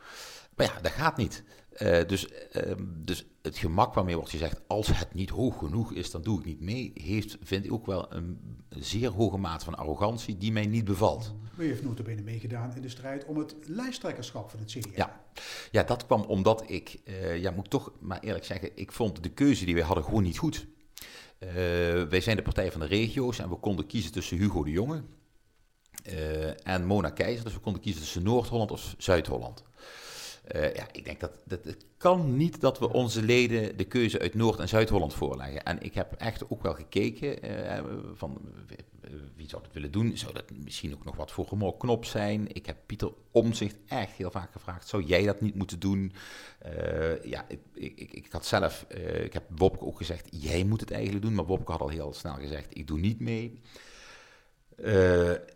Maar 0.57 0.67
ja, 0.67 0.81
dat 0.81 0.93
gaat 0.93 1.17
niet. 1.17 1.43
Eh, 1.81 2.07
dus, 2.07 2.29
ehm, 2.29 2.85
dus 2.87 3.25
het 3.43 3.59
gemak 3.59 3.95
waarmee 3.95 4.15
wordt 4.15 4.31
gezegd, 4.31 4.61
als 4.67 4.87
het 4.87 5.15
niet 5.15 5.31
hoog 5.31 5.59
genoeg 5.59 5.93
is, 5.93 6.11
dan 6.11 6.23
doe 6.23 6.39
ik 6.39 6.45
niet 6.45 6.61
mee, 6.61 6.93
heeft, 6.95 7.37
vind 7.43 7.65
ik 7.65 7.73
ook 7.73 7.87
wel 7.87 8.13
een 8.13 8.39
zeer 8.69 9.11
hoge 9.11 9.37
mate 9.37 9.65
van 9.65 9.75
arrogantie 9.75 10.39
die 10.39 10.53
mij 10.53 10.67
niet 10.67 10.85
bevalt. 10.85 11.35
U 11.59 11.67
heeft 11.67 11.83
notabene 11.83 12.23
meegedaan 12.23 12.75
in 12.77 12.83
de 12.83 12.89
strijd 12.89 13.25
om 13.25 13.37
het 13.39 13.55
lijsttrekkerschap 13.67 14.51
van 14.51 14.59
het 14.59 14.71
CDA. 14.71 14.91
Ja. 14.95 15.21
ja, 15.71 15.83
dat 15.83 16.07
kwam 16.07 16.23
omdat 16.23 16.65
ik, 16.67 17.01
eh, 17.05 17.43
ja, 17.43 17.51
moet 17.51 17.65
ik 17.65 17.71
toch 17.71 17.93
maar 18.01 18.21
eerlijk 18.21 18.45
zeggen, 18.45 18.71
ik 18.75 18.93
vond 18.93 19.23
de 19.23 19.31
keuze 19.31 19.65
die 19.65 19.75
wij 19.75 19.85
hadden 19.85 20.05
gewoon 20.05 20.23
niet 20.23 20.39
goed. 20.39 20.67
Eh, 21.39 21.49
wij 22.03 22.21
zijn 22.21 22.37
de 22.37 22.43
partij 22.43 22.73
van 22.73 22.81
de 22.81 22.87
regio's 22.87 23.39
en 23.39 23.49
we 23.49 23.57
konden 23.57 23.87
kiezen 23.87 24.13
tussen 24.13 24.37
Hugo 24.37 24.65
de 24.65 24.71
Jonge 24.71 25.03
en 26.63 26.85
Mona 26.85 27.11
Keizer. 27.11 27.45
Dus 27.45 27.55
we 27.55 27.61
konden 27.61 27.83
kiezen 27.83 28.03
tussen 28.03 28.23
Noord-Holland 28.23 28.71
of 28.71 28.95
Zuid-Holland. 28.99 29.65
Eh, 30.51 30.75
ja, 30.75 30.87
ik 30.93 31.05
denk 31.05 31.21
dat, 31.21 31.33
dat 31.45 31.65
het 31.65 31.85
kan 31.97 32.37
niet 32.37 32.61
dat 32.61 32.79
we 32.79 32.93
onze 32.93 33.23
leden 33.23 33.77
de 33.77 33.85
keuze 33.85 34.19
uit 34.19 34.35
Noord- 34.35 34.59
en 34.59 34.69
Zuid-Holland 34.69 35.15
voorleggen. 35.15 35.63
En 35.63 35.83
ik 35.83 35.95
heb 35.95 36.13
echt 36.13 36.51
ook 36.51 36.63
wel 36.63 36.75
gekeken 36.75 37.43
eh, 37.43 37.85
van 38.15 38.39
eh, 39.01 39.11
wie 39.37 39.49
zou 39.49 39.63
dat 39.63 39.73
willen 39.73 39.91
doen. 39.91 40.17
Zou 40.17 40.33
dat 40.33 40.51
misschien 40.65 40.95
ook 40.95 41.05
nog 41.05 41.17
wat 41.17 41.31
voor 41.31 41.47
gemor 41.47 41.77
knop 41.77 42.05
zijn? 42.05 42.55
Ik 42.55 42.67
heb 42.67 42.77
Pieter 42.87 43.13
Omzicht 43.31 43.77
echt 43.87 44.17
heel 44.17 44.31
vaak 44.31 44.53
gevraagd, 44.53 44.89
zou 44.89 45.03
jij 45.03 45.25
dat 45.25 45.41
niet 45.41 45.55
moeten 45.55 45.81
doen? 45.81 46.13
Ja, 47.23 47.45
ik, 47.49 47.61
ik, 47.75 48.13
ik 48.13 48.33
had 48.33 48.47
zelf, 48.47 48.87
ik 49.23 49.33
heb 49.33 49.45
Wopke 49.57 49.85
ook 49.85 49.97
gezegd, 49.97 50.29
jij 50.31 50.65
moet 50.65 50.81
het 50.81 50.91
eigenlijk 50.91 51.25
doen. 51.25 51.35
Maar 51.35 51.45
Wopke 51.45 51.73
had 51.73 51.81
al 51.81 51.89
heel 51.89 52.13
snel 52.13 52.35
gezegd, 52.35 52.77
ik 52.77 52.87
doe 52.87 52.99
niet 52.99 53.21
mee. 53.21 53.61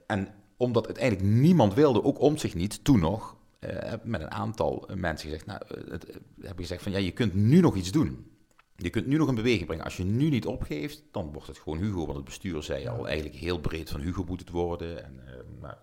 En 0.07 0.35
omdat 0.57 0.87
uiteindelijk 0.87 1.29
niemand 1.29 1.75
wilde, 1.75 2.05
ook 2.05 2.21
om 2.21 2.37
zich 2.37 2.55
niet, 2.55 2.85
toen 2.85 3.01
nog, 3.01 3.37
heb 3.67 4.01
ik 4.01 4.05
met 4.11 4.21
een 4.21 4.31
aantal 4.31 4.89
mensen 4.95 5.29
gezegd, 5.29 5.47
nou, 5.47 5.61
eh, 5.69 5.91
het, 5.91 6.05
eh, 6.11 6.17
heb 6.41 6.53
ik 6.53 6.59
gezegd 6.61 6.83
van 6.83 6.93
ja, 6.93 6.99
je 6.99 7.11
kunt 7.13 7.35
nu 7.35 7.61
nog 7.61 7.77
iets 7.77 7.93
doen. 7.93 8.33
Je 8.77 8.91
kunt 8.91 9.07
nu 9.07 9.17
nog 9.17 9.29
een 9.29 9.35
beweging 9.35 9.67
brengen. 9.67 9.85
Als 9.85 9.97
je 9.97 10.05
nu 10.05 10.29
niet 10.29 10.47
opgeeft, 10.47 11.03
dan 11.11 11.33
wordt 11.33 11.49
het 11.49 11.59
gewoon 11.59 11.79
Hugo. 11.79 12.05
Want 12.05 12.17
het 12.17 12.25
bestuur 12.25 12.63
zei 12.63 12.87
al 12.89 13.07
eigenlijk 13.07 13.37
heel 13.37 13.61
breed 13.61 13.91
van 13.91 14.01
Hugo 14.01 14.25
moet 14.25 14.41
het 14.41 14.51
worden. 14.51 15.05
En, 15.05 15.21
eh, 15.27 15.33
maar, 15.61 15.79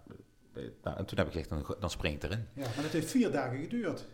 eh, 0.54 0.64
nou, 0.84 0.98
en 0.98 1.06
toen 1.06 1.18
heb 1.18 1.28
ik 1.28 1.34
gezegd, 1.34 1.50
dan, 1.50 1.76
dan 1.80 1.90
spring 1.90 2.16
ik 2.16 2.24
erin. 2.24 2.46
Ja, 2.54 2.62
maar 2.62 2.84
dat 2.84 2.92
heeft 2.92 3.12
vier 3.12 3.32
dagen 3.32 3.60
geduurd. 3.62 4.08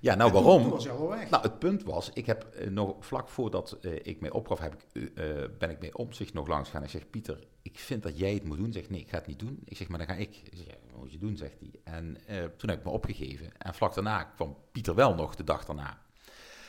Ja, 0.00 0.14
nou 0.14 0.32
toen- 0.32 0.42
waarom? 0.42 0.62
Toen 0.62 0.70
was. 0.70 0.84
Nou, 1.30 1.42
het 1.42 1.58
punt 1.58 1.82
was, 1.82 2.10
ik 2.14 2.26
heb 2.26 2.42
eh, 2.44 2.68
nog 2.70 2.94
vlak 3.00 3.28
voordat 3.28 3.78
eh, 3.80 3.92
ik 4.02 4.20
mij 4.20 4.30
opgaf, 4.30 4.58
heb 4.58 4.74
ik, 4.92 5.10
eh, 5.14 5.24
ben 5.58 5.70
ik 5.70 5.78
bij 5.78 5.92
Omzicht 5.92 6.32
nog 6.34 6.46
langs 6.48 6.70
gaan. 6.70 6.82
Ik 6.82 6.88
zeg, 6.90 7.10
Pieter, 7.10 7.46
ik 7.62 7.78
vind 7.78 8.02
dat 8.02 8.18
jij 8.18 8.34
het 8.34 8.44
moet 8.44 8.58
doen. 8.58 8.72
Zegt, 8.72 8.90
nee, 8.90 9.00
ik 9.00 9.08
ga 9.08 9.18
het 9.18 9.26
niet 9.26 9.38
doen. 9.38 9.60
Ik 9.64 9.76
zeg, 9.76 9.88
maar 9.88 9.98
dan 9.98 10.06
ga 10.06 10.14
ik. 10.14 10.36
Ik 10.44 10.56
zeg, 10.66 10.76
moet 11.00 11.12
je 11.12 11.18
doen, 11.18 11.36
zegt 11.36 11.60
hij. 11.60 11.94
En 11.94 12.16
eh, 12.26 12.44
toen 12.56 12.68
heb 12.70 12.78
ik 12.78 12.84
me 12.84 12.90
opgegeven. 12.90 13.50
En 13.58 13.74
vlak 13.74 13.94
daarna 13.94 14.22
kwam 14.24 14.56
Pieter 14.72 14.94
wel 14.94 15.14
nog, 15.14 15.34
de 15.34 15.44
dag 15.44 15.64
daarna. 15.64 16.02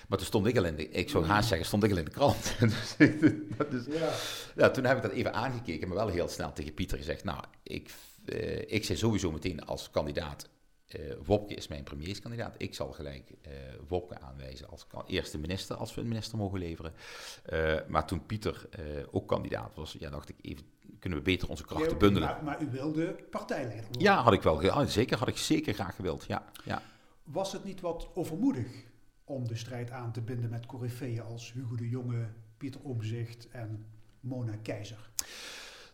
Maar 0.07 0.17
toen 0.19 0.27
stond 0.27 0.45
ik 0.47 0.57
al 0.57 0.65
in 0.65 0.75
de, 0.75 0.89
ik 0.89 1.09
zou 1.09 1.25
haast 1.25 1.47
zeggen, 1.47 1.67
stond 1.67 1.83
ik 1.83 1.91
al 1.91 1.97
in 1.97 2.05
de 2.05 2.11
krant. 2.11 2.55
dus, 3.71 3.85
Ja. 3.85 4.13
ja, 4.55 4.69
toen 4.69 4.83
heb 4.83 4.97
ik 4.97 5.03
dat 5.03 5.11
even 5.11 5.33
aangekeken, 5.33 5.87
maar 5.87 5.97
wel 5.97 6.07
heel 6.07 6.27
snel 6.27 6.53
tegen 6.53 6.73
Pieter 6.73 6.97
gezegd. 6.97 7.23
Nou, 7.23 7.43
ik, 7.63 7.91
eh, 8.25 8.71
ik 8.71 8.85
zei 8.85 8.97
sowieso 8.97 9.31
meteen 9.31 9.65
als 9.65 9.89
kandidaat. 9.91 10.49
eh, 10.87 10.99
Wopke 11.23 11.53
is 11.53 11.67
mijn 11.67 11.83
premierskandidaat. 11.83 12.55
Ik 12.57 12.75
zal 12.75 12.91
gelijk 12.91 13.31
eh, 13.41 13.51
Wopke 13.87 14.19
aanwijzen 14.19 14.67
als 14.69 14.85
eerste 15.07 15.37
minister, 15.37 15.75
als 15.75 15.95
we 15.95 16.01
een 16.01 16.07
minister 16.07 16.37
mogen 16.37 16.59
leveren. 16.59 16.93
Maar 17.87 18.07
toen 18.07 18.25
Pieter 18.25 18.69
ook 19.11 19.27
kandidaat 19.27 19.75
was, 19.75 19.95
ja, 19.99 20.09
dacht 20.09 20.29
ik 20.29 20.35
even, 20.41 20.65
kunnen 21.01 21.19
we 21.19 21.25
beter 21.25 21.49
onze 21.49 21.65
krachten 21.65 21.97
bundelen. 21.97 22.29
Maar, 22.29 22.43
maar 22.43 22.61
u 22.61 22.69
wilde 22.69 23.15
partijleider 23.29 23.83
worden. 23.83 24.01
Ja, 24.01 24.23
had 24.23 24.33
ik 24.33 24.41
wel. 24.41 24.61
Ja, 24.61 24.85
zeker, 24.85 25.17
had 25.17 25.27
ik 25.27 25.37
zeker 25.37 25.73
graag 25.73 25.95
gewild. 25.95 26.25
Ja, 26.27 26.45
ja. 26.63 26.81
Was 27.23 27.51
het 27.51 27.63
niet 27.63 27.81
wat 27.81 28.09
overmoedig 28.13 28.67
om 29.23 29.47
de 29.47 29.55
strijd 29.55 29.91
aan 29.91 30.11
te 30.11 30.21
binden 30.21 30.49
met 30.49 30.65
coryfeeën 30.65 31.21
als 31.21 31.53
Hugo 31.53 31.75
de 31.75 31.89
Jonge, 31.89 32.27
Pieter 32.57 32.81
Omzicht 32.81 33.49
en 33.49 33.85
Mona 34.19 34.55
Keizer? 34.61 35.09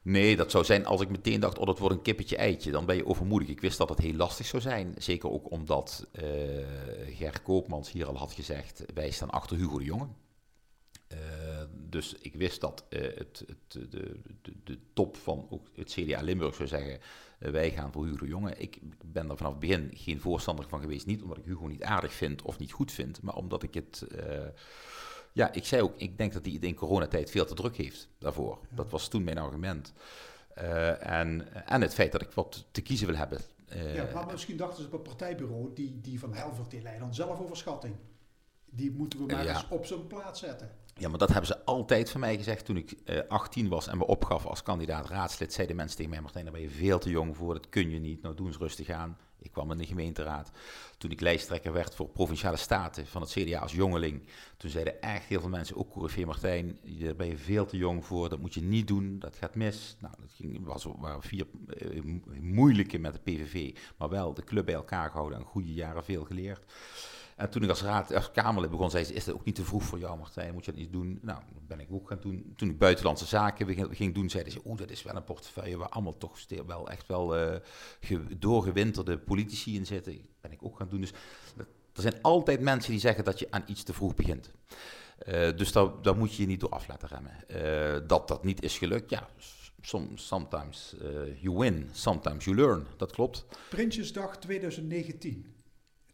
Nee, 0.01 0.35
dat 0.35 0.51
zou 0.51 0.63
zijn 0.63 0.85
als 0.85 1.01
ik 1.01 1.09
meteen 1.09 1.39
dacht, 1.39 1.57
oh, 1.57 1.65
dat 1.65 1.79
wordt 1.79 1.95
een 1.95 2.01
kippetje 2.01 2.37
eitje. 2.37 2.71
Dan 2.71 2.85
ben 2.85 2.95
je 2.95 3.05
overmoedig. 3.05 3.47
Ik 3.47 3.61
wist 3.61 3.77
dat 3.77 3.89
het 3.89 3.99
heel 3.99 4.13
lastig 4.13 4.45
zou 4.45 4.61
zijn. 4.61 4.93
Zeker 4.97 5.29
ook 5.29 5.51
omdat 5.51 6.07
eh 6.11 6.25
Ger 7.05 7.41
Koopmans 7.41 7.91
hier 7.91 8.05
al 8.05 8.17
had 8.17 8.31
gezegd, 8.31 8.83
wij 8.93 9.11
staan 9.11 9.29
achter 9.29 9.57
Hugo 9.57 9.77
de 9.77 9.83
Jonge. 9.83 10.07
Eh, 11.07 11.17
dus 11.89 12.13
ik 12.13 12.35
wist 12.35 12.61
dat 12.61 12.85
eh, 12.89 13.01
het, 13.01 13.43
het, 13.47 13.91
de, 13.91 14.19
de, 14.41 14.53
de 14.63 14.79
top 14.93 15.17
van 15.17 15.47
ook 15.49 15.67
het 15.75 15.91
CDA 15.91 16.21
Limburg 16.21 16.55
zou 16.55 16.67
zeggen, 16.67 16.99
eh, 17.39 17.51
wij 17.51 17.71
gaan 17.71 17.91
voor 17.91 18.05
Hugo 18.05 18.25
Jonge. 18.25 18.55
Ik 18.57 18.79
ben 19.05 19.29
er 19.29 19.37
vanaf 19.37 19.51
het 19.51 19.59
begin 19.61 19.91
geen 19.93 20.19
voorstander 20.21 20.65
van 20.67 20.81
geweest. 20.81 21.05
Niet 21.05 21.21
omdat 21.21 21.37
ik 21.37 21.45
Hugo 21.45 21.65
niet 21.67 21.83
aardig 21.83 22.13
vind 22.13 22.41
of 22.41 22.59
niet 22.59 22.71
goed 22.71 22.91
vind, 22.91 23.21
maar 23.21 23.35
omdat 23.35 23.63
ik 23.63 23.73
het... 23.73 24.01
eh, 24.01 24.45
ja, 25.33 25.53
ik 25.53 25.65
zei 25.65 25.81
ook, 25.81 25.93
ik 25.97 26.17
denk 26.17 26.33
dat 26.33 26.45
hij 26.45 26.53
het 26.53 26.63
in 26.63 26.75
coronatijd 26.75 27.29
veel 27.31 27.45
te 27.45 27.53
druk 27.53 27.75
heeft 27.75 28.09
daarvoor. 28.17 28.59
Dat 28.69 28.89
was 28.89 29.07
toen 29.07 29.23
mijn 29.23 29.37
argument. 29.37 29.93
Eh, 30.55 31.05
en, 31.19 31.65
en 31.67 31.81
het 31.81 31.93
feit 31.93 32.11
dat 32.11 32.21
ik 32.21 32.31
wat 32.31 32.65
te 32.71 32.81
kiezen 32.81 33.07
wil 33.07 33.15
hebben. 33.15 33.39
Eh, 33.67 33.95
ja, 33.95 34.07
maar 34.13 34.25
misschien 34.31 34.57
dachten 34.57 34.77
ze 34.83 34.85
op 34.85 34.91
het 34.93 35.03
partijbureau, 35.03 35.73
die, 35.73 36.01
die 36.01 36.19
van 36.19 36.33
Helvert, 36.33 36.71
die 36.71 36.81
leidt 36.81 36.99
dan 36.99 37.13
zelfoverschatting. 37.13 37.95
Die 38.65 38.91
moeten 38.91 39.19
we 39.19 39.25
maar 39.33 39.43
Ja. 39.43 39.53
eens 39.53 39.65
op 39.69 39.85
zijn 39.85 40.07
plaats 40.07 40.39
zetten. 40.39 40.71
Ja, 40.99 41.09
maar 41.09 41.17
dat 41.19 41.29
hebben 41.29 41.47
ze 41.47 41.65
altijd 41.65 42.09
van 42.09 42.19
mij 42.19 42.37
gezegd. 42.37 42.65
Toen 42.65 42.77
ik 42.77 42.91
eh 43.05 43.19
18 43.27 43.67
was 43.69 43.87
en 43.87 43.97
me 43.97 44.05
opgaf 44.07 44.45
als 44.45 44.63
kandidaat 44.63 45.09
raadslid, 45.09 45.53
zeiden 45.53 45.75
mensen 45.75 45.95
tegen 45.95 46.11
mij: 46.11 46.21
Martijn, 46.21 46.43
daar 46.43 46.53
ben 46.53 46.61
je 46.61 46.69
veel 46.69 46.99
te 46.99 47.09
jong 47.09 47.35
voor, 47.35 47.53
dat 47.53 47.69
kun 47.69 47.89
je 47.89 47.99
niet. 47.99 48.21
Nou, 48.21 48.35
doe 48.35 48.47
eens 48.47 48.57
rustig 48.57 48.89
aan. 48.89 49.17
Ik 49.39 49.51
kwam 49.51 49.71
in 49.71 49.77
de 49.77 49.85
gemeenteraad. 49.85 50.51
Toen 50.97 51.11
ik 51.11 51.21
lijsttrekker 51.21 51.73
werd 51.73 51.95
voor 51.95 52.07
provinciale 52.09 52.57
staten 52.57 53.07
van 53.07 53.21
het 53.21 53.31
CDA 53.31 53.59
als 53.59 53.73
jongeling, 53.73 54.23
toen 54.57 54.69
zeiden 54.69 55.01
echt 55.01 55.25
heel 55.25 55.39
veel 55.39 55.49
mensen, 55.49 55.75
ook 55.75 55.89
Coryfee 55.91 56.25
Martijn, 56.25 56.79
daar 56.83 57.15
ben 57.15 57.27
je 57.27 57.37
veel 57.37 57.65
te 57.65 57.77
jong 57.77 58.05
voor, 58.05 58.29
dat 58.29 58.39
moet 58.39 58.53
je 58.53 58.61
niet 58.61 58.87
doen, 58.87 59.19
dat 59.19 59.35
gaat 59.35 59.55
mis. 59.55 59.95
Nou, 59.99 60.13
dat 60.19 60.31
ging, 60.35 60.65
was, 60.65 60.87
waren 60.99 61.21
vier 61.21 61.45
eh, 61.67 62.01
mo- 62.03 62.21
moeilijke 62.41 62.97
met 62.97 63.13
de 63.13 63.19
PVV, 63.19 63.75
maar 63.97 64.09
wel 64.09 64.33
de 64.33 64.43
club 64.43 64.65
bij 64.65 64.75
elkaar 64.75 65.09
gehouden 65.09 65.39
en 65.39 65.45
goede 65.45 65.73
jaren 65.73 66.03
veel 66.03 66.23
geleerd. 66.23 66.63
En 67.37 67.49
toen 67.49 67.63
ik 67.63 67.69
als, 67.69 67.81
raad, 67.81 68.13
als 68.13 68.31
Kamerlid 68.31 68.69
begon, 68.71 68.89
zei 68.89 69.03
ze, 69.03 69.13
is 69.13 69.25
dat 69.25 69.35
ook 69.35 69.45
niet 69.45 69.55
te 69.55 69.63
vroeg 69.65 69.83
voor 69.83 69.99
jou 69.99 70.17
Martijn, 70.17 70.53
moet 70.53 70.65
je 70.65 70.71
dat 70.71 70.79
niet 70.79 70.91
doen? 70.91 71.19
Nou, 71.21 71.39
dat 71.53 71.67
ben 71.67 71.79
ik 71.79 71.87
ook 71.91 72.07
gaan 72.07 72.19
doen. 72.21 72.53
Toen 72.55 72.69
ik 72.69 72.77
buitenlandse 72.77 73.25
zaken 73.25 73.95
ging, 73.95 74.13
doen, 74.13 74.29
zeiden 74.29 74.53
ze, 74.53 74.61
oeh, 74.65 74.77
dat 74.77 74.89
is 74.89 75.03
wel 75.03 75.15
een 75.15 75.23
portefeuille 75.23 75.77
waar 75.77 75.89
allemaal 75.89 76.17
toch 76.17 76.37
wel 76.65 76.89
echt 76.89 77.07
wel 77.07 77.27
ge- 77.99 78.37
doorgewinterde 78.37 79.17
politici 79.17 79.75
in 79.75 79.85
zitten. 79.85 80.13
Dat 80.13 80.41
ben 80.41 80.51
ik 80.51 80.63
ook 80.63 80.77
gaan 80.77 80.89
doen. 80.89 81.01
Dus 81.01 81.11
er 81.93 82.01
zijn 82.01 82.21
altijd 82.21 82.61
mensen 82.61 82.91
die 82.91 82.99
zeggen 82.99 83.23
dat 83.23 83.39
je 83.39 83.47
aan 83.49 83.63
iets 83.67 83.83
te 83.83 83.93
vroeg 83.93 84.15
begint. 84.15 84.51
Eh, 85.17 85.57
dus 85.57 85.71
daar, 85.71 86.15
moet 86.17 86.35
je 86.35 86.41
je 86.41 86.47
niet 86.47 86.59
door 86.59 86.69
af 86.69 86.87
laten 86.87 87.07
remmen. 87.07 87.47
Eh, 87.47 88.07
dat 88.07 88.27
dat 88.27 88.43
niet 88.43 88.63
is 88.63 88.77
gelukt, 88.77 89.09
ja, 89.09 89.27
som, 89.81 90.09
sometimes 90.17 90.95
you 91.41 91.57
win, 91.57 91.89
sometimes 91.91 92.45
you 92.45 92.55
learn. 92.57 92.85
Dat 92.97 93.11
klopt. 93.11 93.45
Prinsjesdag 93.69 94.37
2019. 94.37 95.55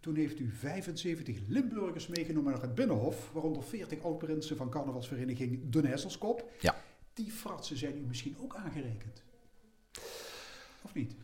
Toen 0.03 0.15
heeft 0.15 0.39
u 0.39 0.51
75 0.51 1.37
Limburgers 1.47 2.07
meegenomen 2.07 2.51
naar 2.51 2.61
het 2.61 2.75
Binnenhof, 2.75 3.29
waaronder 3.33 3.63
40 3.63 4.03
oud-prinsen 4.03 4.57
van 4.57 4.69
carnavalsvereniging 4.69 5.69
De 5.69 5.81
Nesselskop. 5.81 6.51
Ja. 6.59 6.75
Die 7.13 7.31
fratsen 7.31 7.77
zijn 7.77 7.97
u 7.97 8.01
misschien 8.07 8.35
ook 8.41 8.55
aangerekend. 8.55 9.23
Of 10.81 10.93
niet? 10.93 11.15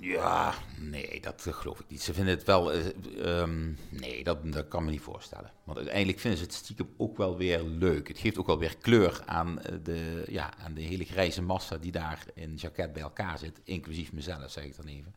Ja, 0.00 0.54
nee, 0.80 1.20
dat 1.20 1.46
geloof 1.50 1.80
ik 1.80 1.88
niet. 1.88 2.02
Ze 2.02 2.14
vinden 2.14 2.34
het 2.34 2.44
wel. 2.44 2.72
eh, 2.72 3.40
ehm, 3.40 3.72
nee, 3.88 4.24
dat, 4.24 4.52
dat 4.52 4.68
kan 4.68 4.84
me 4.84 4.90
niet 4.90 5.00
voorstellen. 5.00 5.52
Want 5.64 5.78
uiteindelijk 5.78 6.18
vinden 6.18 6.38
ze 6.38 6.44
het 6.44 6.54
stiekem 6.54 6.88
ook 6.96 7.16
wel 7.16 7.36
weer 7.36 7.62
leuk. 7.62 8.08
Het 8.08 8.18
geeft 8.18 8.38
ook 8.38 8.46
wel 8.46 8.58
weer 8.58 8.76
kleur 8.76 9.22
aan 9.26 9.60
eh, 9.60 9.74
de, 9.82 10.24
ja, 10.28 10.56
aan 10.58 10.74
de 10.74 10.82
hele 10.82 11.04
grijze 11.04 11.42
massa 11.42 11.76
die 11.78 11.92
daar 11.92 12.24
in 12.34 12.54
Jacket 12.54 12.92
bij 12.92 13.02
elkaar 13.02 13.38
zit. 13.38 13.60
Inclusief 13.64 14.12
mezelf, 14.12 14.50
zeg 14.50 14.64
ik 14.64 14.76
dan 14.76 14.86
even. 14.86 15.14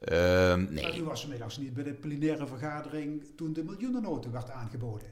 Ehm, 0.00 0.62
Maar 0.62 0.72
nee. 0.72 0.98
u 1.00 1.04
was 1.04 1.20
vanmiddags 1.20 1.58
niet 1.58 1.74
bij 1.74 1.84
de 1.84 1.92
plenaire 1.94 2.46
vergadering 2.46 3.24
toen 3.36 3.52
de 3.52 3.64
miljoenennota 3.64 4.30
werd 4.30 4.50
aangeboden. 4.50 5.06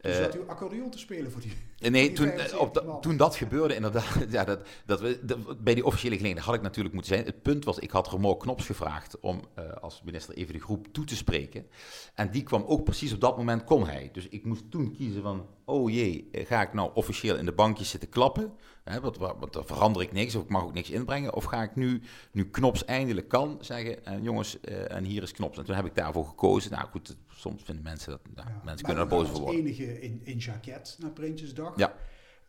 Toen 0.00 0.12
Eh, 0.12 0.18
zat 0.18 0.34
u 0.34 0.40
accordeon 0.46 0.90
te 0.90 0.98
spelen 0.98 1.30
voor 1.32 1.40
die... 1.40 1.52
Nee, 1.78 1.90
die 2.06 2.12
toen, 2.12 2.26
75 2.26 2.58
op 2.58 2.74
dat- 2.74 3.02
toen 3.02 3.16
dat 3.16 3.36
gebeurde, 3.36 3.74
inderdaad, 3.74 4.16
ja, 4.30 4.44
dat, 4.44 4.60
dat 4.86 5.00
we, 5.00 5.18
dat- 5.22 5.64
bij 5.64 5.74
die 5.74 5.84
officiële 5.84 6.14
gelegenheid 6.16 6.46
had 6.46 6.54
ik 6.56 6.62
natuurlijk 6.62 6.94
moeten 6.94 7.14
zijn. 7.14 7.26
Het 7.26 7.42
punt 7.42 7.64
was, 7.64 7.78
ik 7.78 7.90
had 7.90 8.08
Remo 8.10 8.36
Knops 8.36 8.66
gevraagd 8.66 9.20
om 9.20 9.40
eh, 9.54 9.72
als 9.72 10.02
minister 10.04 10.34
even 10.34 10.52
de 10.54 10.60
groep 10.60 10.86
toe 10.92 11.04
te 11.04 11.16
spreken. 11.16 11.66
En 12.14 12.30
die 12.30 12.42
kwam 12.42 12.64
ook 12.66 12.84
precies 12.84 13.12
op 13.12 13.20
dat 13.20 13.36
moment, 13.36 13.64
kon 13.64 13.86
hij. 13.86 14.08
Dus 14.12 14.28
ik 14.28 14.44
moest 14.44 14.70
toen 14.70 14.92
kiezen 14.96 15.22
van, 15.22 15.46
oh 15.64 15.90
jee, 15.90 16.28
eh, 16.32 16.46
ga 16.46 16.62
ik 16.62 16.72
nou 16.72 16.90
officieel 16.94 17.36
in 17.36 17.44
de 17.44 17.52
bankjes 17.52 17.90
zitten 17.90 18.08
klappen? 18.08 18.52
Hè, 18.84 19.00
want, 19.00 19.16
wa- 19.16 19.36
want 19.38 19.52
dan 19.52 19.66
verander 19.66 20.02
ik 20.02 20.12
niks, 20.12 20.34
of 20.34 20.42
ik 20.42 20.48
mag 20.48 20.62
ook 20.62 20.74
niks 20.74 20.90
inbrengen. 20.90 21.34
Of 21.34 21.44
ga 21.44 21.62
ik 21.62 21.74
nu, 21.76 22.02
nu 22.32 22.50
Knops 22.50 22.84
eindelijk 22.84 23.28
kan, 23.28 23.58
zeggen, 23.60 24.04
eh, 24.04 24.22
jongens, 24.22 24.60
eh, 24.60 24.90
en 24.96 25.04
hier 25.04 25.22
is 25.22 25.32
Knops. 25.32 25.58
En 25.58 25.64
toen 25.64 25.74
heb 25.74 25.84
ik 25.84 25.94
daarvoor 25.94 26.26
gekozen. 26.26 26.70
Nou 26.70 26.88
goed, 26.88 27.16
soms 27.28 27.62
vinden 27.62 27.84
mensen 27.84 28.10
dat, 28.10 28.20
nou, 28.34 28.48
Ja, 28.48 28.60
mensen 28.64 28.84
kunnen 28.86 29.02
er 29.02 29.08
boos 29.08 29.28
voor 29.28 29.40
worden. 29.40 29.60
enige 29.60 30.00
in, 30.00 30.20
in 30.24 30.36
jacket 30.38 30.96
naar 31.00 31.10
Prinsjesdag. 31.10 31.72
Ja. 31.76 31.94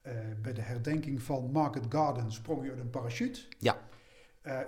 Eh, 0.01 0.13
bij 0.41 0.53
de 0.53 0.61
herdenking 0.61 1.21
van 1.21 1.51
Market 1.51 1.83
Garden 1.89 2.31
sprong 2.31 2.63
u 2.65 2.69
uit 2.69 2.79
een 2.79 2.89
parachute. 2.89 3.41
Ja. 3.59 3.77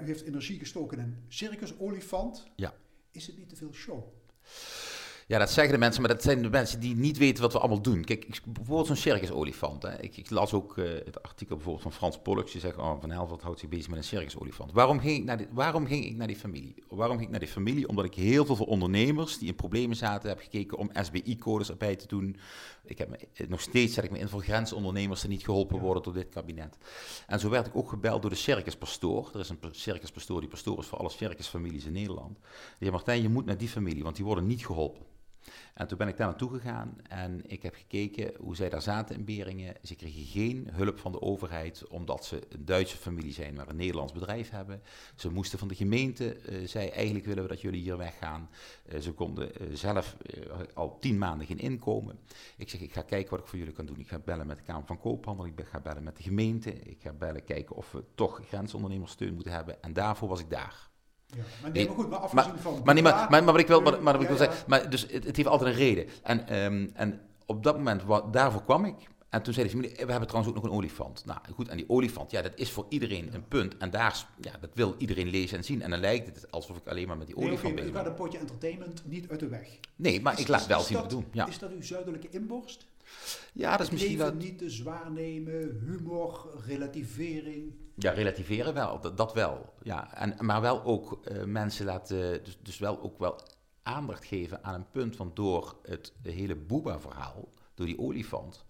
U 0.02 0.06
heeft 0.06 0.22
energie 0.22 0.60
gestoken 0.60 0.98
in 0.98 1.04
een 1.04 1.24
circusolifant. 1.28 2.48
Ja. 2.56 2.74
Is 3.12 3.28
het 3.28 3.38
niet 3.38 3.50
te 3.50 3.56
veel 3.56 3.74
show? 3.74 4.04
Ja, 5.30 5.38
dat 5.40 5.52
zeggen 5.52 5.74
de 5.74 5.80
mensen, 5.80 6.02
maar 6.02 6.12
dat 6.14 6.24
zijn 6.24 6.42
de 6.42 6.50
mensen 6.50 6.80
die 6.80 6.96
niet 6.96 7.18
weten 7.18 7.42
wat 7.44 7.54
we 7.54 7.60
allemaal 7.60 7.82
doen. 7.82 8.04
Kijk, 8.04 8.26
ik- 8.26 8.42
bijvoorbeeld 8.46 8.88
zo'n 8.88 8.96
circusolifant. 8.96 9.82
Hè. 9.84 10.02
Ik, 10.02 10.18
ik 10.18 10.30
las 10.30 10.54
ook 10.54 10.78
eh, 10.78 10.86
het 11.06 11.24
artikel 11.24 11.56
bijvoorbeeld 11.56 11.84
van 11.84 11.94
Frans 11.94 12.20
Pollux, 12.22 12.52
die 12.52 12.62
zegt, 12.62 12.78
oh, 12.78 13.00
Van 13.02 13.12
Helvert 13.12 13.42
houdt 13.42 13.60
zich 13.60 13.70
bezig 13.70 13.88
met 13.90 13.98
een 13.98 14.04
circusolifant. 14.04 14.72
Waarom 14.72 15.00
ging, 15.00 15.18
ik 15.18 15.24
naar 15.24 15.38
die, 15.38 15.48
waarom 15.52 15.86
ging 15.88 16.06
ik 16.06 16.16
naar 16.16 16.28
die 16.28 16.36
familie? 16.36 16.76
Waarom 16.90 17.16
ging 17.16 17.26
ik 17.26 17.32
naar 17.32 17.40
die 17.44 17.50
familie? 17.54 17.88
Omdat 17.88 18.06
ik 18.06 18.14
heel 18.14 18.46
veel 18.46 18.56
voor 18.56 18.66
ondernemers 18.68 19.38
die 19.38 19.48
in 19.48 19.56
problemen 19.56 19.96
zaten 19.96 20.30
heb 20.30 20.40
gekeken 20.40 20.78
om 20.78 20.90
SBI-codes 20.94 21.70
erbij 21.70 21.96
te 21.96 22.08
doen. 22.08 22.38
Ik 22.86 22.98
heb 22.98 23.10
me, 23.10 23.18
eh, 23.34 23.48
nog 23.48 23.62
steeds 23.62 23.94
zet 23.94 24.04
ik 24.04 24.12
me 24.12 24.20
in 24.20 24.30
voor 24.30 24.42
grensondernemers 24.42 25.22
die 25.22 25.30
niet 25.30 25.46
geholpen 25.46 25.80
worden 25.80 26.04
door 26.04 26.14
dit 26.14 26.30
kabinet. 26.30 26.78
En 27.28 27.40
zo 27.40 27.50
werd 27.50 27.68
ik 27.68 27.76
ook 27.76 27.90
gebeld 27.90 28.22
door 28.22 28.32
de 28.32 28.38
circuspastoor. 28.38 29.30
Er 29.34 29.40
is 29.40 29.50
een 29.50 29.60
circuspastoor 29.72 30.40
die 30.40 30.50
pastoor 30.50 30.80
is 30.80 30.86
voor 30.86 30.98
alle 30.98 31.10
circusfamilies 31.10 31.86
in 31.86 31.94
Nederland. 31.94 32.34
Die 32.40 32.76
zei, 32.80 32.92
Martijn, 32.92 33.22
je 33.22 33.30
moet 33.30 33.46
naar 33.46 33.58
die 33.58 33.70
familie, 33.70 34.04
want 34.04 34.16
die 34.16 34.26
worden 34.26 34.48
niet 34.48 34.66
geholpen. 34.66 35.06
En 35.74 35.88
toen 35.88 35.98
ben 35.98 36.08
ik 36.08 36.18
daar 36.18 36.28
naartoe 36.28 36.50
gegaan 36.50 36.96
en 37.08 37.42
ik 37.48 37.64
heb 37.64 37.76
gekeken 37.76 38.32
hoe 38.40 38.56
zij 38.56 38.70
daar 38.70 38.82
zaten 38.82 39.16
in 39.16 39.26
Beringen. 39.26 39.76
Ze 39.84 39.96
kregen 39.96 40.26
geen 40.26 40.70
hulp 40.72 41.00
van 41.00 41.12
de 41.12 41.22
overheid, 41.22 41.88
omdat 41.88 42.26
ze 42.26 42.42
een 42.50 42.66
Duitse 42.66 42.98
familie 42.98 43.34
zijn, 43.34 43.54
maar 43.54 43.68
een 43.68 43.76
Nederlands 43.76 44.14
bedrijf 44.14 44.50
hebben. 44.50 44.82
Ze 45.16 45.32
moesten 45.32 45.60
van 45.60 45.68
de 45.68 45.76
gemeente, 45.76 46.38
zei 46.66 46.88
eigenlijk 46.88 47.26
willen 47.26 47.44
we 47.44 47.50
dat 47.50 47.62
jullie 47.62 47.82
hier 47.82 47.98
weggaan. 47.98 48.50
Eh, 48.86 49.00
ze 49.00 49.12
konden 49.12 49.56
eh, 49.56 49.68
zelf 49.74 50.16
al 50.74 51.00
tien 51.00 51.18
maanden 51.18 51.48
geen 51.48 51.60
inkomen. 51.60 52.20
Ik 52.58 52.70
zeg, 52.70 52.82
ik 52.82 52.94
ga 52.94 53.02
kijken 53.02 53.30
wat 53.30 53.40
ik 53.40 53.48
voor 53.48 53.60
jullie 53.60 53.74
kan 53.74 53.86
doen. 53.86 54.00
Ik 54.00 54.08
ga 54.08 54.20
bellen 54.20 54.48
met 54.48 54.58
de 54.58 54.64
Kamer 54.64 54.86
van 54.86 55.00
Koophandel, 55.00 55.46
ik 55.46 55.66
ga 55.72 55.80
bellen 55.80 56.04
met 56.04 56.18
de 56.18 56.24
gemeente. 56.24 56.74
Ik 56.74 57.02
ga 57.02 57.14
bellen 57.14 57.44
kijken 57.44 57.76
of 57.76 57.92
we 57.92 58.04
toch 58.16 58.42
grensondernemerssteun 58.48 59.34
moeten 59.34 59.52
hebben. 59.54 59.84
En 59.84 59.94
daarvoor 59.94 60.28
was 60.28 60.40
ik 60.40 60.50
daar. 60.50 60.87
Ja. 61.36 61.44
Maar 61.62 61.72
nee, 61.72 61.86
maar 61.88 61.96
goed, 61.96 62.10
maar 62.10 62.20
afgezien 62.20 62.52
Maar, 62.54 62.62
van... 62.62 62.82
maar, 62.84 62.94
nee, 62.94 63.04
maar, 63.04 63.44
maar, 63.44 63.60
ik 63.60 63.68
wil, 63.68 63.82
maar, 63.82 64.02
maar 64.04 64.14
wat 64.14 64.22
ik 64.22 64.28
wil 64.28 64.38
zeggen, 64.38 64.64
maar 64.68 64.90
dus 64.90 65.02
het, 65.02 65.24
het 65.24 65.36
heeft 65.36 65.48
altijd 65.48 65.70
een 65.74 65.78
reden. 65.80 66.06
En, 66.24 66.48
ehm, 66.48 66.88
en 66.94 67.22
op 67.46 67.64
dat 67.64 67.76
moment, 67.78 68.04
wat, 68.04 68.34
daarvoor 68.34 68.64
kwam 68.64 68.86
ik. 68.86 68.96
En 69.30 69.42
toen 69.42 69.54
zei 69.54 69.66
de 69.66 69.72
familie, 69.72 69.92
we 69.96 70.12
hebben 70.12 70.28
trouwens 70.28 70.48
ook 70.56 70.62
nog 70.62 70.72
een 70.72 70.78
olifant. 70.78 71.26
Nou 71.26 71.40
goed, 71.56 71.68
en 71.68 71.78
die 71.78 71.90
olifant, 71.90 72.32
ja, 72.32 72.42
dat 72.42 72.52
is 72.56 72.72
voor 72.72 72.86
iedereen 72.90 73.34
een 73.34 73.48
punt. 73.48 73.78
En 73.78 73.90
daar, 73.90 74.26
ja, 74.42 74.52
dat 74.62 74.70
wil 74.74 74.96
iedereen 74.98 75.28
lezen 75.28 75.58
en 75.58 75.64
zien. 75.64 75.82
En 75.82 75.90
dan 75.90 76.00
lijkt 76.00 76.36
het 76.36 76.52
alsof 76.52 76.78
ik 76.78 76.88
alleen 76.88 77.08
maar 77.08 77.18
met 77.18 77.28
die 77.28 77.36
olifant 77.36 77.62
maar 77.62 77.72
u 77.72 77.76
bezig 77.76 77.92
ben. 77.92 78.06
een 78.06 78.14
potje 78.14 78.38
entertainment 78.38 79.02
niet 79.06 79.30
uit 79.30 79.40
de 79.40 79.48
weg. 79.48 79.68
Nee, 79.96 80.22
maar 80.22 80.34
Is- 80.34 80.40
ik 80.40 80.48
laat 80.48 80.62
is- 80.62 80.68
wel 80.68 80.80
zien 80.82 80.98
wat 80.98 81.10
dat- 81.10 81.20
ik 81.20 81.26
doe. 81.26 81.34
Ja, 81.42 81.48
Is 81.48 81.60
dat 81.60 81.72
uw 81.72 81.82
zuidelijke 81.82 82.28
inborst? 82.30 82.86
ja 83.54 83.72
dat 83.78 83.86
is 83.86 83.92
misschien 83.92 84.18
wel... 84.18 84.34
Niet 84.34 84.58
te 84.58 84.70
zwaar 84.70 85.12
nemen, 85.12 85.80
humor, 85.86 86.50
relativering. 86.66 87.74
Ja, 88.00 88.12
relativeren 88.12 88.74
wel, 88.74 89.00
dat, 89.00 89.18
dat 89.18 89.34
wel. 89.34 89.74
Ja. 89.82 90.14
En, 90.14 90.36
maar 90.46 90.62
wel 90.62 90.84
ook 90.84 91.26
eh, 91.26 91.44
mensen 91.44 91.86
laten, 91.86 92.44
dus, 92.44 92.58
dus 92.62 92.78
wel 92.78 93.02
ook 93.02 93.20
wel 93.20 93.40
aandacht 93.84 94.26
geven 94.26 94.64
aan 94.64 94.74
een 94.74 94.92
punt 94.92 95.16
van 95.16 95.32
door 95.34 95.76
het 95.84 96.14
hele 96.22 96.56
Boeba-verhaal, 96.56 97.50
door 97.74 97.86
die 97.86 98.00
olifant, 98.00 98.66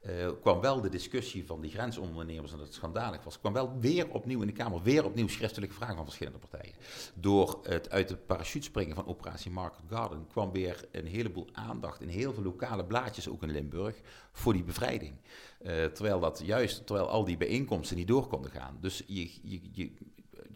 eh, 0.00 0.28
kwam 0.40 0.60
wel 0.60 0.80
de 0.80 0.88
discussie 0.88 1.46
van 1.46 1.60
die 1.60 1.70
grensondernemers 1.70 2.52
en 2.52 2.58
dat 2.58 2.66
het 2.66 2.76
schandalig 2.76 3.24
was, 3.24 3.40
kwam 3.40 3.52
wel 3.52 3.78
weer 3.80 4.10
opnieuw 4.10 4.40
in 4.40 4.46
de 4.46 4.52
Kamer, 4.52 4.82
weer 4.82 5.04
opnieuw 5.04 5.28
schriftelijke 5.28 5.74
vragen 5.74 5.96
van 5.96 6.04
verschillende 6.04 6.38
partijen. 6.38 6.74
Door 7.14 7.58
het 7.62 7.90
uit 7.90 8.08
de 8.08 8.16
parachute 8.16 8.64
springen 8.64 8.94
van 8.94 9.06
operatie 9.06 9.50
Market 9.50 9.84
Garden 9.88 10.26
kwam 10.26 10.52
weer 10.52 10.88
een 10.92 11.06
heleboel 11.06 11.48
aandacht 11.52 12.00
in 12.00 12.08
heel 12.08 12.32
veel 12.32 12.42
lokale 12.42 12.84
blaadjes, 12.84 13.28
ook 13.28 13.42
in 13.42 13.50
Limburg, 13.50 14.00
voor 14.32 14.52
die 14.52 14.64
bevrijding. 14.64 15.14
Eh, 15.58 15.84
terwijl 15.84 16.20
dat 16.20 16.42
juist, 16.44 16.86
terwijl 16.86 17.08
al 17.08 17.24
die 17.24 17.36
bijeenkomsten 17.36 17.96
niet 17.96 18.08
door 18.08 18.26
konden 18.26 18.50
gaan. 18.50 18.78
Dus 18.80 19.02
je, 19.06 19.30
je, 19.72 19.92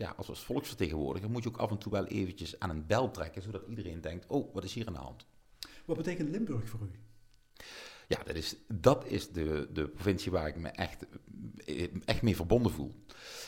ja, 0.01 0.15
als, 0.17 0.29
als 0.29 0.45
volksvertegenwoordiger 0.45 1.31
moet 1.31 1.43
je 1.43 1.49
ook 1.49 1.57
af 1.57 1.71
en 1.71 1.79
toe 1.79 1.93
wel 1.93 2.07
eventjes 2.07 2.59
aan 2.59 2.71
een 2.71 2.87
bel 2.87 3.11
trekken, 3.11 3.43
zodat 3.43 3.67
iedereen 3.69 4.01
denkt, 4.01 4.27
oh, 4.27 4.55
wat 4.55 4.65
is 4.65 4.75
hier 4.75 4.87
aan 4.87 4.93
de 4.93 4.99
hand? 4.99 5.27
Wat 5.85 5.97
betekent 5.97 6.29
Limburg 6.29 6.69
voor 6.69 6.81
u? 6.81 6.91
Ja, 8.11 8.23
dat 8.25 8.35
is, 8.35 8.57
dat 8.69 9.07
is 9.07 9.31
de, 9.31 9.69
de 9.73 9.89
provincie 9.89 10.33
waar 10.33 10.49
ik 10.49 10.57
me 10.57 10.69
echt, 10.69 11.07
echt 12.05 12.23
mee 12.23 12.37
verbonden 12.37 12.73
voel. 12.73 12.95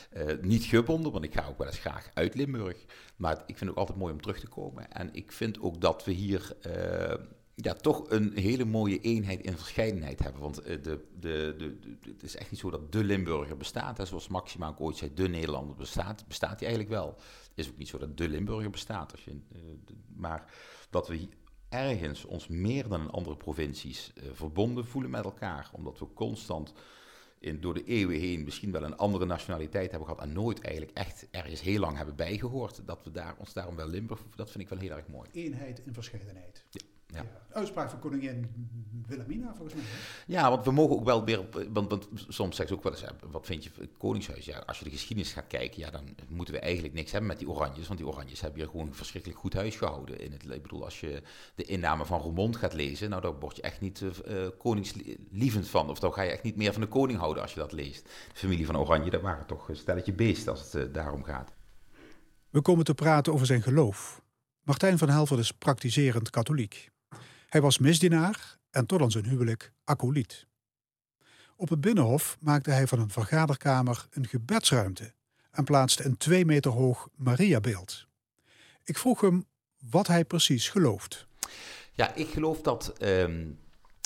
Eh, 0.09 0.37
niet 0.41 0.63
gebonden, 0.63 1.11
want 1.11 1.23
ik 1.23 1.33
ga 1.33 1.47
ook 1.47 1.57
wel 1.57 1.67
eens 1.67 1.79
graag 1.79 2.11
uit 2.13 2.35
Limburg. 2.35 2.85
Maar 3.15 3.37
ik 3.37 3.57
vind 3.57 3.59
het 3.59 3.69
ook 3.69 3.77
altijd 3.77 3.97
mooi 3.97 4.13
om 4.13 4.21
terug 4.21 4.39
te 4.39 4.47
komen. 4.47 4.91
En 4.91 5.09
ik 5.13 5.31
vind 5.31 5.59
ook 5.59 5.81
dat 5.81 6.05
we 6.05 6.11
hier 6.11 6.55
eh, 6.61 7.25
ja, 7.55 7.73
toch 7.73 8.09
een 8.09 8.31
hele 8.35 8.65
mooie 8.65 8.99
eenheid 8.99 9.41
in 9.41 9.57
verscheidenheid 9.57 10.19
hebben. 10.19 10.41
Want 10.41 10.61
eh, 10.61 10.83
de, 10.83 11.05
de, 11.19 11.55
de, 11.57 11.97
het 12.11 12.23
is 12.23 12.35
echt 12.35 12.51
niet 12.51 12.59
zo 12.59 12.69
dat 12.69 12.91
de 12.91 13.03
Limburger 13.03 13.57
bestaat. 13.57 13.97
Hè. 13.97 14.05
Zoals 14.05 14.27
Maxima 14.27 14.67
ook 14.67 14.81
ooit 14.81 14.97
zei, 14.97 15.13
de 15.13 15.29
Nederlander 15.29 15.75
bestaat. 15.75 16.27
Bestaat 16.27 16.59
die 16.59 16.67
eigenlijk 16.67 16.95
wel. 16.95 17.15
Het 17.49 17.65
is 17.65 17.69
ook 17.69 17.77
niet 17.77 17.87
zo 17.87 17.97
dat 17.97 18.17
de 18.17 18.29
Limburger 18.29 18.69
bestaat. 18.69 19.11
Als 19.11 19.23
je, 19.23 19.39
maar 20.15 20.53
dat 20.89 21.07
we 21.07 21.27
ergens 21.73 22.25
ons 22.25 22.47
meer 22.47 22.87
dan 22.87 23.01
in 23.01 23.09
andere 23.09 23.37
provincies 23.37 24.11
eh, 24.15 24.23
verbonden 24.33 24.85
voelen 24.85 25.11
met 25.11 25.23
elkaar. 25.23 25.69
Omdat 25.73 25.99
we 25.99 26.13
constant 26.13 26.73
in, 27.39 27.61
door 27.61 27.73
de 27.73 27.83
eeuwen 27.83 28.19
heen 28.19 28.43
misschien 28.43 28.71
wel 28.71 28.83
een 28.83 28.97
andere 28.97 29.25
nationaliteit 29.25 29.91
hebben 29.91 30.09
gehad. 30.09 30.23
En 30.23 30.33
nooit 30.33 30.61
eigenlijk 30.61 30.97
echt 30.97 31.27
ergens 31.31 31.61
heel 31.61 31.79
lang 31.79 31.97
hebben 31.97 32.15
bijgehoord. 32.15 32.81
Dat 32.85 33.03
we 33.03 33.11
daar, 33.11 33.35
ons 33.37 33.53
daarom 33.53 33.75
wel 33.75 33.87
Limburg, 33.87 34.21
dat 34.35 34.51
vind 34.51 34.63
ik 34.63 34.69
wel 34.69 34.79
heel 34.79 34.97
erg 34.97 35.07
mooi. 35.07 35.29
Eenheid 35.33 35.79
in 35.85 35.93
verscheidenheid. 35.93 36.65
ja. 36.69 36.92
Uitspraak 37.51 37.89
van 37.89 37.99
koningin 37.99 38.49
Wilhelmina, 39.07 39.53
volgens 39.55 39.73
mij. 39.73 39.83
hè? 39.87 40.33
Ja, 40.33 40.49
want 40.49 40.65
we 40.65 40.71
mogen 40.71 40.95
ook 40.95 41.03
wel 41.05 41.25
weer, 41.25 41.39
op- 41.39 41.65
want, 41.73 41.89
want 41.89 42.07
soms 42.13 42.55
zeggen 42.55 42.67
ze 42.67 42.73
ook 42.73 42.83
wel 42.83 42.91
eens, 42.91 43.01
ja, 43.01 43.15
wat 43.31 43.45
vind 43.45 43.63
je 43.63 43.69
het 43.79 43.97
Koningshuis? 43.97 44.45
Ja, 44.45 44.57
als 44.65 44.77
je 44.79 44.83
de 44.83 44.89
geschiedenis 44.89 45.33
gaat 45.33 45.47
kijken, 45.47 45.79
ja, 45.79 45.89
dan 45.89 46.15
moeten 46.27 46.53
we 46.53 46.59
eigenlijk 46.59 46.93
niks 46.93 47.11
hebben 47.11 47.29
met 47.29 47.39
die 47.39 47.49
Oranjes, 47.49 47.87
want 47.87 47.99
die 47.99 48.07
Oranjes 48.07 48.41
hebben 48.41 48.59
hier 48.59 48.69
gewoon 48.69 48.93
verschrikkelijk 48.93 49.39
goed 49.39 49.53
huis 49.53 49.75
gehouden. 49.75 50.19
In 50.19 50.31
het, 50.31 50.43
ik 50.49 50.61
bedoel, 50.61 50.83
als 50.83 50.99
je 50.99 51.21
de 51.55 51.63
inname 51.63 52.05
van 52.05 52.19
Roermond 52.21 52.55
gaat 52.55 52.73
lezen, 52.73 53.09
nou, 53.09 53.21
daar 53.21 53.39
word 53.39 53.55
je 53.55 53.61
echt 53.61 53.81
niet 53.81 54.01
eh, 54.01 54.43
eh, 54.45 54.49
koningslievend 54.57 55.67
van, 55.69 55.89
of 55.89 55.99
dan 55.99 56.13
ga 56.13 56.21
je 56.21 56.31
echt 56.31 56.43
niet 56.43 56.55
meer 56.55 56.71
van 56.71 56.81
de 56.81 56.87
koning 56.87 57.19
houden 57.19 57.43
als 57.43 57.53
je 57.53 57.59
dat 57.59 57.71
leest. 57.71 58.03
De 58.03 58.09
familie 58.39 58.65
van 58.65 58.77
Oranje, 58.77 59.09
dat 59.09 59.21
waren 59.21 59.45
toch 59.45 59.69
een 59.69 59.75
stelletje 59.75 60.13
beest 60.13 60.47
als 60.47 60.59
het 60.71 60.75
eh, 60.87 60.93
daarom 60.93 61.23
gaat. 61.23 61.53
We 62.49 62.61
komen 62.61 62.85
te 62.85 62.93
praten 62.93 63.33
over 63.33 63.45
zijn 63.45 63.61
geloof. 63.61 64.21
Martijn 64.61 64.97
van 64.97 65.09
Helvert 65.09 65.39
is 65.39 65.51
praktiserend 65.51 66.29
katholiek. 66.29 66.91
Hij 67.53 67.61
was 67.61 67.77
misdienaar 67.77 68.57
en 68.69 68.85
tot 68.85 69.01
aan 69.01 69.11
zijn 69.11 69.25
huwelijk 69.25 69.73
acoliet. 69.83 70.47
Op 71.55 71.69
het 71.69 71.81
binnenhof 71.81 72.37
maakte 72.39 72.71
hij 72.71 72.87
van 72.87 72.99
een 72.99 73.09
vergaderkamer 73.09 74.07
een 74.11 74.27
gebedsruimte 74.27 75.13
en 75.51 75.63
plaatste 75.63 76.05
een 76.05 76.17
twee 76.17 76.45
meter 76.45 76.71
hoog 76.71 77.09
Mariabeeld. 77.15 78.07
Ik 78.83 78.97
vroeg 78.97 79.21
hem 79.21 79.45
wat 79.89 80.07
hij 80.07 80.25
precies 80.25 80.69
gelooft. 80.69 81.27
Ja, 81.91 82.13
ik 82.13 82.27
geloof 82.27 82.61
dat, 82.61 82.97
ehm, 82.97 83.45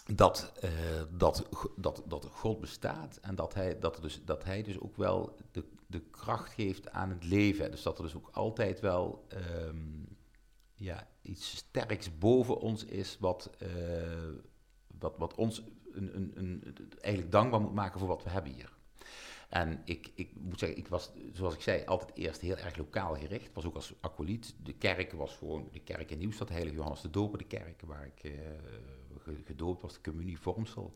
dat, 0.06 0.52
eh, 0.62 0.70
dat, 1.18 1.48
dat, 1.76 2.04
dat 2.08 2.30
God 2.32 2.60
bestaat 2.60 3.18
en 3.22 3.36
dat 3.36 3.54
hij, 3.54 3.80
dat, 3.80 4.02
dus, 4.02 4.22
dat 4.26 4.44
hij 4.44 4.64
dus 4.64 4.80
ook 4.80 4.98
wel 4.98 5.36
de, 5.52 5.64
de 5.86 6.02
kracht 6.12 6.54
geeft 6.54 6.90
aan 6.92 7.10
het 7.10 7.24
leven. 7.24 7.72
Dus 7.72 7.82
dat 7.82 7.98
er 7.98 8.04
dus 8.04 8.16
ook 8.16 8.30
altijd 8.32 8.80
wel 8.80 9.26
ehm, 9.28 9.78
ja, 10.78 11.08
iets 11.22 11.56
sterks 11.56 12.18
boven 12.18 12.60
ons 12.60 12.86
is 12.86 13.18
wat, 13.20 13.50
eh, 13.60 13.68
wat, 15.00 15.18
wat 15.18 15.36
ons 15.36 15.64
een, 15.92 16.16
een, 16.16 16.32
een, 16.36 16.64
eigenlijk 17.02 17.32
dankbaar 17.32 17.62
moet 17.62 17.74
maken 17.74 18.00
voor 18.00 18.08
wat 18.08 18.24
we 18.24 18.30
hebben 18.30 18.52
hier. 18.52 18.76
En 19.50 19.82
ik, 19.86 20.12
ik 20.16 20.30
moet 20.40 20.60
zeggen, 20.60 20.78
ik 20.78 20.88
was, 20.88 21.12
zoals 21.34 21.54
ik 21.54 21.62
zei, 21.62 21.86
altijd 21.86 22.18
eerst 22.18 22.42
heel 22.42 22.56
erg 22.56 22.76
lokaal 22.78 23.16
gericht. 23.16 23.54
Was 23.54 23.66
ook 23.66 23.76
als 23.76 23.94
acoliet. 24.02 24.56
De 24.64 24.74
kerk 24.74 25.12
was 25.12 25.36
gewoon 25.36 25.70
de 25.72 25.80
kerk 25.80 26.12
in 26.12 26.18
Nieuwstad, 26.18 26.50
Heilige 26.50 26.76
Johannes 26.76 27.02
de 27.02 27.10
Doper, 27.10 27.38
de 27.38 27.46
kerk 27.46 27.82
waar 27.86 28.06
ik 28.06 28.24
eh, 28.24 28.32
ge- 29.24 29.42
gedoopt 29.46 29.82
was, 29.82 29.94
de 29.94 30.02
communie 30.02 30.40
Vormsel. 30.40 30.96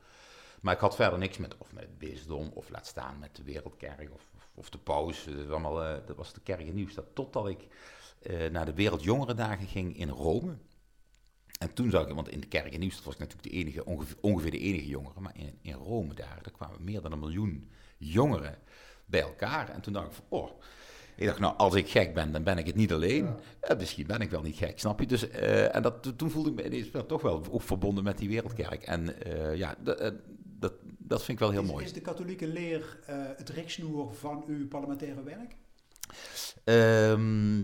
Maar 0.62 0.74
ik 0.74 0.80
had 0.80 0.96
verder 0.96 1.20
niks 1.20 1.38
met, 1.38 1.58
of 1.58 1.74
met 1.74 1.84
het 1.84 1.98
bisdom, 1.98 2.52
of 2.54 2.70
laat 2.70 2.88
staan 2.88 3.20
met 3.20 3.36
de 3.36 3.44
wereldkerk, 3.44 4.14
of, 4.14 4.32
of, 4.54 4.70
de 4.70 4.78
paus. 4.78 5.24
Dat, 5.26 5.36
was 5.36 5.48
allemaal, 5.50 5.84
eh, 5.84 6.06
dat 6.06 6.16
was 6.16 6.34
de 6.34 6.42
kerk 6.42 6.60
in 6.60 6.74
Nieuwstad. 6.76 7.06
Totdat 7.14 7.48
ik 7.48 7.68
eh, 8.22 8.50
naar 8.52 8.66
de 8.66 8.74
Wereldjongerendagen 8.74 9.68
ging 9.68 9.98
in 9.98 10.10
Rome. 10.10 10.58
En 11.60 11.74
toen 11.74 11.90
zag 11.90 12.08
ik, 12.08 12.16
want 12.16 12.30
in 12.30 12.40
de 12.40 12.48
kerk 12.48 12.74
in 12.74 12.80
Nieuwstad 12.80 13.04
was 13.04 13.14
ik 13.14 13.20
natuurlijk 13.20 13.50
de 13.50 13.58
enige, 13.58 13.86
ongeveer, 13.86 14.16
ongeveer 14.22 14.52
de 14.52 14.60
enige 14.60 14.88
jongere. 14.88 15.20
Maar 15.20 15.38
in, 15.38 15.58
in 15.62 15.74
Rome 15.74 16.14
daar, 16.14 16.40
daar 16.42 16.52
kwamen 16.52 16.84
meer 16.84 17.02
dan 17.02 17.12
een 17.12 17.20
miljoen 17.20 17.70
jongeren 17.98 18.58
bij 19.06 19.22
elkaar. 19.22 19.70
En 19.70 19.82
toen 19.82 19.94
dacht 19.94 20.08
ik 20.08 20.14
van, 20.14 20.26
oh, 20.30 20.50
ik 21.16 21.26
dacht, 21.26 21.40
nou, 21.40 21.58
als 21.58 21.76
ik 21.76 21.90
gek 21.90 22.14
ben, 22.14 22.32
dan 22.32 22.44
ben 22.44 22.58
ik 22.58 22.66
het 22.66 22.76
niet 22.76 22.92
alleen. 22.92 23.28
Eh, 23.60 23.78
misschien 23.78 24.08
ben 24.08 24.20
ik 24.20 24.30
wel 24.30 24.42
niet 24.42 24.56
gek, 24.56 24.80
snap 24.80 25.00
je? 25.00 25.06
Dus, 25.06 25.30
eh, 25.30 25.76
en 25.76 25.82
dat, 25.82 26.18
toen 26.18 26.30
voelde 26.30 26.50
ik 26.50 26.56
me 26.56 26.66
ineens 26.66 26.92
wel 26.92 27.06
toch 27.06 27.22
wel 27.22 27.46
ook 27.52 27.62
verbonden 27.62 28.04
met 28.04 28.18
die 28.18 28.30
wereldkerk. 28.30 28.84
En 28.84 29.16
ja, 29.56 29.76
dat, 29.80 30.14
dat, 30.98 31.24
vind 31.24 31.28
ik 31.28 31.40
wel 31.40 31.52
heel 31.52 31.64
is, 31.64 31.70
mooi. 31.70 31.86
is 31.86 31.94
de 31.94 32.02
katholieke 32.02 32.48
leer 32.48 33.00
het 33.38 33.50
reksnoer 33.50 34.14
van 34.14 34.44
uw 34.48 34.68
parlementaire 34.68 35.24
werk? 35.24 35.56
Ehm, 36.64 37.62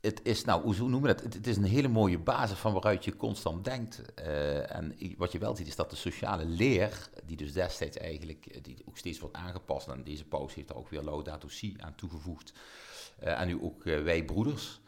het 0.00 0.20
is, 0.22 0.44
nou, 0.44 0.62
hoe 0.62 0.88
noemen 0.88 1.02
we 1.02 1.22
dat? 1.22 1.34
Het, 1.34 1.46
is 1.46 1.56
een 1.56 1.64
hele 1.64 1.88
mooie 1.88 2.18
basis 2.18 2.58
van 2.58 2.72
waaruit 2.72 3.04
je 3.04 3.16
constant 3.16 3.64
denkt. 3.64 4.14
Eh, 4.14 4.76
en 4.76 4.96
wat 5.16 5.32
je 5.32 5.38
wel 5.38 5.56
ziet 5.56 5.66
is 5.66 5.76
dat 5.76 5.90
de 5.90 5.96
sociale 5.96 6.44
leer, 6.44 7.08
die 7.24 7.36
dus 7.36 7.52
destijds 7.52 7.96
eigenlijk, 7.96 8.46
eh, 8.46 8.62
die 8.62 8.76
ook 8.88 8.98
steeds 8.98 9.18
wordt 9.18 9.36
aangepast, 9.36 9.88
en 9.88 10.04
deze 10.04 10.24
paus 10.24 10.54
heeft 10.54 10.68
daar 10.68 10.76
ook 10.76 10.88
weer 10.88 11.02
Laudato 11.02 11.48
Si 11.48 11.74
aan 11.78 11.94
toegevoegd. 11.94 12.52
Eh, 13.18 13.40
en 13.40 13.46
nu 13.46 13.62
ook 13.62 13.84
wij 13.84 14.24
broeders. 14.24 14.79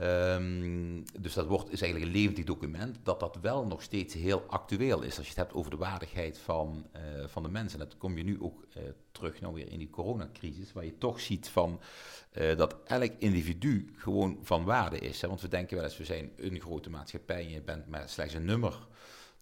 Ehm, 0.00 1.02
dus 1.20 1.34
dat 1.34 1.46
wordt, 1.46 1.72
is 1.72 1.82
eigenlijk 1.82 2.12
een 2.12 2.20
levendig 2.20 2.44
document, 2.44 2.98
dat 3.02 3.20
dat 3.20 3.38
wel 3.40 3.66
nog 3.66 3.82
steeds 3.82 4.14
heel 4.14 4.44
actueel 4.46 5.02
is. 5.02 5.16
Als 5.16 5.26
je 5.26 5.32
het 5.32 5.42
hebt 5.42 5.52
over 5.52 5.70
de 5.70 5.76
waardigheid 5.76 6.38
van, 6.38 6.86
eh, 6.92 7.02
van 7.26 7.42
de 7.42 7.48
mensen. 7.48 7.80
En 7.80 7.88
dat 7.88 7.98
kom 7.98 8.16
je 8.16 8.24
nu 8.24 8.40
ook 8.40 8.64
eh, 8.72 8.82
terug 9.12 9.40
nou 9.40 9.54
weer 9.54 9.68
in 9.68 9.78
die 9.78 9.90
coronacrisis, 9.90 10.72
waar 10.72 10.84
je 10.84 10.98
toch 10.98 11.20
ziet 11.20 11.48
van, 11.48 11.80
eh, 12.30 12.56
dat 12.56 12.76
elk 12.84 13.12
individu 13.18 13.92
gewoon 13.96 14.38
van 14.42 14.64
waarde 14.64 14.98
is. 14.98 15.20
Hè? 15.20 15.28
Want 15.28 15.40
we 15.40 15.48
denken 15.48 15.76
wel 15.76 15.84
eens, 15.84 15.96
we 15.96 16.04
zijn 16.04 16.30
een 16.36 16.60
grote 16.60 16.90
maatschappij 16.90 17.44
en 17.44 17.50
je 17.50 17.62
bent 17.62 17.88
maar 17.88 18.08
slechts 18.08 18.34
een 18.34 18.44
nummer. 18.44 18.86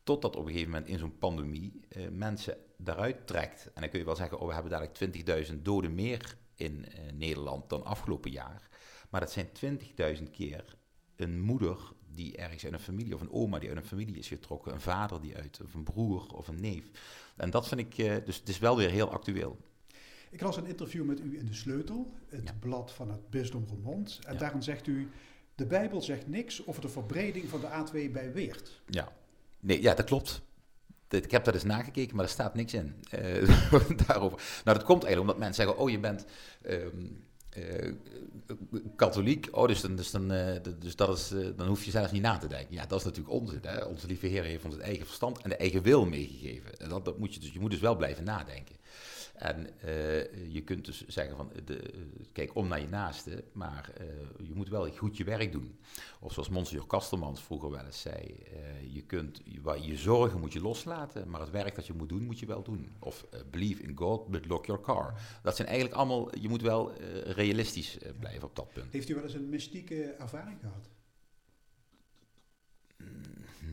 Totdat 0.02 0.36
op 0.36 0.44
een 0.44 0.50
gegeven 0.50 0.70
moment 0.70 0.88
in 0.88 0.98
zo'n 0.98 1.18
pandemie 1.18 1.80
mensen 2.10 2.56
daaruit 2.76 3.26
trekt. 3.26 3.70
En 3.74 3.80
dan 3.80 3.90
kun 3.90 3.98
je 3.98 4.04
wel 4.04 4.16
zeggen, 4.16 4.38
oh, 4.38 4.46
we 4.46 4.52
hebben 4.52 4.70
dadelijk 4.70 5.48
20.000 5.48 5.62
doden 5.62 5.94
meer 5.94 6.36
in 6.54 6.86
Nederland 7.14 7.68
dan 7.68 7.84
afgelopen 7.84 8.30
jaar. 8.30 8.70
Maar 9.12 9.20
dat 9.20 9.32
zijn 9.32 9.48
20.000 10.16 10.30
keer 10.30 10.76
een 11.16 11.40
moeder 11.40 11.78
die 12.14 12.36
ergens 12.36 12.64
uit 12.64 12.72
een 12.72 12.80
familie, 12.80 13.14
of 13.14 13.20
een 13.20 13.32
oma 13.32 13.58
die 13.58 13.68
uit 13.68 13.78
een 13.78 13.84
familie 13.84 14.18
is 14.18 14.28
getrokken, 14.28 14.72
een 14.72 14.80
vader 14.80 15.20
die 15.20 15.36
uit, 15.36 15.60
of 15.64 15.74
een 15.74 15.82
broer 15.82 16.26
of 16.34 16.48
een 16.48 16.60
neef. 16.60 16.84
En 17.36 17.50
dat 17.50 17.68
vind 17.68 17.80
ik, 17.80 17.98
eh, 17.98 18.14
dus 18.24 18.36
het 18.36 18.48
is 18.48 18.58
wel 18.58 18.76
weer 18.76 18.90
heel 18.90 19.10
actueel. 19.10 19.58
Ik 20.30 20.40
las 20.40 20.56
een 20.56 20.66
interview 20.66 21.04
met 21.04 21.20
u 21.20 21.38
in 21.38 21.46
De 21.46 21.54
Sleutel, 21.54 22.12
het 22.28 22.42
Ja. 22.44 22.54
blad 22.60 22.92
van 22.92 23.10
het 23.10 23.30
Bisdom 23.30 23.64
Roermond. 23.68 24.18
En 24.26 24.32
Ja. 24.32 24.38
daarin 24.38 24.62
zegt 24.62 24.86
u, 24.86 25.08
de 25.54 25.66
Bijbel 25.66 26.02
zegt 26.02 26.26
niks 26.28 26.66
over 26.66 26.82
de 26.82 26.88
verbreding 26.88 27.48
van 27.48 27.60
de 27.60 27.66
A2 27.68 28.10
bij 28.12 28.32
Weert. 28.32 28.80
Ja, 28.86 29.12
nee, 29.60 29.82
ja 29.82 29.94
dat 29.94 30.06
klopt. 30.06 30.42
Ik 31.08 31.30
heb 31.30 31.44
dat 31.44 31.54
eens 31.54 31.64
nagekeken, 31.64 32.16
maar 32.16 32.24
er 32.24 32.30
staat 32.30 32.54
niks 32.54 32.74
in 32.74 32.94
eh, 33.10 33.68
daarover. 34.06 34.38
Nou, 34.64 34.78
dat 34.78 34.82
komt 34.86 35.04
eigenlijk 35.04 35.20
omdat 35.20 35.38
mensen 35.38 35.64
zeggen, 35.64 35.76
oh, 35.82 35.90
je 35.90 35.98
bent 36.00 36.24
ehm, 36.62 37.06
eh, 37.52 37.92
katholiek, 38.96 39.48
oh, 39.50 39.66
dus, 39.66 39.80
dan, 39.80 39.96
dus, 39.96 40.10
dan, 40.10 40.32
eh, 40.32 40.62
dus 40.78 40.96
dat 40.96 41.18
is, 41.18 41.32
eh, 41.32 41.46
dan 41.56 41.66
hoef 41.66 41.84
je 41.84 41.90
zelfs 41.90 42.12
niet 42.12 42.22
na 42.22 42.38
te 42.38 42.46
denken. 42.46 42.74
Ja, 42.74 42.86
dat 42.86 42.98
is 42.98 43.04
natuurlijk 43.04 43.34
onzin. 43.34 43.60
Hè? 43.62 43.84
Onze 43.84 44.06
lieve 44.06 44.26
Heer 44.26 44.44
heeft 44.44 44.64
ons 44.64 44.74
het 44.74 44.82
eigen 44.82 45.06
verstand 45.06 45.38
en 45.38 45.50
de 45.50 45.56
eigen 45.56 45.82
wil 45.82 46.06
meegegeven. 46.06 46.78
En 46.78 46.88
dat, 46.88 47.04
dat 47.04 47.18
moet 47.18 47.34
je, 47.34 47.40
dus, 47.40 47.52
je 47.52 47.60
moet 47.60 47.70
dus 47.70 47.80
wel 47.80 47.96
blijven 47.96 48.24
nadenken. 48.24 48.76
En 49.42 49.80
eh, 49.80 50.52
je 50.52 50.62
kunt 50.64 50.84
dus 50.84 51.06
zeggen 51.06 51.36
van, 51.36 51.52
de, 51.64 51.90
kijk 52.32 52.54
om 52.54 52.68
naar 52.68 52.80
je 52.80 52.88
naaste, 52.88 53.44
maar 53.52 53.90
eh, 53.96 54.06
je 54.46 54.54
moet 54.54 54.68
wel 54.68 54.90
goed 54.90 55.16
je 55.16 55.24
werk 55.24 55.52
doen. 55.52 55.78
Of 56.20 56.32
zoals 56.32 56.48
Monsignor 56.48 56.86
Kastelmans 56.86 57.42
vroeger 57.42 57.70
wel 57.70 57.84
eens 57.84 58.00
zei, 58.00 58.14
eh, 58.16 58.94
je, 58.94 59.02
kunt, 59.02 59.40
je, 59.44 59.78
je 59.80 59.96
zorgen 59.96 60.40
moet 60.40 60.52
je 60.52 60.60
loslaten, 60.60 61.30
maar 61.30 61.40
het 61.40 61.50
werk 61.50 61.74
dat 61.74 61.86
je 61.86 61.92
moet 61.92 62.08
doen, 62.08 62.24
moet 62.24 62.38
je 62.38 62.46
wel 62.46 62.62
doen. 62.62 62.90
Of 62.98 63.26
believe 63.50 63.82
in 63.82 63.96
God, 63.96 64.28
but 64.28 64.46
lock 64.46 64.66
your 64.66 64.82
car. 64.82 65.14
Dat 65.42 65.56
zijn 65.56 65.68
eigenlijk 65.68 65.96
allemaal, 65.96 66.38
je 66.38 66.48
moet 66.48 66.62
wel 66.62 66.92
realistisch 67.24 67.98
blijven 68.18 68.48
op 68.48 68.56
dat 68.56 68.72
punt. 68.72 68.92
Heeft 68.92 69.08
u 69.08 69.14
wel 69.14 69.22
eens 69.22 69.34
een 69.34 69.48
mystieke 69.48 70.02
ervaring 70.04 70.60
gehad? 70.60 70.90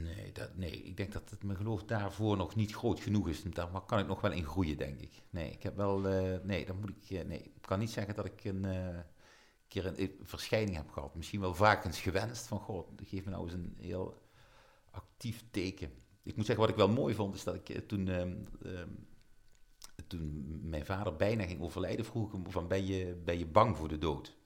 Nee, 0.01 0.31
dat, 0.31 0.55
nee, 0.55 0.71
ik 0.71 0.97
denk 0.97 1.11
dat 1.11 1.29
het, 1.29 1.43
mijn 1.43 1.57
geloof 1.57 1.83
daarvoor 1.83 2.37
nog 2.37 2.55
niet 2.55 2.75
groot 2.75 2.99
genoeg 2.99 3.27
is. 3.29 3.43
Daar 3.43 3.81
kan 3.85 3.99
ik 3.99 4.07
nog 4.07 4.21
wel 4.21 4.31
in 4.31 4.45
groeien, 4.45 4.77
denk 4.77 4.99
ik. 4.99 5.11
Nee, 5.29 5.51
ik 5.51 5.63
heb 5.63 5.75
wel, 5.75 6.07
eh, 6.07 6.39
nee, 6.43 6.65
dan 6.65 6.79
moet 6.79 6.89
ik, 6.89 7.09
eh, 7.09 7.25
nee, 7.25 7.39
ik 7.39 7.61
kan 7.61 7.79
niet 7.79 7.89
zeggen 7.89 8.15
dat 8.15 8.25
ik 8.25 8.43
een 8.43 8.65
eh, 8.65 8.99
keer 9.67 9.85
een, 9.85 10.15
verschijning 10.21 10.75
heb 10.75 10.89
gehad. 10.89 11.15
Misschien 11.15 11.39
wel 11.39 11.53
vaak 11.53 11.85
eens 11.85 11.99
gewenst 11.99 12.47
van, 12.47 12.59
god, 12.59 12.87
geef 13.03 13.25
me 13.25 13.31
nou 13.31 13.43
eens 13.43 13.53
een 13.53 13.75
heel 13.79 14.21
actief 14.91 15.43
teken. 15.51 15.91
Ik 16.23 16.35
moet 16.35 16.45
zeggen, 16.45 16.65
wat 16.65 16.73
ik 16.73 16.79
wel 16.79 16.89
mooi 16.89 17.15
vond, 17.15 17.35
is 17.35 17.43
dat 17.43 17.55
ik 17.55 17.87
toen, 17.87 18.07
ehm, 18.07 18.35
ehm, 18.63 18.89
toen 20.07 20.59
mijn 20.69 20.85
vader 20.85 21.15
bijna 21.15 21.45
ging 21.45 21.61
overlijden, 21.61 22.05
vroeg 22.05 22.27
ik 22.27 22.33
hem 22.33 22.51
van, 22.51 22.67
ben 22.67 22.85
je, 22.85 23.21
ben 23.25 23.37
je 23.37 23.45
bang 23.47 23.77
voor 23.77 23.87
de 23.87 23.97
dood? 23.97 24.37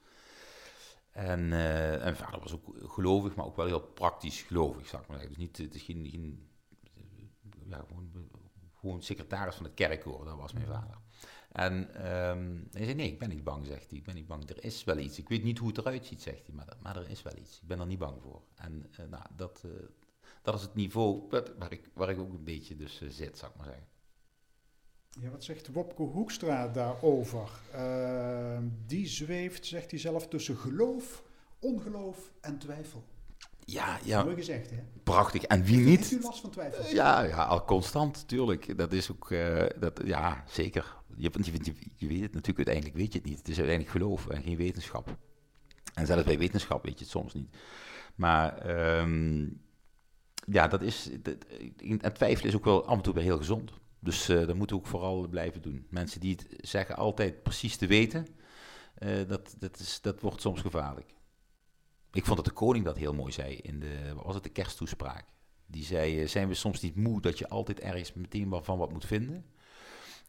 En, 1.14 1.52
eh, 1.52 1.92
en 1.92 2.00
mijn 2.00 2.16
vader 2.16 2.40
was 2.40 2.52
ook 2.52 2.74
gelovig, 2.76 3.34
maar 3.34 3.46
ook 3.46 3.56
wel 3.56 3.66
heel 3.66 3.80
praktisch 3.80 4.42
gelovig, 4.42 4.86
zou 4.86 5.02
ik 5.02 5.08
maar 5.08 5.18
zeggen. 5.18 5.36
Dus 5.36 5.46
niet, 5.46 5.56
het 5.56 5.74
is 5.74 5.82
geen, 5.82 6.08
geen 6.10 6.48
ja, 7.68 7.84
gewoon, 7.88 8.30
gewoon 8.74 9.02
secretaris 9.02 9.54
van 9.54 9.64
het 9.64 9.74
kerkkoor, 9.74 10.24
dat 10.24 10.36
was 10.36 10.52
mijn 10.52 10.66
vader. 10.66 10.98
En 11.52 11.94
ehm, 11.94 12.58
hij 12.70 12.84
zei, 12.84 12.94
nee, 12.94 13.12
ik 13.12 13.18
ben 13.18 13.28
niet 13.28 13.44
bang, 13.44 13.66
zegt 13.66 13.90
hij. 13.90 13.98
Ik 13.98 14.04
ben 14.04 14.14
niet 14.14 14.26
bang, 14.26 14.50
er 14.50 14.64
is 14.64 14.84
wel 14.84 14.98
iets. 14.98 15.18
Ik 15.18 15.28
weet 15.28 15.42
niet 15.42 15.58
hoe 15.58 15.68
het 15.68 15.78
eruit 15.78 16.06
ziet, 16.06 16.22
zegt 16.22 16.46
hij, 16.46 16.54
maar, 16.54 16.76
maar 16.82 16.96
er 16.96 17.10
is 17.10 17.22
wel 17.22 17.36
iets. 17.36 17.60
Ik 17.60 17.68
ben 17.68 17.80
er 17.80 17.86
niet 17.86 17.98
bang 17.98 18.22
voor. 18.22 18.42
En 18.54 18.86
eh, 18.96 19.06
nou, 19.06 19.24
dat, 19.36 19.62
eh, 19.64 19.70
dat 20.42 20.54
is 20.54 20.62
het 20.62 20.74
niveau 20.74 21.28
waar 21.58 21.72
ik, 21.72 21.90
waar 21.94 22.10
ik 22.10 22.18
ook 22.18 22.32
een 22.32 22.44
beetje 22.44 22.76
dus 22.76 23.02
zit, 23.08 23.38
zou 23.38 23.52
ik 23.52 23.56
maar 23.56 23.66
zeggen. 23.66 23.86
Ja, 25.20 25.30
wat 25.30 25.44
zegt 25.44 25.72
Wopke 25.72 26.02
Hoekstra 26.02 26.68
daarover? 26.68 27.48
Eh, 27.72 28.58
die 28.86 29.06
zweeft, 29.06 29.66
zegt 29.66 29.90
hij 29.90 30.00
zelf, 30.00 30.28
tussen 30.28 30.56
geloof, 30.56 31.22
ongeloof 31.58 32.32
en 32.40 32.58
twijfel. 32.58 33.04
Ja, 33.64 33.98
ja, 34.04 34.22
Mooi 34.22 34.34
gezegd, 34.36 34.70
hè? 34.70 34.76
prachtig. 35.02 35.42
En 35.42 35.64
wie 35.64 35.84
Heeft 35.84 36.12
niet? 36.12 36.20
u 36.20 36.24
last 36.24 36.40
van 36.40 36.50
twijfel? 36.50 36.94
Ja, 36.94 37.22
ja, 37.22 37.44
al 37.44 37.64
constant, 37.64 38.28
tuurlijk. 38.28 38.78
Dat 38.78 38.92
is 38.92 39.10
ook, 39.10 39.30
eh, 39.30 39.64
dat, 39.80 40.00
ja, 40.04 40.44
zeker. 40.48 40.96
Je, 41.16 41.30
want 41.30 41.46
je, 41.46 41.52
je, 41.52 41.74
je 41.96 42.06
weet 42.06 42.20
het 42.20 42.32
natuurlijk, 42.32 42.68
uiteindelijk 42.68 42.96
weet 42.96 43.12
je 43.12 43.18
het 43.18 43.28
niet. 43.28 43.38
Het 43.38 43.48
is 43.48 43.58
uiteindelijk 43.58 43.96
geloof 43.96 44.28
en 44.28 44.42
geen 44.42 44.56
wetenschap. 44.56 45.16
En 45.94 46.06
zelfs 46.06 46.24
bij 46.24 46.38
wetenschap 46.38 46.84
weet 46.84 46.98
je 46.98 47.04
het 47.04 47.12
soms 47.12 47.34
niet. 47.34 47.56
Maar 48.14 48.58
ehm, 48.58 49.46
ja, 50.46 50.68
dat 50.68 50.82
is, 50.82 51.10
dat, 51.22 51.36
en 52.00 52.12
twijfelen 52.12 52.48
is 52.48 52.56
ook 52.56 52.64
wel 52.64 52.86
af 52.86 52.96
en 52.96 53.02
toe 53.02 53.14
weer 53.14 53.22
heel 53.22 53.36
gezond. 53.36 53.72
Dus 54.04 54.28
eh, 54.28 54.46
dat 54.46 54.56
moeten 54.56 54.76
we 54.76 54.82
ook 54.82 54.88
vooral 54.88 55.28
blijven 55.28 55.62
doen. 55.62 55.86
Mensen 55.90 56.20
die 56.20 56.36
het 56.36 56.68
zeggen 56.68 56.96
altijd 56.96 57.42
precies 57.42 57.76
te 57.76 57.86
weten, 57.86 58.26
eh, 58.94 59.28
dat, 59.28 59.54
dat, 59.58 59.78
is, 59.78 60.00
dat 60.00 60.20
wordt 60.20 60.40
soms 60.40 60.60
gevaarlijk. 60.60 61.14
Ik 62.12 62.24
vond 62.24 62.36
dat 62.36 62.44
de 62.44 62.52
koning 62.52 62.84
dat 62.84 62.96
heel 62.96 63.14
mooi 63.14 63.32
zei 63.32 63.56
in 63.56 63.80
de, 63.80 64.14
wat 64.14 64.24
was 64.24 64.34
het, 64.34 64.44
de 64.44 64.50
kersttoespraak. 64.50 65.24
Die 65.66 65.84
zei, 65.84 66.20
eh, 66.20 66.28
zijn 66.28 66.48
we 66.48 66.54
soms 66.54 66.80
niet 66.80 66.96
moe 66.96 67.20
dat 67.20 67.38
je 67.38 67.48
altijd 67.48 67.80
ergens 67.80 68.12
meteen 68.12 68.48
wat 68.48 68.64
van 68.64 68.78
wat 68.78 68.92
moet 68.92 69.06
vinden? 69.06 69.44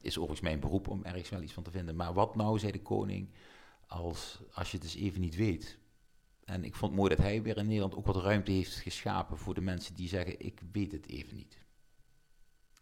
Is 0.01 0.17
overigens 0.17 0.47
mijn 0.47 0.59
beroep 0.59 0.87
om 0.87 1.03
ergens 1.03 1.29
wel 1.29 1.41
iets 1.41 1.53
van 1.53 1.63
te 1.63 1.71
vinden. 1.71 1.95
Maar 1.95 2.13
wat 2.13 2.35
nou, 2.35 2.59
zei 2.59 2.71
de 2.71 2.81
koning, 2.81 3.29
als, 3.87 4.41
als 4.53 4.71
je 4.71 4.77
het 4.77 4.85
eens 4.85 4.95
even 4.95 5.21
niet 5.21 5.35
weet? 5.35 5.77
En 6.43 6.63
ik 6.63 6.75
vond 6.75 6.91
het 6.91 6.99
mooi 6.99 7.15
dat 7.15 7.25
hij 7.25 7.41
weer 7.41 7.57
in 7.57 7.65
Nederland 7.65 7.95
ook 7.95 8.05
wat 8.05 8.23
ruimte 8.23 8.51
heeft 8.51 8.75
geschapen 8.75 9.37
voor 9.37 9.53
de 9.53 9.61
mensen 9.61 9.95
die 9.95 10.07
zeggen, 10.07 10.39
ik 10.39 10.61
weet 10.71 10.91
het 10.91 11.07
even 11.07 11.35
niet. 11.35 11.64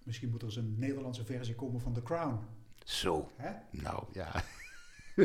Misschien 0.04 0.30
moet 0.30 0.42
er 0.42 0.48
eens 0.48 0.56
een 0.56 0.76
Nederlandse 0.78 1.26
versie 1.26 1.56
komen 1.56 1.82
van 1.82 1.94
The 1.94 2.04
Crown. 2.04 2.40
Zo, 2.84 3.30
Hè? 3.36 3.52
nou 3.72 4.04
ja. 4.12 4.44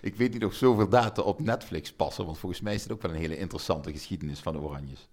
ik 0.00 0.14
weet 0.16 0.32
niet 0.32 0.44
of 0.44 0.54
zoveel 0.54 0.88
data 0.88 1.22
op 1.22 1.40
Netflix 1.40 1.92
passen, 1.92 2.24
want 2.24 2.38
volgens 2.38 2.60
mij 2.60 2.74
is 2.74 2.82
het 2.82 2.92
ook 2.92 3.02
wel 3.02 3.10
een 3.10 3.16
hele 3.16 3.38
interessante 3.38 3.92
geschiedenis 3.92 4.40
van 4.40 4.52
de 4.52 4.58
Oranjes. 4.58 5.08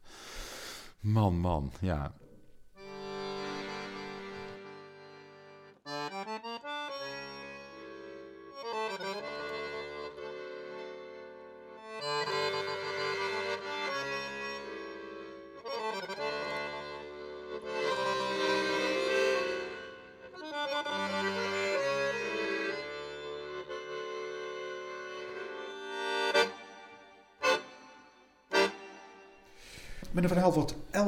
Man, 1.00 1.40
man, 1.40 1.72
ja. 1.80 2.14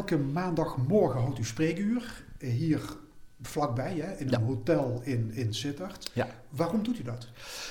Elke 0.03 0.17
maandagmorgen 0.23 1.21
houdt 1.21 1.39
u 1.39 1.43
spreekuur. 1.45 2.23
eh, 2.37 2.49
Hier 2.49 2.81
vlakbij, 3.41 3.93
hè, 3.95 4.11
in 4.17 4.25
een 4.25 4.39
Ja. 4.39 4.41
hotel 4.45 5.01
in, 5.03 5.31
in 5.33 5.53
Sittard. 5.53 6.11
Ja. 6.13 6.27
Waarom 6.49 6.83
doet 6.83 6.99
u 6.99 7.03
dat? 7.03 7.27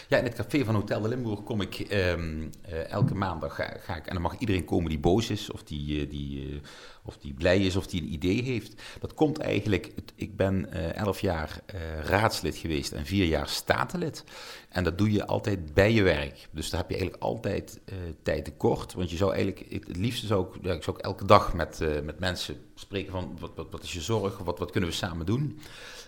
Ja, 0.09 0.19
in 0.19 0.25
het 0.25 0.35
café 0.35 0.65
van 0.65 0.75
Hotel 0.75 1.01
de 1.01 1.09
Limburg 1.09 1.43
kom 1.43 1.61
ik 1.61 1.75
ehm, 1.81 2.49
eh, 2.63 2.91
elke 2.91 3.15
maandag 3.15 3.55
ga, 3.55 3.77
ga 3.81 3.97
ik 3.97 4.07
en 4.07 4.13
dan 4.13 4.23
mag 4.23 4.39
iedereen 4.39 4.65
komen 4.65 4.89
die 4.89 4.99
boos 4.99 5.31
is 5.31 5.51
of 5.51 5.63
die, 5.63 6.01
eh, 6.05 6.11
die, 6.11 6.49
eh, 6.51 6.57
of 7.05 7.19
die 7.19 7.35
blij 7.35 7.59
is 7.61 7.77
of 7.77 7.87
die 7.87 8.03
een 8.03 8.13
idee 8.13 8.43
heeft. 8.43 8.83
Dat 9.01 9.15
komt 9.15 9.39
eigenlijk, 9.39 9.93
het- 9.95 10.12
ik 10.23 10.37
ben 10.37 10.73
eh, 10.73 10.97
elf 10.97 11.21
jaar 11.21 11.61
eh, 11.67 11.81
raadslid 12.03 12.57
geweest 12.57 12.93
en 12.93 13.07
vier 13.07 13.27
jaar 13.27 13.49
statenlid. 13.49 14.25
En 14.69 14.85
dat 14.85 14.99
doe 14.99 15.13
je 15.13 15.27
altijd 15.27 15.75
bij 15.75 15.93
je 15.93 16.03
werk. 16.03 16.49
Dus 16.51 16.71
daar 16.71 16.81
heb 16.81 16.91
je 16.91 16.97
eigenlijk 16.97 17.25
altijd 17.25 17.81
eh, 17.85 17.95
tijd 18.23 18.45
tekort. 18.45 18.93
Want 18.93 19.11
je 19.11 19.17
zou 19.17 19.35
eigenlijk, 19.35 19.87
het 19.87 19.97
liefste 19.97 20.27
zou 20.27 20.47
ik, 20.63 20.83
zou 20.83 20.97
ook 20.97 21.03
elke 21.03 21.25
dag 21.25 21.55
met, 21.55 21.79
met 22.05 22.19
mensen 22.19 22.57
spreken 22.75 23.13
van 23.13 23.37
wat, 23.41 23.51
wat, 23.55 23.67
wat 23.71 23.83
is 23.83 23.93
je 23.93 24.01
zorg, 24.01 24.39
wat, 24.39 24.59
wat 24.59 24.71
kunnen 24.71 24.91
we 24.91 24.97
samen 24.97 25.27
doen. 25.27 25.59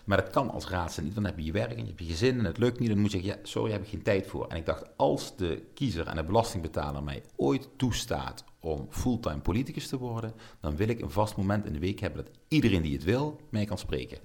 Maar 0.05 0.23
dat 0.23 0.31
kan 0.31 0.51
als 0.51 0.69
raadslid 0.69 1.05
niet, 1.05 1.15
dan 1.15 1.25
heb 1.25 1.39
je 1.39 1.45
je 1.45 1.53
werk 1.53 1.73
en 1.73 1.81
je 1.81 1.87
hebt 1.87 2.01
je 2.01 2.07
gezin 2.07 2.39
en 2.39 2.45
het 2.45 2.59
lukt 2.59 2.79
niet. 2.79 2.89
Dan 2.89 2.99
moet 2.99 3.13
je 3.13 3.19
zeggen, 3.19 3.39
ja, 3.39 3.47
sorry, 3.49 3.73
heb 3.73 3.83
ik 3.83 3.89
geen 3.89 4.03
tijd 4.03 4.27
voor. 4.27 4.47
En 4.47 4.57
ik 4.57 4.67
dacht, 4.67 4.85
als 4.97 5.37
de 5.37 5.63
kiezer 5.75 6.07
en 6.07 6.17
de 6.17 6.25
belastingbetaler 6.25 7.03
mij 7.03 7.23
ooit 7.37 7.69
toestaat 7.77 8.45
om 8.65 8.87
fulltime 8.91 9.41
politicus 9.41 9.89
te 9.89 9.99
worden, 9.99 10.35
dan 10.61 10.77
wil 10.77 10.89
ik 10.89 11.01
een 11.01 11.11
vast 11.11 11.37
moment 11.37 11.67
in 11.67 11.73
de 11.73 11.79
week 11.79 12.01
hebben 12.01 12.25
dat 12.25 12.35
iedereen 12.49 12.83
die 12.83 12.93
het 12.93 13.05
wil, 13.05 13.41
mij 13.51 13.65
kan 13.65 13.79
spreken. 13.79 14.19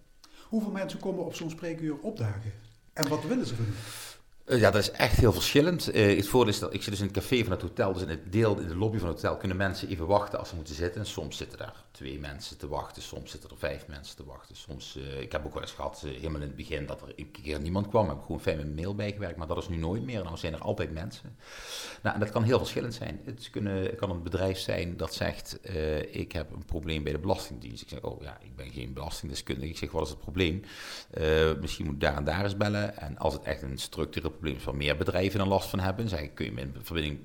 Hoeveel 0.44 0.72
mensen 0.72 1.00
komen 1.00 1.26
op 1.26 1.36
zo'n 1.36 1.50
spreekuur 1.50 2.00
opdagen? 2.02 2.52
En 2.94 3.08
wat 3.08 3.24
willen 3.24 3.46
ze 3.46 3.56
van 3.56 3.66
Ja, 4.58 4.72
dat 4.72 4.82
is 4.82 4.92
echt 4.92 5.18
heel 5.18 5.34
verschillend. 5.34 5.88
Eh, 5.88 6.16
het 6.16 6.28
voordeel 6.28 6.54
is 6.54 6.60
dat 6.60 6.74
ik 6.74 6.82
zit 6.82 6.92
dus 6.92 7.00
in 7.00 7.06
het 7.08 7.16
café 7.16 7.44
van 7.44 7.52
het 7.52 7.62
hotel, 7.62 7.94
dus 7.94 8.02
in 8.02 8.10
het 8.10 8.32
deel 8.32 8.58
in 8.58 8.68
de 8.68 8.76
lobby 8.76 8.98
van 8.98 9.08
het 9.08 9.22
hotel 9.22 9.38
kunnen 9.38 9.58
mensen 9.58 9.88
even 9.88 10.08
wachten 10.08 10.40
als 10.40 10.50
ze 10.50 10.56
moeten 10.56 10.76
zitten. 10.76 11.02
En 11.02 11.08
soms 11.08 11.38
zitten 11.38 11.58
daar 11.58 11.84
twee 11.92 12.20
mensen 12.20 12.58
te 12.58 12.68
wachten, 12.68 13.02
soms 13.02 13.32
zitten 13.32 13.50
er 13.50 13.58
vijf 13.58 13.88
mensen 13.88 14.16
te 14.16 14.26
wachten. 14.26 14.56
Soms, 14.56 14.98
eh, 14.98 15.22
ik 15.22 15.32
heb 15.32 15.46
ook 15.46 15.54
wel 15.54 15.62
eens 15.62 15.72
gehad, 15.72 16.02
eh, 16.06 16.12
helemaal 16.12 16.42
in 16.42 16.48
het 16.48 16.56
begin, 16.56 16.86
dat 16.86 17.02
er 17.02 17.14
een 17.16 17.32
keer 17.32 17.60
niemand 17.62 17.88
kwam. 17.88 18.08
Heb 18.08 18.18
ik 18.18 18.24
gewoon 18.24 18.42
fijn 18.42 18.56
met 18.58 18.66
mijn 18.66 18.78
mail 18.78 18.96
bijgewerkt, 18.96 19.38
maar 19.38 19.48
dat 19.48 19.58
is 19.58 19.68
nu 19.68 19.78
nooit 19.78 20.04
meer. 20.04 20.24
Nou 20.24 20.38
zijn 20.38 20.54
er 20.54 20.62
altijd 20.62 20.92
mensen. 20.92 21.38
Nou, 22.02 22.14
en 22.16 22.20
dat 22.22 22.30
kan 22.30 22.44
heel 22.44 22.58
verschillend 22.58 22.94
zijn. 22.94 23.22
Het, 23.26 23.50
kunnen, 23.50 23.96
kan 23.96 24.10
een 24.10 24.24
bedrijf 24.24 24.60
zijn 24.60 24.98
dat 24.98 25.14
zegt, 25.14 25.62
eh, 25.62 26.16
ik 26.16 26.32
heb 26.32 26.52
een 26.52 26.66
probleem 26.66 27.04
bij 27.04 27.12
de 27.12 27.20
Belastingdienst. 27.20 27.82
Ik 27.82 27.90
zeg, 27.90 28.02
oh 28.02 28.22
ja, 28.22 28.38
ik 28.42 28.56
ben 28.56 28.72
geen 28.72 28.94
belastingdeskundige. 28.94 29.70
Ik 29.70 29.78
zeg, 29.78 29.92
wat 29.92 30.04
is 30.04 30.10
het 30.10 30.20
probleem? 30.20 30.64
Eh, 31.12 31.54
misschien 31.62 31.86
moet 31.86 32.02
daar 32.02 32.16
en 32.16 32.24
daar 32.24 32.44
eens 32.44 32.58
bellen. 32.58 32.98
En 32.98 33.18
als 33.18 33.34
het 33.34 33.44
echt 33.44 33.62
een 33.62 33.78
structureel 33.78 34.38
probleem 34.40 34.66
waar 34.66 34.76
meer 34.76 34.98
bedrijven 34.98 35.40
dan 35.40 35.48
last 35.48 35.70
van 35.70 35.80
hebben, 35.80 36.20
ik, 36.22 36.36
kun 36.36 36.46
je 36.46 36.52
me 36.52 36.62
in 36.62 36.76
verbinding 36.82 37.20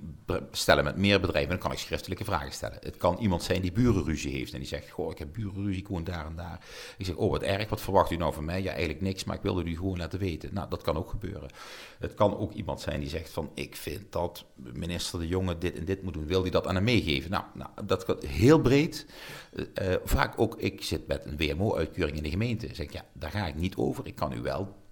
stellen 0.50 0.84
met 0.84 0.96
meer 0.96 1.20
bedrijven, 1.20 1.50
dan 1.50 1.58
kan 1.58 1.72
ik 1.72 1.78
schriftelijke 1.78 2.24
vragen 2.24 2.52
stellen. 2.52 2.78
Het 2.80 2.96
kan 2.96 3.18
iemand 3.18 3.42
zijn 3.42 3.62
die 3.62 3.72
burenruzie 3.72 4.32
heeft 4.32 4.52
en 4.52 4.58
die 4.58 4.68
zegt, 4.68 4.90
goh, 4.90 5.10
ik 5.10 5.18
heb 5.18 5.28
burenruzie, 5.32 5.80
ik 5.80 5.88
woon 5.88 6.04
daar 6.04 6.26
en 6.26 6.36
daar. 6.36 6.60
Ik 6.98 7.06
zeg, 7.06 7.14
oh 7.14 7.30
wat 7.30 7.42
erg, 7.42 7.68
wat 7.68 7.80
verwacht 7.80 8.10
u 8.10 8.16
nou 8.16 8.32
van 8.32 8.44
mij? 8.44 8.62
Ja, 8.62 8.70
eigenlijk 8.70 9.00
niks, 9.00 9.24
maar 9.24 9.36
ik 9.36 9.42
wilde 9.42 9.64
u 9.64 9.76
gewoon 9.76 9.98
laten 9.98 10.18
weten. 10.18 10.54
Nou, 10.54 10.68
dat 10.70 10.82
kan 10.82 10.96
ook 10.96 11.10
gebeuren. 11.10 11.50
Het 11.98 12.14
kan 12.14 12.36
ook 12.36 12.52
iemand 12.52 12.80
zijn 12.80 13.00
die 13.00 13.08
zegt 13.08 13.30
van, 13.30 13.50
ik 13.54 13.76
vind 13.76 14.12
dat 14.12 14.44
minister 14.54 15.18
De 15.18 15.28
Jonge 15.28 15.58
dit 15.58 15.78
en 15.78 15.84
dit 15.84 16.02
moet 16.02 16.12
doen. 16.12 16.26
Wil 16.26 16.42
die 16.42 16.50
dat 16.50 16.66
aan 16.66 16.74
hem 16.74 16.84
meegeven? 16.84 17.30
Nou, 17.30 17.44
nou 17.54 17.70
dat 17.84 18.04
kan 18.04 18.16
heel 18.26 18.60
breed. 18.60 19.06
Eh, 19.52 19.92
eh, 19.92 20.00
vaak 20.04 20.40
ook, 20.40 20.56
ik 20.58 20.82
zit 20.82 21.06
met 21.06 21.24
een 21.24 21.36
WMO-uitkeuring 21.36 22.16
in 22.16 22.22
de 22.22 22.30
gemeente. 22.30 22.66
Zeg 22.66 22.86
ik, 22.86 22.92
ja, 22.92 23.04
daar 23.12 23.30
ga 23.30 23.46
ik 23.46 23.54
niet 23.54 23.76
over. 23.76 24.06
Ik 24.06 24.14
kan 24.14 24.32
u 24.32 24.40
wel 24.40 24.82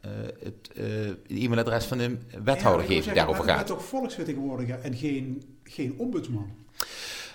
het 0.45 0.71
eh, 0.75 1.43
e-mailadres 1.45 1.85
van 1.85 1.99
de 1.99 2.17
wethouder 2.45 2.87
Ja, 2.91 2.95
geven 2.95 3.15
daarover 3.15 3.45
maar 3.45 3.55
gaat. 3.55 3.67
bent 3.67 3.79
toch 3.79 3.89
volksvertegenwoordiger 3.89 4.81
en 4.81 4.97
geen, 4.97 5.43
geen 5.65 5.95
ombudsman? 5.99 6.51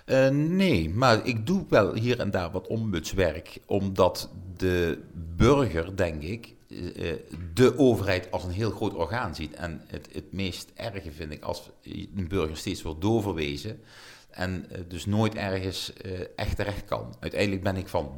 Eh, 0.05 0.29
nee, 0.29 0.89
maar 0.89 1.25
ik 1.25 1.45
doe 1.45 1.65
wel 1.69 1.93
hier 1.93 2.19
en 2.19 2.31
daar 2.31 2.51
wat 2.51 2.67
ombudswerk, 2.67 3.57
omdat 3.65 4.29
de 4.57 4.99
burger, 5.35 5.95
denk 5.95 6.23
ik, 6.23 6.53
eh, 6.69 7.11
eh, 7.11 7.17
de 7.53 7.77
overheid 7.77 8.31
als 8.31 8.43
een 8.43 8.51
heel 8.51 8.71
groot 8.71 8.93
orgaan 8.93 9.35
ziet. 9.35 9.53
En 9.53 9.81
het, 9.87 10.09
het 10.11 10.31
meest 10.31 10.71
erge 10.75 11.11
vind 11.11 11.31
ik 11.31 11.43
als 11.43 11.69
een 12.15 12.25
burger 12.27 12.57
steeds 12.57 12.81
wordt 12.81 13.01
doorverwezen 13.01 13.79
en 14.29 14.65
eh, 14.69 14.79
dus 14.87 15.05
nooit 15.05 15.35
ergens 15.35 15.93
eh, 15.93 16.11
echt 16.35 16.55
terecht 16.55 16.85
kan. 16.85 17.15
Uiteindelijk 17.19 17.63
ben 17.63 17.75
ik 17.75 17.87
van, 17.87 18.11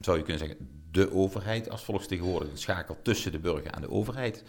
zou 0.00 0.16
je 0.16 0.22
kunnen 0.22 0.46
zeggen, 0.46 0.68
de 0.94 1.12
overheid 1.12 1.70
als 1.70 1.84
volksvertegenwoordiger, 1.84 2.52
een 2.52 2.58
schakel 2.60 2.96
tussen 3.02 3.32
de 3.32 3.38
burger 3.38 3.70
en 3.72 3.80
de 3.80 3.90
overheid. 3.90 4.44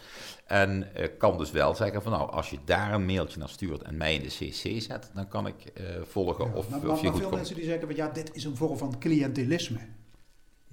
En 0.46 0.94
eh, 0.94 1.08
kan 1.18 1.38
dus 1.38 1.50
wel 1.50 1.74
zeggen 1.74 2.02
van 2.02 2.12
nou, 2.12 2.30
als 2.30 2.50
je 2.50 2.58
daar 2.64 2.92
een 2.94 3.06
mailtje 3.06 3.38
naar 3.38 3.48
stuurt 3.48 3.82
en 3.82 3.96
mij 3.96 4.14
in 4.14 4.22
de 4.22 4.26
CC 4.28 4.82
zet, 4.82 5.10
dan 5.14 5.28
kan 5.28 5.46
ik 5.46 5.64
eh, 5.74 5.84
volgen 6.02 6.44
Ja, 6.44 6.52
of, 6.52 6.68
maar, 6.68 6.78
of 6.78 6.84
maar- 6.86 6.86
je 6.86 6.86
maar 6.86 6.96
goed 6.96 7.10
veel 7.12 7.20
komt. 7.20 7.34
mensen 7.34 7.54
die 7.54 7.64
zeggen, 7.64 7.86
van, 7.86 7.96
ja, 7.96 8.08
dit 8.08 8.30
is 8.34 8.44
een 8.44 8.56
vorm 8.56 8.78
van 8.78 8.98
cliëntelisme. 8.98 9.78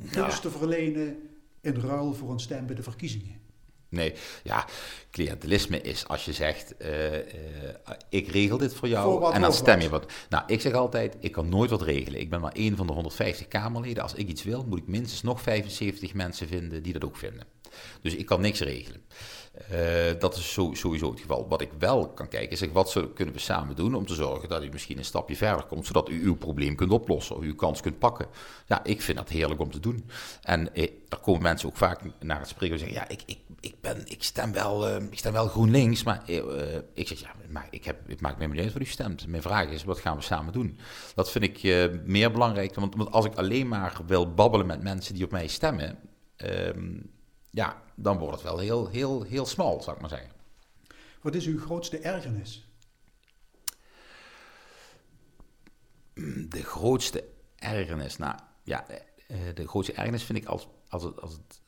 Gunst 0.05 0.41
te 0.41 0.49
verlenen 0.51 1.29
in 1.61 1.75
ruil 1.75 2.13
voor 2.13 2.31
een 2.31 2.39
stem 2.39 2.65
bij 2.65 2.75
de 2.75 2.83
verkiezingen. 2.83 3.41
Nee, 3.93 4.13
ja, 4.43 4.65
cliëntelisme 5.11 5.81
is 5.81 6.07
als 6.07 6.25
je 6.25 6.33
zegt, 6.33 6.77
eh, 6.77 7.15
eh, 7.15 7.23
ik 8.09 8.27
regel 8.27 8.57
dit 8.57 8.73
voor 8.73 8.87
jou 8.87 9.19
Voor 9.19 9.31
en 9.31 9.41
dan 9.41 9.53
stem 9.53 9.79
je 9.79 9.89
wat. 9.89 10.11
Nou, 10.29 10.43
ik 10.47 10.61
zeg 10.61 10.73
altijd, 10.73 11.15
ik 11.19 11.31
kan 11.31 11.49
nooit 11.49 11.69
wat 11.69 11.81
regelen. 11.81 12.19
Ik 12.19 12.29
ben 12.29 12.41
maar 12.41 12.51
één 12.51 12.75
van 12.75 12.87
de 12.87 12.93
150 12.93 13.47
Kamerleden. 13.47 14.03
Als 14.03 14.13
ik 14.13 14.27
iets 14.27 14.43
wil, 14.43 14.65
moet 14.67 14.79
ik 14.79 14.87
minstens 14.87 15.21
nog 15.21 15.41
75 15.41 16.13
mensen 16.13 16.47
vinden 16.47 16.83
die 16.83 16.93
dat 16.93 17.05
ook 17.05 17.17
vinden. 17.17 17.45
Dus 18.01 18.15
ik 18.15 18.25
kan 18.25 18.41
niks 18.41 18.59
regelen. 18.59 19.01
Eh, 19.69 20.19
dat 20.19 20.35
is 20.35 20.53
zo, 20.53 20.71
sowieso 20.73 21.09
het 21.09 21.19
geval. 21.19 21.47
Wat 21.47 21.61
ik 21.61 21.69
wel 21.79 22.09
kan 22.09 22.27
kijken 22.27 22.49
is, 22.49 22.71
wat 22.71 22.99
kunnen 23.13 23.33
we 23.33 23.39
samen 23.39 23.75
doen 23.75 23.95
om 23.95 24.05
te 24.05 24.13
zorgen 24.13 24.49
dat 24.49 24.63
u 24.63 24.69
misschien 24.69 24.97
een 24.97 25.05
stapje 25.05 25.35
verder 25.35 25.65
komt, 25.65 25.85
zodat 25.85 26.09
u 26.09 26.23
uw 26.23 26.35
probleem 26.35 26.75
kunt 26.75 26.91
oplossen 26.91 27.35
of 27.35 27.41
uw 27.41 27.55
kans 27.55 27.81
kunt 27.81 27.99
pakken. 27.99 28.27
Ja, 28.67 28.83
ik 28.83 29.01
vind 29.01 29.17
dat 29.17 29.29
heerlijk 29.29 29.59
om 29.59 29.71
te 29.71 29.79
doen. 29.79 30.09
En 30.41 30.75
eh, 30.75 30.91
daar 31.07 31.19
komen 31.19 31.41
mensen 31.41 31.67
ook 31.67 31.77
vaak 31.77 32.01
naar 32.19 32.39
het 32.39 32.47
spreken 32.47 32.73
en 32.73 32.79
zeggen, 32.79 32.97
ja, 32.97 33.07
ik, 33.07 33.21
ik, 33.25 33.37
ik, 33.63 33.81
ben, 33.81 34.05
ik, 34.05 34.23
stem 34.23 34.51
wel, 34.51 34.87
eh, 34.87 35.03
ik 35.11 35.17
stem 35.17 35.33
wel 35.33 35.47
GroenLinks, 35.47 36.03
maar 36.03 36.23
eh, 36.25 36.37
eh, 36.37 36.83
ik 36.93 37.07
zeg, 37.07 37.19
ja, 37.19 37.35
maar 37.49 37.67
ik, 37.69 37.85
heb, 37.85 38.09
ik 38.09 38.21
maak 38.21 38.37
me 38.37 38.47
niet 38.47 38.61
uit 38.61 38.73
wat 38.73 38.81
u 38.81 38.85
stemt. 38.85 39.27
Mijn 39.27 39.41
vraag 39.41 39.69
is, 39.69 39.83
wat 39.83 39.99
gaan 39.99 40.15
we 40.15 40.21
samen 40.21 40.53
doen? 40.53 40.79
Dat 41.15 41.31
vind 41.31 41.43
ik 41.43 41.63
eh, 41.63 41.99
meer 42.05 42.31
belangrijk, 42.31 42.75
want, 42.75 42.95
want 42.95 43.11
als 43.11 43.25
ik 43.25 43.35
alleen 43.35 43.67
maar 43.67 44.01
wil 44.07 44.33
babbelen 44.33 44.65
met 44.65 44.83
mensen 44.83 45.13
die 45.13 45.23
op 45.23 45.31
mij 45.31 45.47
stemmen, 45.47 45.99
ehm, 46.35 46.99
ja, 47.49 47.81
dan 47.95 48.17
wordt 48.17 48.33
het 48.33 48.43
wel 48.43 48.57
heel, 48.57 48.87
heel, 48.87 49.23
heel 49.23 49.45
smal, 49.45 49.81
zou 49.81 49.95
ik 49.95 50.01
maar 50.01 50.09
zeggen. 50.09 50.31
Wat 51.21 51.35
is 51.35 51.45
uw 51.45 51.59
grootste 51.59 51.97
ergernis? 51.99 52.67
De 56.49 56.63
grootste 56.63 57.23
ergernis, 57.55 58.17
nou 58.17 58.35
ja, 58.63 58.85
de 59.53 59.67
grootste 59.67 59.93
ergernis 59.93 60.23
vind 60.23 60.37
ik 60.37 60.45
als, 60.45 60.67
als 60.87 61.03
het, 61.03 61.21
als 61.21 61.31
het 61.31 61.61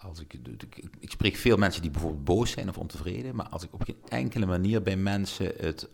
als 0.00 0.20
ik, 0.20 0.32
ik, 0.32 0.84
ik 0.98 1.10
spreek 1.10 1.36
veel 1.36 1.56
mensen 1.56 1.82
die 1.82 1.90
bijvoorbeeld 1.90 2.24
boos 2.24 2.50
zijn 2.50 2.68
of 2.68 2.78
ontevreden, 2.78 3.34
maar 3.34 3.48
als 3.48 3.62
ik 3.62 3.72
op 3.72 3.82
geen 3.82 4.02
enkele 4.08 4.46
manier 4.46 4.82
bij 4.82 4.96
mensen 4.96 5.52
het, 5.56 5.88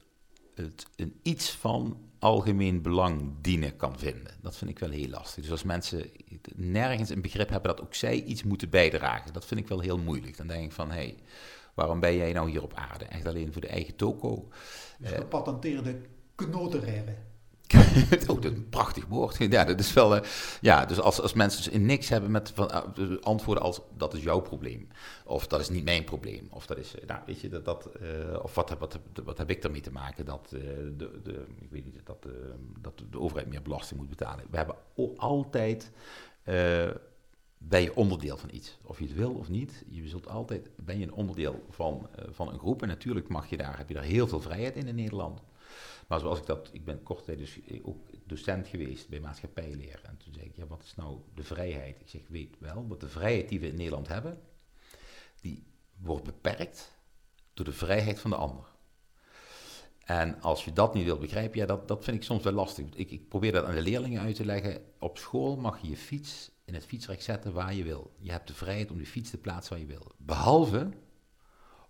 het 0.54 0.86
een 0.96 1.18
iets 1.22 1.50
van 1.50 1.98
algemeen 2.18 2.82
belang 2.82 3.32
dienen 3.40 3.76
kan 3.76 3.98
vinden. 3.98 4.34
Dat 4.40 4.56
vind 4.56 4.70
ik 4.70 4.78
wel 4.78 4.90
heel 4.90 5.08
lastig. 5.08 5.42
Dus 5.42 5.50
als 5.50 5.62
mensen 5.62 6.10
nergens 6.54 7.10
een 7.10 7.22
begrip 7.22 7.48
hebben 7.48 7.76
dat 7.76 7.84
ook 7.84 7.94
zij 7.94 8.22
iets 8.22 8.42
moeten 8.42 8.70
bijdragen, 8.70 9.32
dat 9.32 9.44
vind 9.46 9.60
ik 9.60 9.68
wel 9.68 9.80
heel 9.80 9.98
moeilijk. 9.98 10.36
Dan 10.36 10.46
denk 10.46 10.64
ik 10.64 10.72
van, 10.72 10.88
hé, 10.88 10.94
hey, 10.94 11.16
waarom 11.74 12.00
ben 12.00 12.16
jij 12.16 12.32
nou 12.32 12.50
hier 12.50 12.62
op 12.62 12.74
aarde? 12.74 13.04
Echt 13.04 13.26
alleen 13.26 13.52
voor 13.52 13.60
de 13.60 13.68
eigen 13.68 13.96
toko? 13.96 14.48
Dus 14.98 15.10
gepatenteerde 15.10 16.00
knoterere. 16.34 17.16
oh, 18.28 18.40
dat 18.40 18.44
is 18.44 18.50
een 18.50 18.68
prachtig 18.68 19.06
woord. 19.06 19.36
Ja, 19.38 19.64
dat 19.64 19.80
is 19.80 19.92
wel. 19.92 20.16
eh, 20.16 20.28
ja, 20.60 20.84
dus 20.86 21.00
als, 21.00 21.20
als 21.20 21.32
mensen 21.32 21.62
dus 21.64 21.72
in 21.72 21.86
niks 21.86 22.08
hebben 22.08 22.30
met 22.30 22.50
van, 22.54 22.70
ah, 22.70 22.94
dus 22.94 23.20
antwoorden 23.20 23.64
als 23.64 23.80
dat 23.96 24.14
is 24.14 24.22
jouw 24.22 24.40
probleem. 24.40 24.88
Of 25.24 25.46
dat 25.46 25.60
is 25.60 25.68
niet 25.68 25.84
mijn 25.84 26.04
probleem. 26.04 26.46
Of 26.50 26.66
dat 26.66 26.78
is, 26.78 26.94
eh, 26.94 27.06
nou, 27.06 27.20
weet 27.26 27.40
je, 27.40 27.48
dat, 27.48 27.64
dat 27.64 27.86
eh, 27.86 28.42
of 28.42 28.54
wat, 28.54 28.78
wat, 28.78 28.98
wat 29.24 29.38
heb 29.38 29.50
ik 29.50 29.62
daarmee 29.62 29.80
te 29.80 29.92
maken 29.92 30.24
dat, 30.24 30.52
eh, 30.52 30.60
de, 30.96 31.20
de, 31.22 31.44
ik 31.60 31.70
weet 31.70 31.84
niet, 31.84 32.00
dat, 32.04 32.24
eh, 32.26 32.30
dat 32.80 33.02
de 33.10 33.20
overheid 33.20 33.48
meer 33.48 33.62
belasting 33.62 34.00
moet 34.00 34.08
betalen. 34.08 34.44
We 34.50 34.56
hebben 34.56 34.76
altijd. 35.16 35.90
eh, 36.42 36.90
ben 37.58 37.82
je 37.82 37.96
onderdeel 37.96 38.36
van 38.36 38.48
iets. 38.52 38.78
Of 38.82 38.98
je 38.98 39.04
het 39.04 39.14
wil 39.14 39.32
of 39.32 39.48
niet, 39.48 39.84
je 39.88 40.08
zult 40.08 40.28
altijd, 40.28 40.70
ben 40.76 40.98
je 40.98 41.04
een 41.06 41.12
onderdeel 41.12 41.64
van, 41.70 42.08
eh, 42.16 42.24
van 42.30 42.48
een 42.52 42.58
groep. 42.58 42.82
En 42.82 42.88
natuurlijk 42.88 43.28
mag 43.28 43.50
je 43.50 43.56
daar, 43.56 43.76
heb 43.78 43.88
je 43.88 43.94
daar 43.94 44.02
heel 44.02 44.26
veel 44.28 44.40
vrijheid 44.40 44.76
in 44.76 44.86
in 44.86 44.94
Nederland. 44.94 45.40
Maar 46.06 46.20
zoals 46.20 46.38
ik 46.38 46.46
dat, 46.46 46.68
ik 46.72 46.84
ben 46.84 47.02
kort 47.02 47.24
tijd 47.24 47.38
dus 47.38 47.60
ook 47.82 48.10
docent 48.24 48.68
geweest 48.68 49.08
bij 49.08 49.20
maatschappijleer. 49.20 50.00
En 50.02 50.16
toen 50.16 50.32
zei 50.32 50.46
ik, 50.46 50.56
ja, 50.56 50.66
wat 50.66 50.82
is 50.82 50.94
nou 50.94 51.18
de 51.34 51.42
vrijheid? 51.42 52.00
Ik 52.00 52.08
zeg, 52.08 52.20
weet 52.28 52.58
wel, 52.58 52.86
dat 52.86 53.00
de 53.00 53.08
vrijheid 53.08 53.48
die 53.48 53.60
we 53.60 53.66
in 53.66 53.76
Nederland 53.76 54.08
hebben, 54.08 54.40
die 55.40 55.66
wordt 55.96 56.24
beperkt 56.24 56.98
door 57.54 57.64
de 57.64 57.72
vrijheid 57.72 58.20
van 58.20 58.30
de 58.30 58.36
ander. 58.36 58.72
En 60.04 60.40
als 60.40 60.64
je 60.64 60.72
dat 60.72 60.94
niet 60.94 61.04
wilt 61.04 61.20
begrijpen, 61.20 61.58
ja, 61.58 61.66
dat, 61.66 61.88
dat 61.88 62.04
vind 62.04 62.16
ik 62.16 62.22
soms 62.22 62.42
wel 62.42 62.52
lastig. 62.52 62.86
Ik, 62.94 63.10
ik 63.10 63.28
probeer 63.28 63.52
dat 63.52 63.64
aan 63.64 63.74
de 63.74 63.82
leerlingen 63.82 64.20
uit 64.20 64.34
te 64.34 64.44
leggen. 64.44 64.84
Op 64.98 65.18
school 65.18 65.56
mag 65.56 65.80
je 65.80 65.88
je 65.88 65.96
fiets 65.96 66.50
in 66.64 66.74
het 66.74 66.84
fietsrek 66.84 67.22
zetten 67.22 67.52
waar 67.52 67.74
je 67.74 67.84
wil. 67.84 68.14
Je 68.18 68.30
hebt 68.30 68.48
de 68.48 68.54
vrijheid 68.54 68.90
om 68.90 68.96
die 68.96 69.06
fiets 69.06 69.30
te 69.30 69.38
plaatsen 69.38 69.72
waar 69.72 69.80
je 69.80 69.98
wil. 69.98 70.12
Behalve 70.16 70.88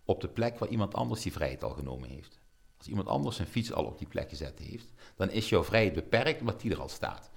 op 0.04 0.20
de 0.20 0.28
plek 0.28 0.58
waar 0.58 0.68
iemand 0.68 0.94
anders 0.94 1.22
die 1.22 1.32
vrijheid 1.32 1.64
al 1.64 1.70
genomen 1.70 2.08
heeft. 2.08 2.43
Als 2.84 2.92
iemand 2.92 3.12
anders 3.14 3.36
zijn 3.36 3.48
fiets 3.48 3.72
al 3.72 3.84
op 3.84 3.98
die 3.98 4.08
plek 4.08 4.28
gezet 4.28 4.58
heeft, 4.58 4.86
dan 5.16 5.30
is 5.30 5.48
jouw 5.48 5.64
vrijheid 5.64 5.94
beperkt 5.94 6.40
omdat 6.40 6.60
die 6.60 6.70
er 6.70 6.80
al 6.80 6.88
staat. 6.88 7.30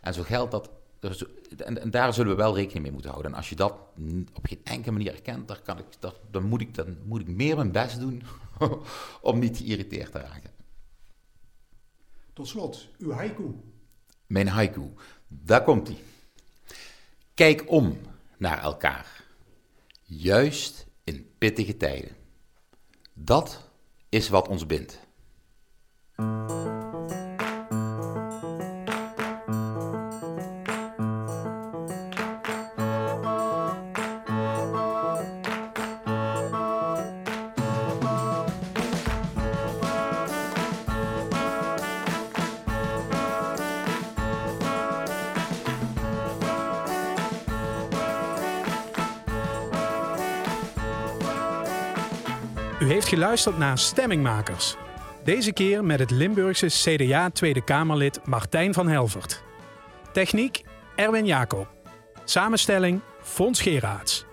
En 0.00 0.14
zo 0.14 0.22
geldt 0.22 0.50
dat. 0.50 0.70
dus- 0.98 1.24
En, 1.56 1.80
en 1.80 1.90
daar 1.90 2.14
zullen 2.14 2.30
we 2.30 2.42
wel 2.42 2.54
rekening 2.54 2.82
mee 2.82 2.92
moeten 2.92 3.10
houden. 3.10 3.30
En 3.32 3.36
als 3.36 3.48
je 3.48 3.54
dat 3.56 3.72
op 4.32 4.46
geen 4.46 4.60
enkele 4.64 4.92
manier 4.92 5.14
erkent, 5.14 5.48
dan, 5.48 5.56
kan 5.62 5.78
ik, 5.78 5.84
dat, 5.98 6.20
dan, 6.30 6.42
moet, 6.42 6.60
ik, 6.60 6.74
dan 6.74 6.96
moet 7.04 7.20
ik 7.20 7.26
meer 7.26 7.56
mijn 7.56 7.72
best 7.72 8.00
doen 8.00 8.22
om 9.22 9.38
niet 9.38 9.56
geïrriteerd 9.56 10.12
te 10.12 10.18
raken. 10.18 10.50
Tot 12.32 12.48
slot, 12.48 12.88
uw 12.98 13.10
haiku. 13.10 13.54
Mijn 14.26 14.48
haiku, 14.48 14.92
daar 15.28 15.62
komt 15.64 15.88
hij. 15.88 15.98
Kijk 17.34 17.64
om 17.70 17.98
naar 18.36 18.62
elkaar, 18.62 19.24
juist 20.02 20.86
in 21.04 21.30
pittige 21.38 21.76
tijden. 21.76 22.16
Dat 23.12 23.63
is 24.14 24.28
wat 24.28 24.48
ons 24.48 24.66
bindt. 24.66 25.00
Heeft 53.04 53.16
geluisterd 53.16 53.58
naar 53.58 53.78
Stemmingmakers. 53.78 54.76
Deze 55.24 55.52
keer 55.52 55.84
met 55.84 55.98
het 55.98 56.10
Limburgse 56.10 56.66
CDA 56.66 57.30
Tweede 57.30 57.64
Kamerlid 57.64 58.26
Martijn 58.26 58.74
van 58.74 58.88
Helvert. 58.88 59.42
Techniek 60.12 60.62
Erwin 60.96 61.26
Jacob. 61.26 61.68
Samenstelling 62.24 63.00
Fons 63.22 63.60
Geraerts. 63.60 64.24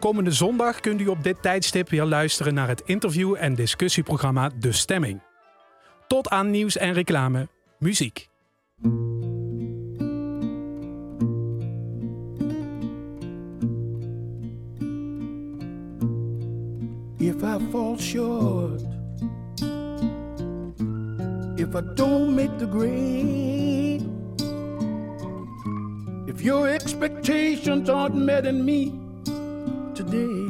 Komende 0.00 0.30
zondag 0.30 0.80
kunt 0.80 1.00
u 1.00 1.06
op 1.06 1.22
dit 1.22 1.42
tijdstip 1.42 1.88
weer 1.88 2.04
luisteren 2.04 2.54
naar 2.54 2.68
het 2.68 2.82
interview- 2.84 3.36
en 3.38 3.54
discussieprogramma 3.54 4.50
De 4.58 4.72
Stemming. 4.72 5.22
Tot 6.06 6.28
aan 6.28 6.50
nieuws 6.50 6.76
en 6.76 6.92
reclame, 6.92 7.48
muziek. 7.78 8.31
If 17.28 17.44
I 17.44 17.58
fall 17.70 17.96
short, 17.96 18.82
if 21.56 21.76
I 21.76 21.82
don't 21.94 22.34
make 22.34 22.58
the 22.58 22.66
grade, 22.66 24.02
if 26.28 26.42
your 26.42 26.68
expectations 26.68 27.88
aren't 27.88 28.16
met 28.16 28.44
in 28.44 28.64
me 28.64 28.90
today, 29.94 30.42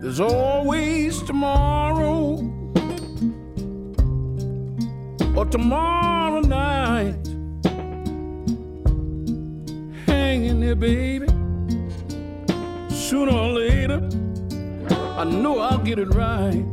there's 0.00 0.20
always 0.20 1.22
tomorrow 1.22 2.38
or 5.36 5.44
tomorrow 5.44 6.40
night 6.40 7.18
hanging 10.06 10.60
there, 10.60 10.74
baby 10.74 11.25
sooner 13.16 13.32
or 13.32 13.52
later, 13.52 13.98
I 15.16 15.24
know 15.24 15.58
I'll 15.58 15.78
get 15.78 15.98
it 15.98 16.12
right. 16.14 16.64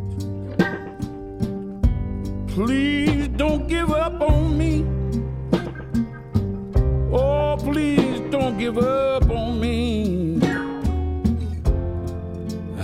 Please 2.49 3.29
don't 3.29 3.65
give 3.69 3.89
up 3.91 4.19
on 4.19 4.57
me. 4.57 4.73
Oh, 7.13 7.55
please 7.57 8.19
don't 8.29 8.57
give 8.57 8.77
up 8.77 9.29
on 9.31 9.61
me. 9.61 10.41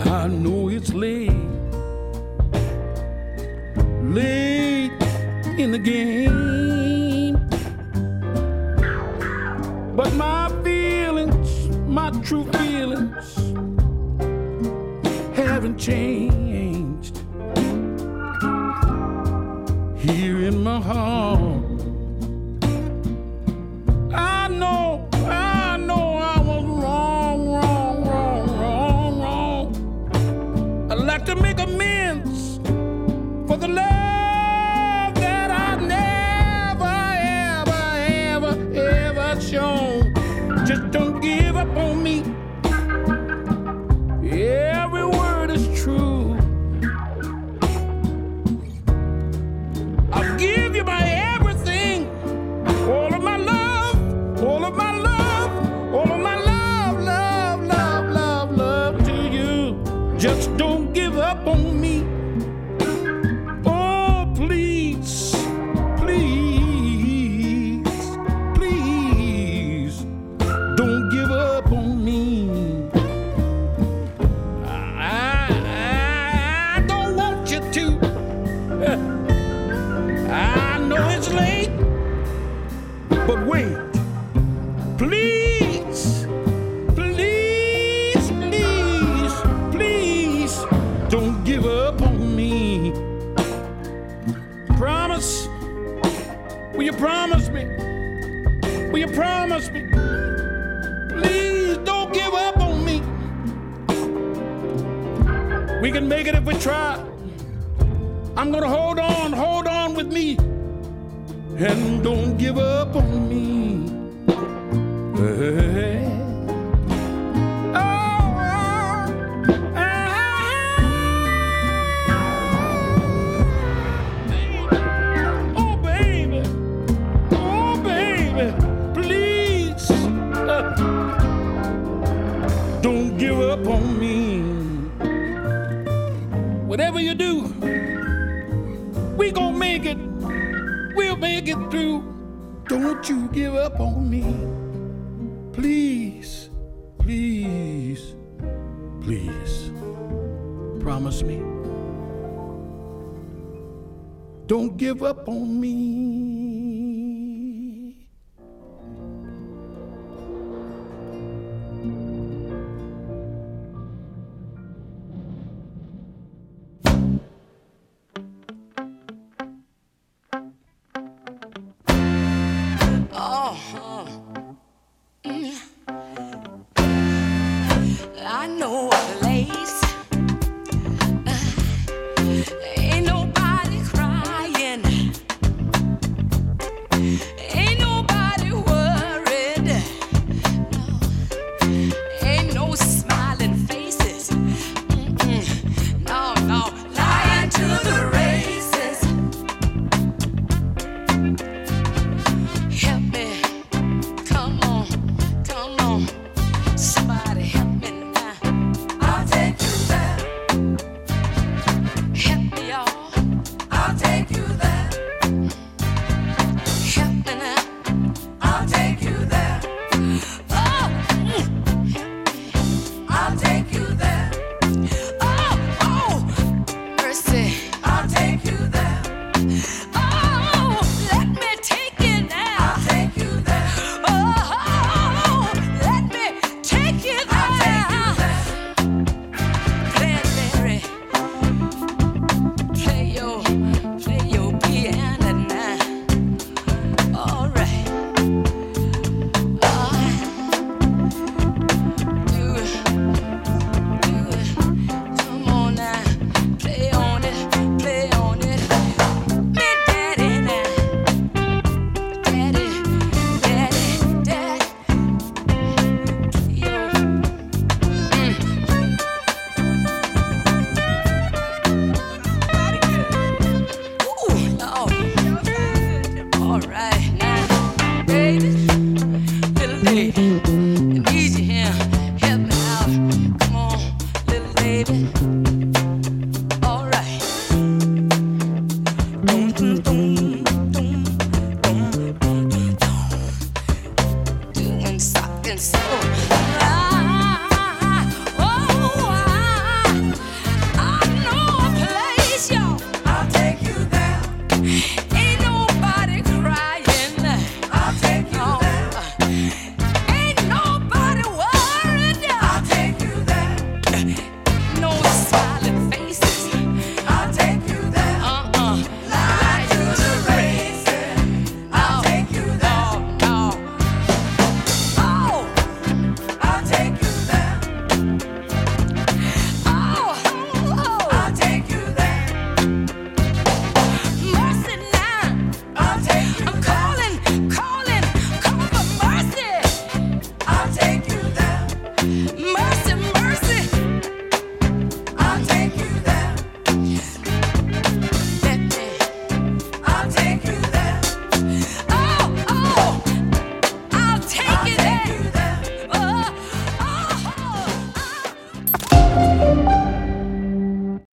I 0.05 0.28
know 0.28 0.70
it's 0.70 0.93
late, 0.93 1.43
late 4.18 5.01
in 5.64 5.72
the 5.74 5.82
game. 5.84 6.19
change. 15.80 16.19